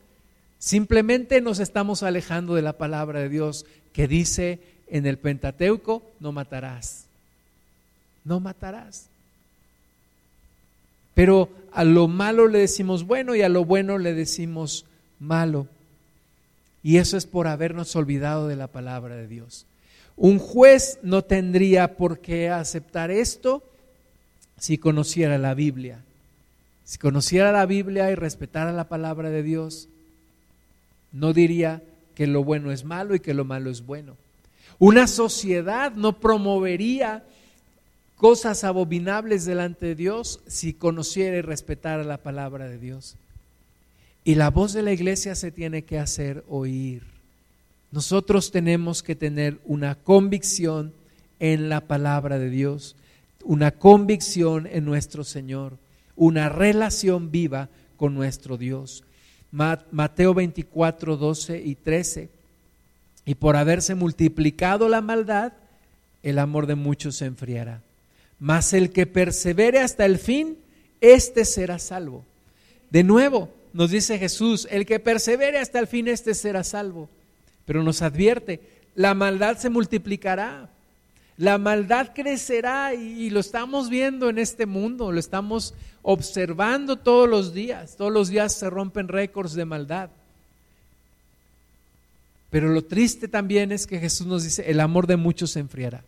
Simplemente 0.59 1.41
nos 1.41 1.59
estamos 1.59 2.03
alejando 2.03 2.55
de 2.55 2.63
la 2.63 2.75
palabra 2.75 3.21
de 3.21 3.29
Dios 3.29 3.67
que 3.93 4.09
dice 4.09 4.61
en 4.89 5.07
el 5.07 5.19
Pentateuco, 5.19 6.03
no 6.21 6.33
matarás. 6.33 7.07
No 8.25 8.41
matarás. 8.41 9.09
Pero 11.15 11.49
a 11.73 11.85
lo 11.85 12.09
malo 12.09 12.47
le 12.47 12.61
decimos 12.61 13.05
bueno 13.05 13.35
y 13.35 13.43
a 13.43 13.49
lo 13.49 13.65
bueno 13.65 13.99
le 13.99 14.15
decimos 14.15 14.85
malo. 15.19 15.67
Y 16.83 16.99
eso 16.99 17.17
es 17.17 17.27
por 17.27 17.49
habernos 17.49 17.95
olvidado 17.97 18.49
de 18.49 18.57
la 18.57 18.69
palabra 18.69 19.17
de 19.17 19.27
Dios. 19.27 19.67
Un 20.17 20.39
juez 20.39 20.99
no 21.03 21.23
tendría 21.23 21.97
por 21.97 22.21
qué 22.21 22.51
aceptar 22.51 23.11
esto 23.11 23.63
si 24.59 24.79
conociera 24.79 25.39
la 25.39 25.55
Biblia. 25.55 26.05
Si 26.89 26.97
conociera 26.97 27.53
la 27.53 27.67
Biblia 27.67 28.11
y 28.11 28.15
respetara 28.15 28.73
la 28.73 28.89
palabra 28.89 29.29
de 29.29 29.43
Dios, 29.43 29.89
no 31.13 31.35
diría 31.35 31.83
que 32.15 32.27
lo 32.27 32.43
bueno 32.43 32.73
es 32.73 32.85
malo 32.85 33.15
y 33.15 33.21
que 33.21 33.35
lo 33.35 33.45
malo 33.45 33.69
es 33.69 33.85
bueno. 33.85 34.17
Una 34.79 35.07
sociedad 35.07 35.93
no 35.93 36.19
promovería 36.19 37.27
cosas 38.17 38.65
abominables 38.65 39.45
delante 39.45 39.85
de 39.85 39.97
Dios 39.97 40.41
si 40.47 40.73
conociera 40.73 41.37
y 41.37 41.43
respetara 41.43 42.05
la 42.05 42.17
palabra 42.17 42.67
de 42.71 42.79
Dios. 42.79 43.17
Y 44.25 44.37
la 44.37 44.49
voz 44.49 44.73
de 44.73 44.81
la 44.81 44.95
iglesia 44.95 45.35
se 45.35 45.51
tiene 45.51 45.83
que 45.83 45.99
hacer 45.99 46.43
oír. 46.49 47.03
Nosotros 47.93 48.51
tenemos 48.51 49.03
que 49.03 49.15
tener 49.15 49.59
una 49.67 49.95
convicción 49.95 50.95
en 51.39 51.69
la 51.69 51.83
palabra 51.83 52.39
de 52.39 52.49
Dios, 52.49 52.97
una 53.45 53.73
convicción 53.73 54.67
en 54.67 54.87
nuestro 54.87 55.23
Señor, 55.23 55.77
una 56.19 56.51
relación 56.51 57.31
viva 57.31 57.71
con 57.97 58.15
nuestro 58.15 58.59
Dios. 58.59 59.05
Mateo 59.51 60.35
24, 60.35 61.17
12 61.17 61.63
y 61.65 61.75
13. 61.75 62.29
Y 63.25 63.35
por 63.37 63.57
haberse 63.57 63.95
multiplicado 63.95 64.89
la 64.89 65.01
maldad, 65.01 65.55
el 66.23 66.39
amor 66.39 66.67
de 66.67 66.75
muchos 66.75 67.17
se 67.17 67.25
enfriará. 67.25 67.81
Mas 68.39 68.75
el 68.75 68.91
que 68.91 69.07
persevere 69.07 69.81
hasta 69.81 70.05
el 70.05 70.19
fin, 70.19 70.59
éste 71.01 71.47
será 71.47 71.79
salvo. 71.79 72.25
De 72.91 73.03
nuevo, 73.03 73.49
nos 73.73 73.91
dice 73.91 74.19
Jesús, 74.19 74.69
el 74.71 74.85
que 74.85 75.01
persevere 75.01 75.59
hasta 75.59 75.79
el 75.79 75.87
fin, 75.87 76.09
éste 76.09 76.35
será 76.35 76.63
salvo 76.63 77.09
pero 77.69 77.83
nos 77.83 78.01
advierte, 78.01 78.61
la 78.95 79.13
maldad 79.13 79.59
se 79.59 79.69
multiplicará, 79.69 80.71
la 81.39 81.57
maldad 81.57 82.11
crecerá 82.15 82.95
y, 82.95 83.31
lo 83.31 83.39
estamos 83.39 83.89
viendo 83.89 84.29
en 84.29 84.39
este 84.39 84.67
mundo, 84.67 85.13
lo 85.13 85.21
estamos 85.21 85.73
observando 86.03 86.97
todos 86.97 87.29
los 87.29 87.55
días, 87.55 87.95
todos 87.97 88.13
los 88.13 88.29
días 88.29 88.53
se 88.53 88.69
rompen 88.69 89.07
récords 89.07 89.55
de 89.55 89.65
maldad. 89.65 90.11
Pero 92.51 92.69
lo 92.71 92.83
triste 92.83 93.29
también 93.29 93.71
es 93.71 93.87
que 93.87 94.01
Jesús 94.01 94.27
nos 94.27 94.43
dice, 94.43 94.69
el 94.69 94.81
amor 94.81 95.07
de 95.07 95.17
muchos 95.17 95.53
se 95.53 95.61
enfriará. 95.61 96.03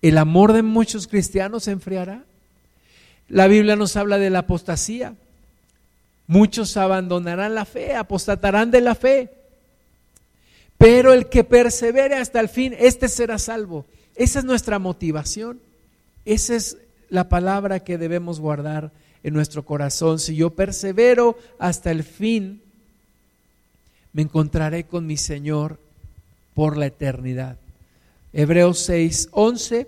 El 0.00 0.18
amor 0.18 0.52
de 0.52 0.62
muchos 0.62 1.06
cristianos 1.06 1.64
se 1.64 1.70
enfriará. 1.70 2.24
La 3.28 3.46
Biblia 3.46 3.76
nos 3.76 3.94
habla 3.94 4.18
de 4.18 4.30
la 4.30 4.40
apostasía. 4.40 5.14
Muchos 6.26 6.76
abandonarán 6.76 7.54
la 7.54 7.64
fe, 7.64 7.94
apostatarán 7.94 8.72
de 8.72 8.80
la 8.80 8.96
fe. 8.96 9.30
Pero 10.78 11.12
el 11.12 11.28
que 11.28 11.44
persevere 11.44 12.16
hasta 12.16 12.40
el 12.40 12.48
fin, 12.48 12.74
este 12.76 13.08
será 13.08 13.38
salvo. 13.38 13.86
Esa 14.14 14.40
es 14.40 14.44
nuestra 14.44 14.78
motivación. 14.78 15.60
Esa 16.24 16.54
es 16.54 16.76
la 17.08 17.28
palabra 17.28 17.80
que 17.80 17.98
debemos 17.98 18.40
guardar 18.40 18.90
en 19.22 19.34
nuestro 19.34 19.64
corazón. 19.64 20.18
Si 20.18 20.36
yo 20.36 20.50
persevero 20.50 21.38
hasta 21.58 21.90
el 21.90 22.04
fin, 22.04 22.62
me 24.12 24.22
encontraré 24.22 24.84
con 24.84 25.06
mi 25.06 25.16
Señor 25.16 25.78
por 26.54 26.76
la 26.76 26.86
eternidad. 26.86 27.56
Hebreos 28.32 28.78
6, 28.80 29.28
11. 29.32 29.86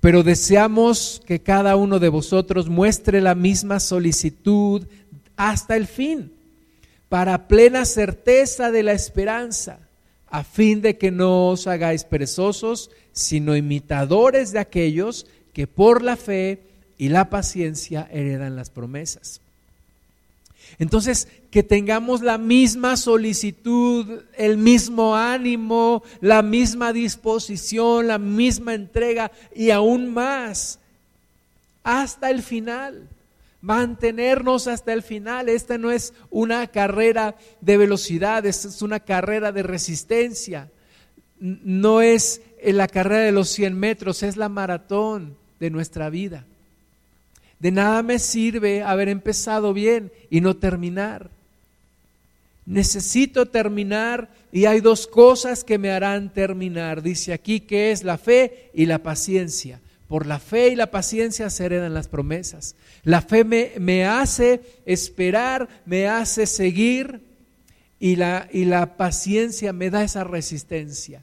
Pero 0.00 0.24
deseamos 0.24 1.22
que 1.26 1.40
cada 1.40 1.76
uno 1.76 2.00
de 2.00 2.08
vosotros 2.08 2.68
muestre 2.68 3.20
la 3.20 3.36
misma 3.36 3.78
solicitud 3.78 4.84
hasta 5.36 5.76
el 5.76 5.86
fin, 5.86 6.32
para 7.08 7.46
plena 7.46 7.84
certeza 7.84 8.72
de 8.72 8.82
la 8.82 8.92
esperanza 8.92 9.78
a 10.32 10.44
fin 10.44 10.80
de 10.80 10.96
que 10.96 11.10
no 11.10 11.50
os 11.50 11.66
hagáis 11.66 12.04
perezosos, 12.04 12.90
sino 13.12 13.54
imitadores 13.54 14.50
de 14.50 14.60
aquellos 14.60 15.26
que 15.52 15.66
por 15.66 16.02
la 16.02 16.16
fe 16.16 16.62
y 16.96 17.10
la 17.10 17.28
paciencia 17.28 18.08
heredan 18.10 18.56
las 18.56 18.70
promesas. 18.70 19.42
Entonces, 20.78 21.28
que 21.50 21.62
tengamos 21.62 22.22
la 22.22 22.38
misma 22.38 22.96
solicitud, 22.96 24.22
el 24.38 24.56
mismo 24.56 25.14
ánimo, 25.14 26.02
la 26.22 26.40
misma 26.40 26.94
disposición, 26.94 28.08
la 28.08 28.16
misma 28.16 28.72
entrega 28.72 29.30
y 29.54 29.68
aún 29.68 30.14
más 30.14 30.78
hasta 31.84 32.30
el 32.30 32.42
final 32.42 33.06
mantenernos 33.62 34.66
hasta 34.66 34.92
el 34.92 35.02
final. 35.02 35.48
Esta 35.48 35.78
no 35.78 35.90
es 35.90 36.12
una 36.28 36.66
carrera 36.66 37.36
de 37.62 37.78
velocidad, 37.78 38.44
es 38.44 38.82
una 38.82 39.00
carrera 39.00 39.52
de 39.52 39.62
resistencia. 39.62 40.68
No 41.38 42.02
es 42.02 42.42
la 42.62 42.86
carrera 42.86 43.24
de 43.24 43.32
los 43.32 43.48
100 43.48 43.78
metros, 43.78 44.22
es 44.22 44.36
la 44.36 44.50
maratón 44.50 45.36
de 45.58 45.70
nuestra 45.70 46.10
vida. 46.10 46.44
De 47.58 47.70
nada 47.70 48.02
me 48.02 48.18
sirve 48.18 48.82
haber 48.82 49.08
empezado 49.08 49.72
bien 49.72 50.12
y 50.28 50.40
no 50.40 50.56
terminar. 50.56 51.30
Necesito 52.66 53.46
terminar 53.46 54.28
y 54.52 54.66
hay 54.66 54.80
dos 54.80 55.06
cosas 55.06 55.64
que 55.64 55.78
me 55.78 55.90
harán 55.90 56.32
terminar. 56.32 57.02
Dice 57.02 57.32
aquí 57.32 57.60
que 57.60 57.92
es 57.92 58.02
la 58.02 58.18
fe 58.18 58.70
y 58.74 58.86
la 58.86 58.98
paciencia. 58.98 59.80
Por 60.12 60.26
la 60.26 60.38
fe 60.38 60.68
y 60.68 60.76
la 60.76 60.90
paciencia 60.90 61.48
se 61.48 61.64
heredan 61.64 61.94
las 61.94 62.06
promesas. 62.06 62.74
La 63.02 63.22
fe 63.22 63.44
me, 63.44 63.72
me 63.78 64.04
hace 64.04 64.60
esperar, 64.84 65.70
me 65.86 66.06
hace 66.06 66.44
seguir 66.44 67.22
y 67.98 68.16
la, 68.16 68.46
y 68.52 68.66
la 68.66 68.98
paciencia 68.98 69.72
me 69.72 69.88
da 69.88 70.04
esa 70.04 70.22
resistencia 70.22 71.22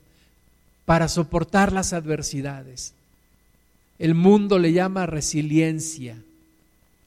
para 0.86 1.08
soportar 1.08 1.72
las 1.72 1.94
adversidades. 1.94 2.96
El 4.00 4.16
mundo 4.16 4.58
le 4.58 4.74
llama 4.74 5.06
resiliencia, 5.06 6.18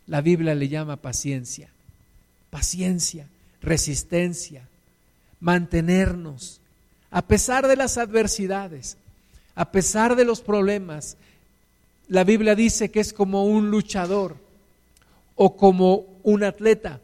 la 0.06 0.20
Biblia 0.20 0.54
le 0.54 0.68
llama 0.68 0.98
paciencia. 0.98 1.68
Paciencia, 2.50 3.26
resistencia, 3.60 4.62
mantenernos, 5.40 6.60
a 7.10 7.22
pesar 7.22 7.66
de 7.66 7.74
las 7.74 7.98
adversidades, 7.98 8.96
a 9.56 9.72
pesar 9.72 10.14
de 10.14 10.24
los 10.24 10.42
problemas, 10.42 11.16
la 12.09 12.24
Biblia 12.24 12.55
dice 12.55 12.90
que 12.90 13.00
es 13.00 13.12
como 13.12 13.44
un 13.44 13.70
luchador 13.70 14.36
o 15.36 15.57
como 15.57 16.07
un 16.22 16.44
atleta 16.44 17.00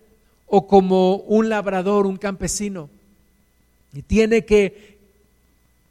o 0.47 0.67
como 0.67 1.17
un 1.17 1.49
labrador, 1.49 2.07
un 2.07 2.17
campesino. 2.17 2.89
Y 3.93 4.03
tiene 4.03 4.45
que 4.45 4.99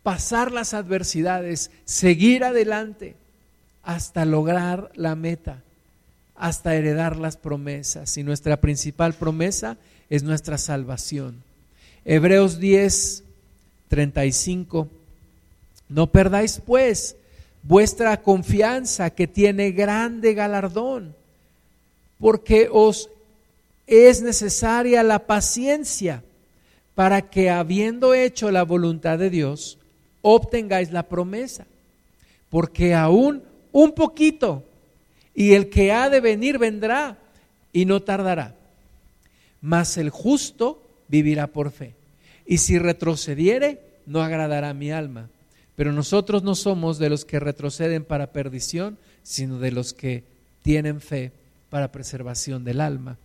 pasar 0.04 0.52
las 0.52 0.74
adversidades, 0.74 1.72
seguir 1.86 2.44
adelante 2.44 3.16
hasta 3.84 4.26
lograr 4.26 4.92
la 4.96 5.16
meta, 5.16 5.64
hasta 6.36 6.76
heredar 6.76 7.18
las 7.18 7.38
promesas. 7.38 8.18
Y 8.18 8.24
nuestra 8.24 8.58
principal 8.58 9.14
promesa 9.14 9.78
es 10.10 10.24
nuestra 10.24 10.58
salvación. 10.58 11.44
Hebreos 12.06 12.60
10, 12.60 13.24
35. 13.90 14.88
No 15.90 16.08
perdáis 16.08 16.62
pues 16.66 17.16
vuestra 17.64 18.22
confianza 18.22 19.10
que 19.10 19.28
tiene 19.28 19.72
grande 19.72 20.34
galardón, 20.34 21.16
porque 22.20 22.70
os 22.72 23.10
es 23.86 24.22
necesaria 24.22 25.04
la 25.04 25.20
paciencia 25.28 26.24
para 26.96 27.30
que 27.30 27.50
habiendo 27.50 28.14
hecho 28.14 28.52
la 28.52 28.64
voluntad 28.64 29.18
de 29.18 29.30
Dios, 29.30 29.78
obtengáis 30.22 30.92
la 30.92 31.04
promesa, 31.04 31.66
porque 32.50 32.94
aún 32.94 33.44
un 33.72 33.94
poquito, 33.94 34.64
y 35.34 35.54
el 35.54 35.70
que 35.70 35.92
ha 35.92 36.10
de 36.10 36.20
venir 36.20 36.58
vendrá 36.58 37.18
y 37.72 37.86
no 37.86 38.02
tardará. 38.02 38.56
Mas 39.62 39.98
el 39.98 40.10
justo 40.10 40.82
vivirá 41.08 41.48
por 41.48 41.72
fe. 41.72 41.94
Y 42.46 42.58
si 42.58 42.80
retrocediere, 42.80 43.80
no 44.06 44.24
agradará 44.24 44.74
mi 44.74 44.92
alma. 44.92 45.30
Pero 45.78 45.94
nosotros 45.94 46.42
no 46.42 46.56
somos 46.56 46.98
de 46.98 47.10
los 47.10 47.24
que 47.24 47.40
retroceden 47.40 48.04
para 48.04 48.34
perdición, 48.34 48.98
sino 49.22 49.60
de 49.60 49.72
los 49.72 49.94
que 49.94 50.24
tienen 50.64 51.00
fe 51.02 51.32
para 51.70 51.92
preservación 51.92 52.64
del 52.64 52.82
alma. 52.82 53.18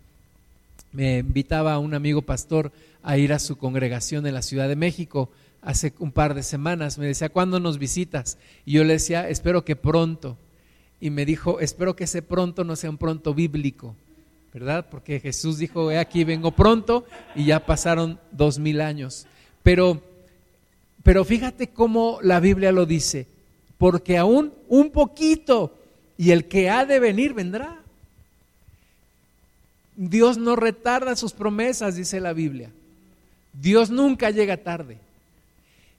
Me 0.92 1.18
invitaba 1.18 1.72
a 1.72 1.78
un 1.78 1.94
amigo 1.94 2.20
pastor 2.20 2.70
a 3.02 3.16
ir 3.16 3.32
a 3.32 3.38
su 3.38 3.56
congregación 3.56 4.26
en 4.26 4.34
la 4.34 4.42
Ciudad 4.42 4.68
de 4.68 4.76
México 4.76 5.30
hace 5.62 5.94
un 5.98 6.12
par 6.12 6.34
de 6.34 6.42
semanas. 6.42 6.98
Me 6.98 7.06
decía, 7.06 7.30
¿cuándo 7.30 7.58
nos 7.58 7.78
visitas? 7.78 8.36
Y 8.66 8.72
yo 8.72 8.84
le 8.84 8.94
decía, 8.94 9.30
espero 9.30 9.64
que 9.64 9.74
pronto. 9.74 10.36
Y 11.00 11.08
me 11.08 11.24
dijo, 11.24 11.58
espero 11.58 11.96
que 11.96 12.04
ese 12.04 12.20
pronto 12.20 12.64
no 12.64 12.76
sea 12.76 12.90
un 12.90 12.98
pronto 12.98 13.32
bíblico, 13.32 13.96
¿verdad? 14.52 14.86
Porque 14.90 15.20
Jesús 15.20 15.56
dijo, 15.56 15.90
he 15.90 15.98
aquí 15.98 16.24
vengo 16.24 16.50
pronto 16.50 17.06
y 17.34 17.46
ya 17.46 17.64
pasaron 17.64 18.20
dos 18.30 18.58
mil 18.58 18.82
años. 18.82 19.26
Pero, 19.62 20.02
pero 21.02 21.24
fíjate 21.24 21.68
cómo 21.68 22.18
la 22.22 22.40
Biblia 22.40 22.72
lo 22.72 22.86
dice, 22.86 23.26
porque 23.78 24.18
aún 24.18 24.52
un 24.68 24.90
poquito 24.90 25.76
y 26.16 26.30
el 26.30 26.46
que 26.46 26.70
ha 26.70 26.86
de 26.86 27.00
venir 27.00 27.34
vendrá. 27.34 27.80
Dios 29.96 30.38
no 30.38 30.56
retarda 30.56 31.16
sus 31.16 31.32
promesas, 31.32 31.96
dice 31.96 32.20
la 32.20 32.32
Biblia. 32.32 32.70
Dios 33.52 33.90
nunca 33.90 34.30
llega 34.30 34.56
tarde, 34.56 34.98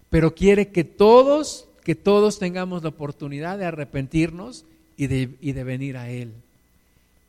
pero 0.10 0.34
quiere 0.34 0.70
que 0.70 0.84
todos, 0.84 1.68
que 1.84 1.96
todos 1.96 2.40
tengamos 2.40 2.84
la 2.84 2.90
oportunidad 2.90 3.58
de 3.58 3.66
arrepentirnos 3.66 4.66
y 4.98 5.08
de, 5.08 5.30
y 5.42 5.52
de 5.52 5.64
venir 5.64 5.98
a 5.98 6.10
Él. 6.10 6.32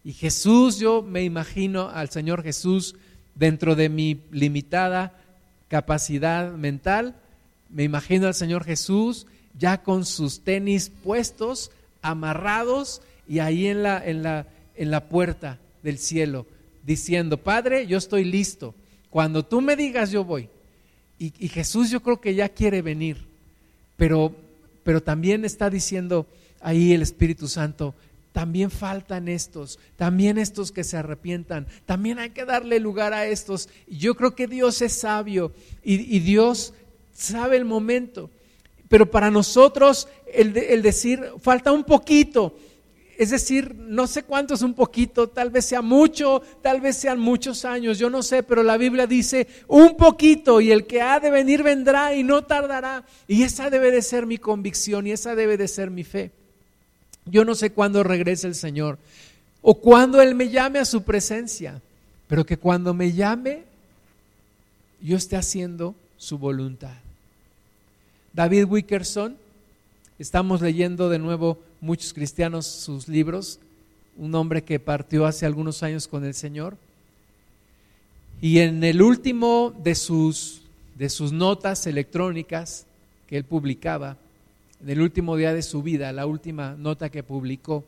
Y 0.04 0.12
Jesús, 0.12 0.78
yo 0.78 1.02
me 1.02 1.24
imagino 1.24 1.88
al 1.88 2.10
Señor 2.10 2.42
Jesús 2.42 2.94
dentro 3.34 3.74
de 3.74 3.88
mi 3.88 4.20
limitada 4.30 5.12
capacidad 5.68 6.52
mental, 6.52 7.16
me 7.74 7.82
imagino 7.82 8.28
al 8.28 8.34
Señor 8.34 8.64
Jesús 8.64 9.26
ya 9.58 9.82
con 9.82 10.06
sus 10.06 10.40
tenis 10.40 10.90
puestos, 11.02 11.72
amarrados 12.02 13.02
y 13.28 13.40
ahí 13.40 13.66
en 13.66 13.82
la, 13.82 14.04
en 14.04 14.22
la, 14.22 14.46
en 14.76 14.90
la 14.90 15.08
puerta 15.08 15.58
del 15.82 15.98
cielo, 15.98 16.46
diciendo, 16.84 17.36
Padre, 17.36 17.86
yo 17.86 17.98
estoy 17.98 18.24
listo. 18.24 18.74
Cuando 19.10 19.44
tú 19.44 19.60
me 19.60 19.76
digas, 19.76 20.10
yo 20.10 20.24
voy. 20.24 20.48
Y, 21.18 21.32
y 21.38 21.48
Jesús 21.48 21.90
yo 21.90 22.00
creo 22.00 22.20
que 22.20 22.34
ya 22.34 22.48
quiere 22.48 22.80
venir, 22.80 23.24
pero, 23.96 24.34
pero 24.84 25.02
también 25.02 25.44
está 25.44 25.68
diciendo 25.68 26.26
ahí 26.60 26.92
el 26.92 27.02
Espíritu 27.02 27.48
Santo, 27.48 27.94
también 28.32 28.70
faltan 28.70 29.28
estos, 29.28 29.78
también 29.96 30.38
estos 30.38 30.72
que 30.72 30.82
se 30.82 30.96
arrepientan, 30.96 31.66
también 31.86 32.18
hay 32.18 32.30
que 32.30 32.44
darle 32.44 32.80
lugar 32.80 33.12
a 33.12 33.26
estos. 33.26 33.68
Yo 33.88 34.16
creo 34.16 34.34
que 34.34 34.48
Dios 34.48 34.82
es 34.82 34.92
sabio 34.92 35.52
y, 35.84 36.16
y 36.16 36.18
Dios 36.18 36.72
sabe 37.14 37.56
el 37.56 37.64
momento. 37.64 38.30
Pero 38.88 39.10
para 39.10 39.30
nosotros 39.30 40.08
el, 40.32 40.52
decir, 40.82 41.24
falta 41.40 41.72
un 41.72 41.84
poquito, 41.84 42.54
es 43.16 43.30
decir, 43.30 43.74
no 43.74 44.06
sé 44.06 44.24
cuánto 44.24 44.54
es 44.54 44.62
un 44.62 44.74
poquito, 44.74 45.28
tal 45.28 45.50
vez 45.50 45.64
sea 45.64 45.82
mucho, 45.82 46.42
tal 46.62 46.80
vez 46.80 46.96
sean 46.96 47.18
muchos 47.18 47.64
años, 47.64 47.98
yo 47.98 48.10
no 48.10 48.22
sé, 48.22 48.42
pero 48.42 48.62
la 48.62 48.76
Biblia 48.76 49.06
dice 49.06 49.46
un 49.68 49.96
poquito 49.96 50.60
y 50.60 50.72
el 50.72 50.86
que 50.86 51.00
ha 51.00 51.20
de 51.20 51.30
venir 51.30 51.62
vendrá 51.62 52.14
y 52.14 52.22
no 52.24 52.42
tardará. 52.42 53.04
Y 53.26 53.42
esa 53.42 53.70
debe 53.70 53.90
de 53.90 54.02
ser 54.02 54.26
mi 54.26 54.38
convicción 54.38 55.06
y 55.06 55.12
esa 55.12 55.34
debe 55.34 55.56
de 55.56 55.68
ser 55.68 55.90
mi 55.90 56.04
fe. 56.04 56.30
Yo 57.24 57.44
no 57.44 57.54
sé 57.54 57.70
cuándo 57.70 58.02
regrese 58.02 58.48
el 58.48 58.54
Señor 58.54 58.98
o 59.62 59.76
cuándo 59.76 60.20
Él 60.20 60.34
me 60.34 60.50
llame 60.50 60.78
a 60.78 60.84
su 60.84 61.04
presencia, 61.04 61.80
pero 62.26 62.44
que 62.44 62.58
cuando 62.58 62.92
me 62.92 63.12
llame 63.12 63.62
yo 65.00 65.16
esté 65.16 65.36
haciendo 65.36 65.94
su 66.16 66.38
voluntad. 66.38 67.03
David 68.34 68.64
Wickerson, 68.64 69.36
estamos 70.18 70.60
leyendo 70.60 71.08
de 71.08 71.20
nuevo 71.20 71.56
muchos 71.80 72.12
cristianos 72.12 72.66
sus 72.66 73.06
libros, 73.06 73.60
un 74.16 74.34
hombre 74.34 74.64
que 74.64 74.80
partió 74.80 75.24
hace 75.24 75.46
algunos 75.46 75.84
años 75.84 76.08
con 76.08 76.24
el 76.24 76.34
Señor. 76.34 76.76
Y 78.40 78.58
en 78.58 78.82
el 78.82 79.02
último 79.02 79.72
de 79.84 79.94
sus, 79.94 80.62
de 80.96 81.10
sus 81.10 81.30
notas 81.30 81.86
electrónicas 81.86 82.86
que 83.28 83.36
él 83.36 83.44
publicaba, 83.44 84.16
en 84.82 84.90
el 84.90 85.00
último 85.00 85.36
día 85.36 85.54
de 85.54 85.62
su 85.62 85.84
vida, 85.84 86.12
la 86.12 86.26
última 86.26 86.74
nota 86.76 87.10
que 87.10 87.22
publicó, 87.22 87.84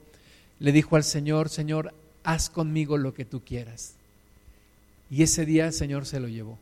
le 0.61 0.71
dijo 0.71 0.95
al 0.95 1.03
Señor, 1.03 1.49
Señor, 1.49 1.93
haz 2.23 2.51
conmigo 2.51 2.99
lo 2.99 3.15
que 3.15 3.25
tú 3.25 3.41
quieras. 3.41 3.95
Y 5.11 5.25
ese 5.25 5.45
día 5.45 5.67
el 5.67 5.73
Señor 5.73 6.07
se 6.07 6.21
lo 6.21 6.29
llevó. 6.29 6.57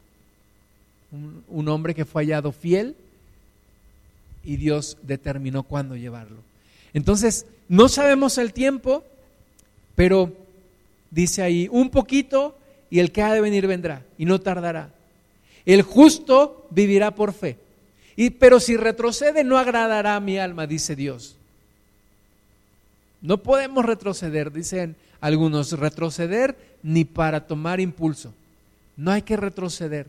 Un, 1.12 1.44
un 1.48 1.68
hombre 1.68 1.94
que 1.94 2.06
fue 2.06 2.22
hallado 2.22 2.50
fiel 2.50 2.96
y 4.44 4.56
Dios 4.56 4.98
determinó 5.02 5.62
cuándo 5.62 5.96
llevarlo. 5.96 6.38
Entonces, 6.92 7.46
no 7.68 7.88
sabemos 7.88 8.38
el 8.38 8.52
tiempo, 8.52 9.04
pero 9.94 10.32
dice 11.10 11.42
ahí, 11.42 11.68
un 11.70 11.90
poquito 11.90 12.56
y 12.90 13.00
el 13.00 13.12
que 13.12 13.22
ha 13.22 13.32
de 13.32 13.40
venir 13.40 13.66
vendrá 13.66 14.04
y 14.18 14.24
no 14.24 14.40
tardará. 14.40 14.90
El 15.66 15.82
justo 15.82 16.66
vivirá 16.70 17.14
por 17.14 17.32
fe. 17.32 17.56
Y, 18.16 18.30
pero 18.30 18.60
si 18.60 18.76
retrocede 18.76 19.42
no 19.44 19.58
agradará 19.58 20.16
a 20.16 20.20
mi 20.20 20.38
alma, 20.38 20.66
dice 20.66 20.94
Dios. 20.94 21.36
No 23.20 23.38
podemos 23.38 23.84
retroceder, 23.84 24.52
dicen 24.52 24.96
algunos, 25.20 25.72
retroceder 25.72 26.56
ni 26.82 27.04
para 27.04 27.46
tomar 27.46 27.80
impulso. 27.80 28.34
No 28.96 29.10
hay 29.10 29.22
que 29.22 29.36
retroceder. 29.36 30.06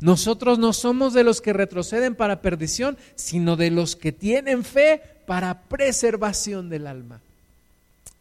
Nosotros 0.00 0.58
no 0.58 0.72
somos 0.72 1.14
de 1.14 1.24
los 1.24 1.40
que 1.40 1.52
retroceden 1.52 2.14
para 2.14 2.42
perdición, 2.42 2.96
sino 3.14 3.56
de 3.56 3.70
los 3.70 3.96
que 3.96 4.12
tienen 4.12 4.64
fe 4.64 5.00
para 5.26 5.62
preservación 5.62 6.68
del 6.68 6.86
alma. 6.86 7.20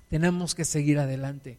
Tenemos 0.10 0.56
que 0.56 0.66
seguir 0.66 1.00
adelante, 1.00 1.58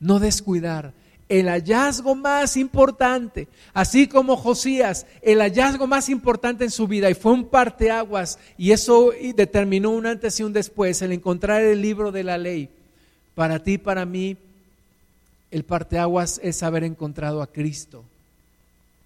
no 0.00 0.18
descuidar. 0.18 0.92
El 1.28 1.48
hallazgo 1.48 2.14
más 2.14 2.56
importante, 2.56 3.48
así 3.72 4.08
como 4.08 4.36
Josías, 4.36 5.06
el 5.22 5.38
hallazgo 5.38 5.86
más 5.86 6.10
importante 6.10 6.64
en 6.64 6.70
su 6.70 6.86
vida, 6.86 7.08
y 7.08 7.14
fue 7.14 7.32
un 7.32 7.46
parteaguas, 7.46 8.38
y 8.58 8.72
eso 8.72 9.12
determinó 9.34 9.90
un 9.90 10.04
antes 10.04 10.38
y 10.38 10.42
un 10.42 10.52
después, 10.52 11.00
el 11.00 11.12
encontrar 11.12 11.62
el 11.62 11.80
libro 11.80 12.12
de 12.12 12.24
la 12.24 12.36
ley. 12.36 12.68
Para 13.34 13.60
ti, 13.60 13.78
para 13.78 14.04
mí, 14.04 14.36
el 15.50 15.64
parteaguas 15.64 16.40
es 16.42 16.62
haber 16.62 16.84
encontrado 16.84 17.40
a 17.40 17.46
Cristo 17.46 18.04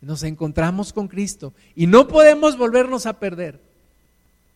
nos 0.00 0.22
encontramos 0.22 0.92
con 0.92 1.08
Cristo 1.08 1.52
y 1.74 1.86
no 1.86 2.08
podemos 2.08 2.56
volvernos 2.56 3.06
a 3.06 3.18
perder. 3.18 3.60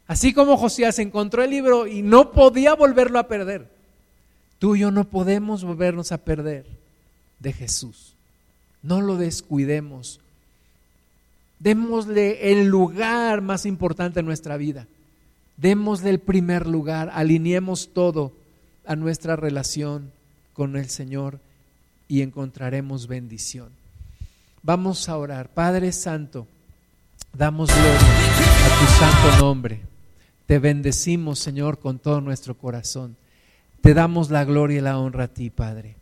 Así 0.07 0.33
como 0.33 0.57
Josías 0.57 0.99
encontró 0.99 1.43
el 1.43 1.51
libro 1.51 1.87
y 1.87 2.03
no 2.03 2.33
podía 2.33 2.75
volverlo 2.75 3.19
a 3.19 3.29
perder, 3.29 3.69
tú 4.59 4.77
y 4.77 4.81
yo 4.81 4.91
no 4.91 5.05
podemos 5.05 5.65
volvernos 5.65 6.13
a 6.13 6.19
perder 6.19 6.67
de 7.39 7.53
Jesús. 7.53 8.15
No 8.83 9.01
lo 9.01 9.17
descuidemos. 9.17 10.21
Démosle 11.59 12.53
el 12.53 12.67
lugar 12.67 13.41
más 13.41 13.67
importante 13.67 14.21
en 14.21 14.27
nuestra 14.27 14.57
vida. 14.57 14.87
Démosle 15.57 16.11
el 16.11 16.19
primer 16.19 16.67
lugar. 16.67 17.11
Alineemos 17.15 17.91
todo 17.93 18.33
a 18.85 18.97
nuestra 18.97 19.37
relación 19.37 20.11
con 20.53 20.77
el 20.77 20.91
Señor 20.91 21.39
y 22.09 22.23
encontraremos 22.23 23.07
bendición. 23.07 23.82
Vamos 24.65 25.09
a 25.09 25.17
orar. 25.17 25.49
Padre 25.49 25.91
Santo, 25.91 26.47
damos 27.33 27.69
gloria 27.69 27.97
a 27.97 28.79
tu 28.79 28.87
santo 28.93 29.45
nombre. 29.45 29.81
Te 30.47 30.61
bendecimos, 30.61 31.41
Señor, 31.41 31.81
con 31.81 31.99
todo 31.99 32.21
nuestro 32.21 32.55
corazón. 32.55 33.17
Te 33.81 33.93
damos 33.93 34.31
la 34.31 34.45
gloria 34.45 34.79
y 34.79 34.81
la 34.81 34.99
honra 34.99 35.25
a 35.25 35.29
ti, 35.29 35.51
Padre. 35.51 35.97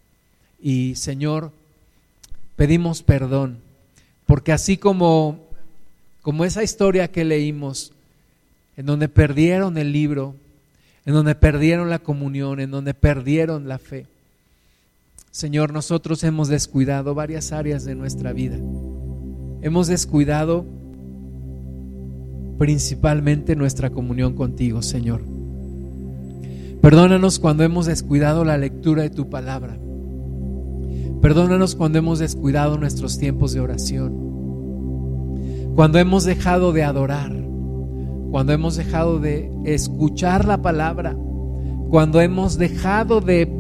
Y, 0.61 0.95
Señor, 0.97 1.53
pedimos 2.57 3.03
perdón, 3.03 3.59
porque 4.27 4.53
así 4.53 4.77
como, 4.77 5.41
como 6.21 6.45
esa 6.45 6.63
historia 6.63 7.11
que 7.11 7.25
leímos, 7.25 7.93
en 8.77 8.85
donde 8.85 9.09
perdieron 9.09 9.79
el 9.79 9.91
libro, 9.91 10.35
en 11.07 11.15
donde 11.15 11.35
perdieron 11.35 11.89
la 11.89 12.01
comunión, 12.01 12.61
en 12.61 12.71
donde 12.71 12.93
perdieron 12.93 13.69
la 13.69 13.79
fe, 13.79 14.05
Señor, 15.33 15.73
nosotros 15.73 16.25
hemos 16.25 16.49
descuidado 16.49 17.15
varias 17.15 17.53
áreas 17.53 17.85
de 17.85 17.95
nuestra 17.95 18.33
vida. 18.33 18.57
Hemos 19.63 19.87
descuidado 19.87 20.67
principalmente 22.59 23.55
nuestra 23.55 23.91
comunión 23.91 24.35
contigo, 24.35 24.83
Señor. 24.83 25.23
Perdónanos 26.83 27.39
cuando 27.39 27.63
hemos 27.63 27.87
descuidado 27.87 28.45
la 28.45 28.59
lectura 28.59 29.05
de 29.05 29.11
tu 29.11 29.31
palabra. 29.31 29.79
Perdónanos 31.23 31.77
cuando 31.77 31.99
hemos 31.99 32.19
descuidado 32.19 32.77
nuestros 32.77 33.17
tiempos 33.17 33.53
de 33.53 33.61
oración. 33.61 34.13
Cuando 35.77 36.01
hemos 36.01 36.25
dejado 36.25 36.73
de 36.73 36.83
adorar. 36.83 37.31
Cuando 38.33 38.53
hemos 38.53 38.75
dejado 38.75 39.21
de 39.21 39.49
escuchar 39.65 40.45
la 40.45 40.61
palabra. 40.61 41.17
Cuando 41.89 42.21
hemos 42.21 42.59
dejado 42.59 43.21
de 43.21 43.60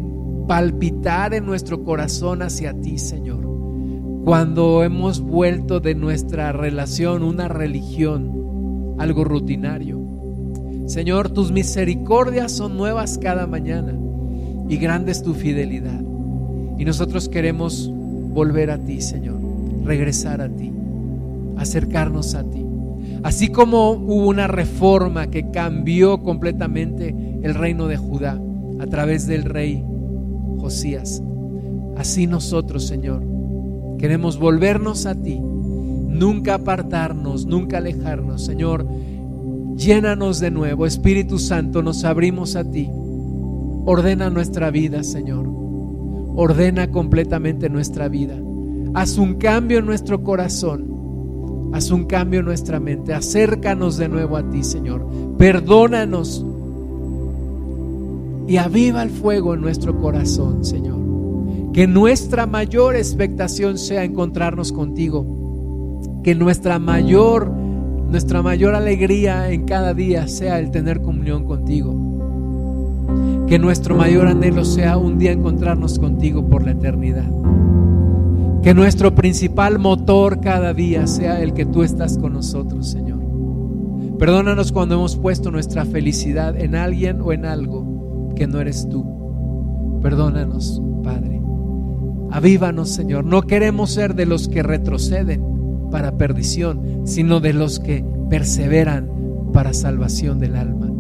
palpitar 0.50 1.32
en 1.32 1.46
nuestro 1.46 1.84
corazón 1.84 2.42
hacia 2.42 2.72
ti, 2.72 2.98
Señor. 2.98 3.38
Cuando 4.24 4.82
hemos 4.82 5.20
vuelto 5.20 5.78
de 5.78 5.94
nuestra 5.94 6.50
relación 6.50 7.22
una 7.22 7.46
religión, 7.46 8.96
algo 8.98 9.22
rutinario. 9.22 10.00
Señor, 10.86 11.30
tus 11.30 11.52
misericordias 11.52 12.50
son 12.50 12.76
nuevas 12.76 13.16
cada 13.16 13.46
mañana 13.46 13.96
y 14.68 14.76
grande 14.78 15.12
es 15.12 15.22
tu 15.22 15.34
fidelidad. 15.34 16.00
Y 16.76 16.84
nosotros 16.84 17.28
queremos 17.28 17.88
volver 17.88 18.72
a 18.72 18.78
ti, 18.78 19.02
Señor, 19.02 19.38
regresar 19.84 20.40
a 20.40 20.48
ti, 20.48 20.72
acercarnos 21.58 22.34
a 22.34 22.42
ti. 22.42 22.66
Así 23.22 23.50
como 23.50 23.92
hubo 23.92 24.26
una 24.26 24.48
reforma 24.48 25.28
que 25.28 25.52
cambió 25.52 26.24
completamente 26.24 27.14
el 27.40 27.54
reino 27.54 27.86
de 27.86 27.98
Judá 27.98 28.36
a 28.80 28.86
través 28.88 29.28
del 29.28 29.44
rey 29.44 29.84
Josías, 30.60 31.22
así 31.96 32.26
nosotros, 32.26 32.86
Señor, 32.86 33.22
queremos 33.98 34.38
volvernos 34.38 35.06
a 35.06 35.14
ti, 35.14 35.40
nunca 35.40 36.54
apartarnos, 36.54 37.46
nunca 37.46 37.78
alejarnos, 37.78 38.44
Señor. 38.44 38.86
Llénanos 39.76 40.40
de 40.40 40.50
nuevo, 40.50 40.86
Espíritu 40.86 41.38
Santo, 41.38 41.82
nos 41.82 42.04
abrimos 42.04 42.56
a 42.56 42.64
ti. 42.64 42.90
Ordena 43.86 44.28
nuestra 44.28 44.70
vida, 44.70 45.02
Señor. 45.02 45.46
Ordena 46.36 46.90
completamente 46.90 47.70
nuestra 47.70 48.08
vida. 48.08 48.36
Haz 48.94 49.18
un 49.18 49.34
cambio 49.34 49.78
en 49.78 49.86
nuestro 49.86 50.22
corazón. 50.22 51.70
Haz 51.72 51.90
un 51.90 52.04
cambio 52.04 52.40
en 52.40 52.46
nuestra 52.46 52.80
mente. 52.80 53.14
Acércanos 53.14 53.96
de 53.96 54.08
nuevo 54.08 54.36
a 54.36 54.50
ti, 54.50 54.64
Señor. 54.64 55.06
Perdónanos. 55.38 56.44
Y 58.50 58.56
aviva 58.56 59.04
el 59.04 59.10
fuego 59.10 59.54
en 59.54 59.60
nuestro 59.60 59.96
corazón, 60.00 60.64
Señor. 60.64 60.98
Que 61.72 61.86
nuestra 61.86 62.46
mayor 62.46 62.96
expectación 62.96 63.78
sea 63.78 64.02
encontrarnos 64.02 64.72
contigo. 64.72 65.24
Que 66.24 66.34
nuestra 66.34 66.80
mayor, 66.80 67.48
nuestra 67.48 68.42
mayor 68.42 68.74
alegría 68.74 69.52
en 69.52 69.66
cada 69.66 69.94
día 69.94 70.26
sea 70.26 70.58
el 70.58 70.72
tener 70.72 71.00
comunión 71.00 71.44
contigo. 71.44 71.94
Que 73.46 73.60
nuestro 73.60 73.94
mayor 73.94 74.26
anhelo 74.26 74.64
sea 74.64 74.96
un 74.96 75.16
día 75.20 75.30
encontrarnos 75.30 76.00
contigo 76.00 76.44
por 76.48 76.64
la 76.64 76.72
eternidad. 76.72 77.30
Que 78.64 78.74
nuestro 78.74 79.14
principal 79.14 79.78
motor 79.78 80.40
cada 80.40 80.74
día 80.74 81.06
sea 81.06 81.40
el 81.40 81.52
que 81.52 81.66
tú 81.66 81.84
estás 81.84 82.18
con 82.18 82.32
nosotros, 82.32 82.88
Señor. 82.88 83.20
Perdónanos 84.18 84.72
cuando 84.72 84.96
hemos 84.96 85.14
puesto 85.14 85.52
nuestra 85.52 85.84
felicidad 85.84 86.60
en 86.60 86.74
alguien 86.74 87.20
o 87.20 87.32
en 87.32 87.46
algo 87.46 87.89
que 88.34 88.46
no 88.46 88.60
eres 88.60 88.88
tú. 88.88 89.98
Perdónanos, 90.02 90.80
Padre. 91.02 91.40
Avívanos, 92.30 92.90
Señor. 92.90 93.24
No 93.24 93.42
queremos 93.42 93.90
ser 93.90 94.14
de 94.14 94.26
los 94.26 94.48
que 94.48 94.62
retroceden 94.62 95.42
para 95.90 96.16
perdición, 96.16 97.02
sino 97.04 97.40
de 97.40 97.52
los 97.52 97.80
que 97.80 98.04
perseveran 98.28 99.10
para 99.52 99.74
salvación 99.74 100.38
del 100.38 100.56
alma. 100.56 100.90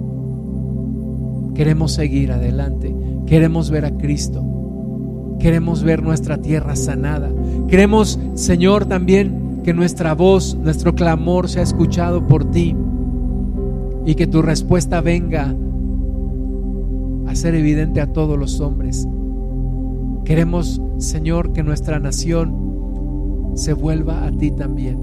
Queremos 1.54 1.92
seguir 1.92 2.32
adelante. 2.32 2.94
Queremos 3.26 3.70
ver 3.70 3.84
a 3.84 3.96
Cristo. 3.96 4.44
Queremos 5.38 5.82
ver 5.82 6.02
nuestra 6.02 6.38
tierra 6.38 6.76
sanada. 6.76 7.30
Queremos, 7.68 8.18
Señor, 8.34 8.86
también 8.86 9.60
que 9.62 9.72
nuestra 9.72 10.14
voz, 10.14 10.56
nuestro 10.56 10.94
clamor 10.94 11.48
sea 11.48 11.62
escuchado 11.62 12.26
por 12.26 12.50
ti 12.50 12.76
y 14.04 14.14
que 14.14 14.26
tu 14.26 14.42
respuesta 14.42 15.00
venga 15.00 15.54
a 17.30 17.34
ser 17.36 17.54
evidente 17.54 18.00
a 18.00 18.12
todos 18.12 18.36
los 18.36 18.60
hombres. 18.60 19.06
Queremos, 20.24 20.82
Señor, 20.98 21.52
que 21.52 21.62
nuestra 21.62 22.00
nación 22.00 23.52
se 23.54 23.72
vuelva 23.72 24.26
a 24.26 24.32
ti 24.32 24.50
también 24.50 24.98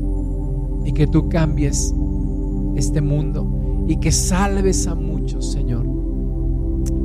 y 0.86 0.91
que 0.91 1.07
tú 1.07 1.30
cambies 1.30 1.95
este 2.75 2.99
mundo 2.99 3.86
y 3.88 3.97
que 3.97 4.11
salves 4.11 4.88
a 4.88 4.95
muchos, 4.95 5.53
Señor. 5.53 5.86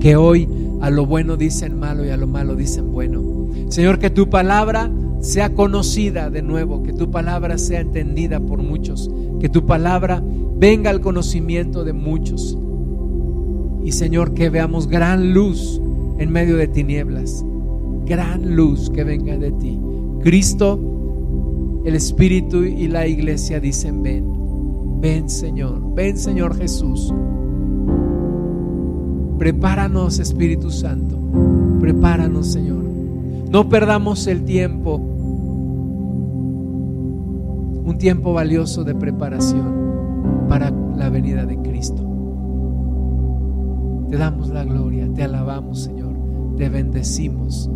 Que 0.00 0.16
hoy 0.16 0.48
a 0.80 0.90
lo 0.90 1.06
bueno 1.06 1.36
dicen 1.36 1.78
malo 1.78 2.04
y 2.04 2.10
a 2.10 2.16
lo 2.16 2.26
malo 2.26 2.56
dicen 2.56 2.90
bueno. 2.90 3.22
Señor, 3.68 4.00
que 4.00 4.10
tu 4.10 4.28
palabra 4.28 4.90
sea 5.20 5.54
conocida 5.54 6.30
de 6.30 6.42
nuevo, 6.42 6.82
que 6.82 6.92
tu 6.92 7.12
palabra 7.12 7.58
sea 7.58 7.80
entendida 7.80 8.40
por 8.40 8.60
muchos, 8.60 9.08
que 9.38 9.48
tu 9.48 9.66
palabra 9.66 10.20
venga 10.56 10.90
al 10.90 11.00
conocimiento 11.00 11.84
de 11.84 11.92
muchos. 11.92 12.58
Y 13.84 13.92
Señor, 13.92 14.34
que 14.34 14.50
veamos 14.50 14.86
gran 14.86 15.34
luz 15.34 15.80
en 16.18 16.30
medio 16.30 16.56
de 16.56 16.68
tinieblas, 16.68 17.44
gran 18.06 18.54
luz 18.54 18.90
que 18.90 19.04
venga 19.04 19.36
de 19.36 19.50
ti. 19.52 19.78
Cristo, 20.22 20.78
el 21.84 21.94
Espíritu 21.96 22.62
y 22.62 22.86
la 22.86 23.06
iglesia 23.06 23.58
dicen, 23.58 24.02
ven, 24.02 24.24
ven 25.00 25.28
Señor, 25.28 25.80
ven 25.94 26.16
Señor 26.16 26.56
Jesús. 26.56 27.12
Prepáranos, 29.38 30.20
Espíritu 30.20 30.70
Santo. 30.70 31.18
Prepáranos, 31.80 32.46
Señor. 32.46 32.84
No 33.50 33.68
perdamos 33.68 34.28
el 34.28 34.44
tiempo. 34.44 35.00
Un 37.84 37.96
tiempo 37.98 38.32
valioso 38.32 38.84
de 38.84 38.94
preparación 38.94 40.46
para 40.48 40.70
la 40.70 41.10
venida 41.10 41.44
de 41.44 41.56
Cristo. 41.56 42.11
Te 44.12 44.18
damos 44.18 44.50
la 44.50 44.62
gloria, 44.62 45.10
te 45.14 45.22
alabamos, 45.22 45.84
Señor. 45.84 46.14
Te 46.58 46.68
bendecimos 46.68 47.70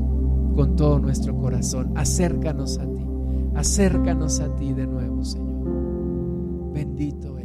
con 0.55 0.77
todo 0.77 0.99
nuestro 0.99 1.35
corazón. 1.35 1.93
Acércanos 1.97 2.79
a 2.79 2.85
ti. 2.85 3.07
Acércanos 3.55 4.41
a 4.41 4.55
ti 4.55 4.75
de 4.75 4.87
nuevo, 4.87 5.25
Señor. 5.25 6.75
Bendito. 6.75 7.36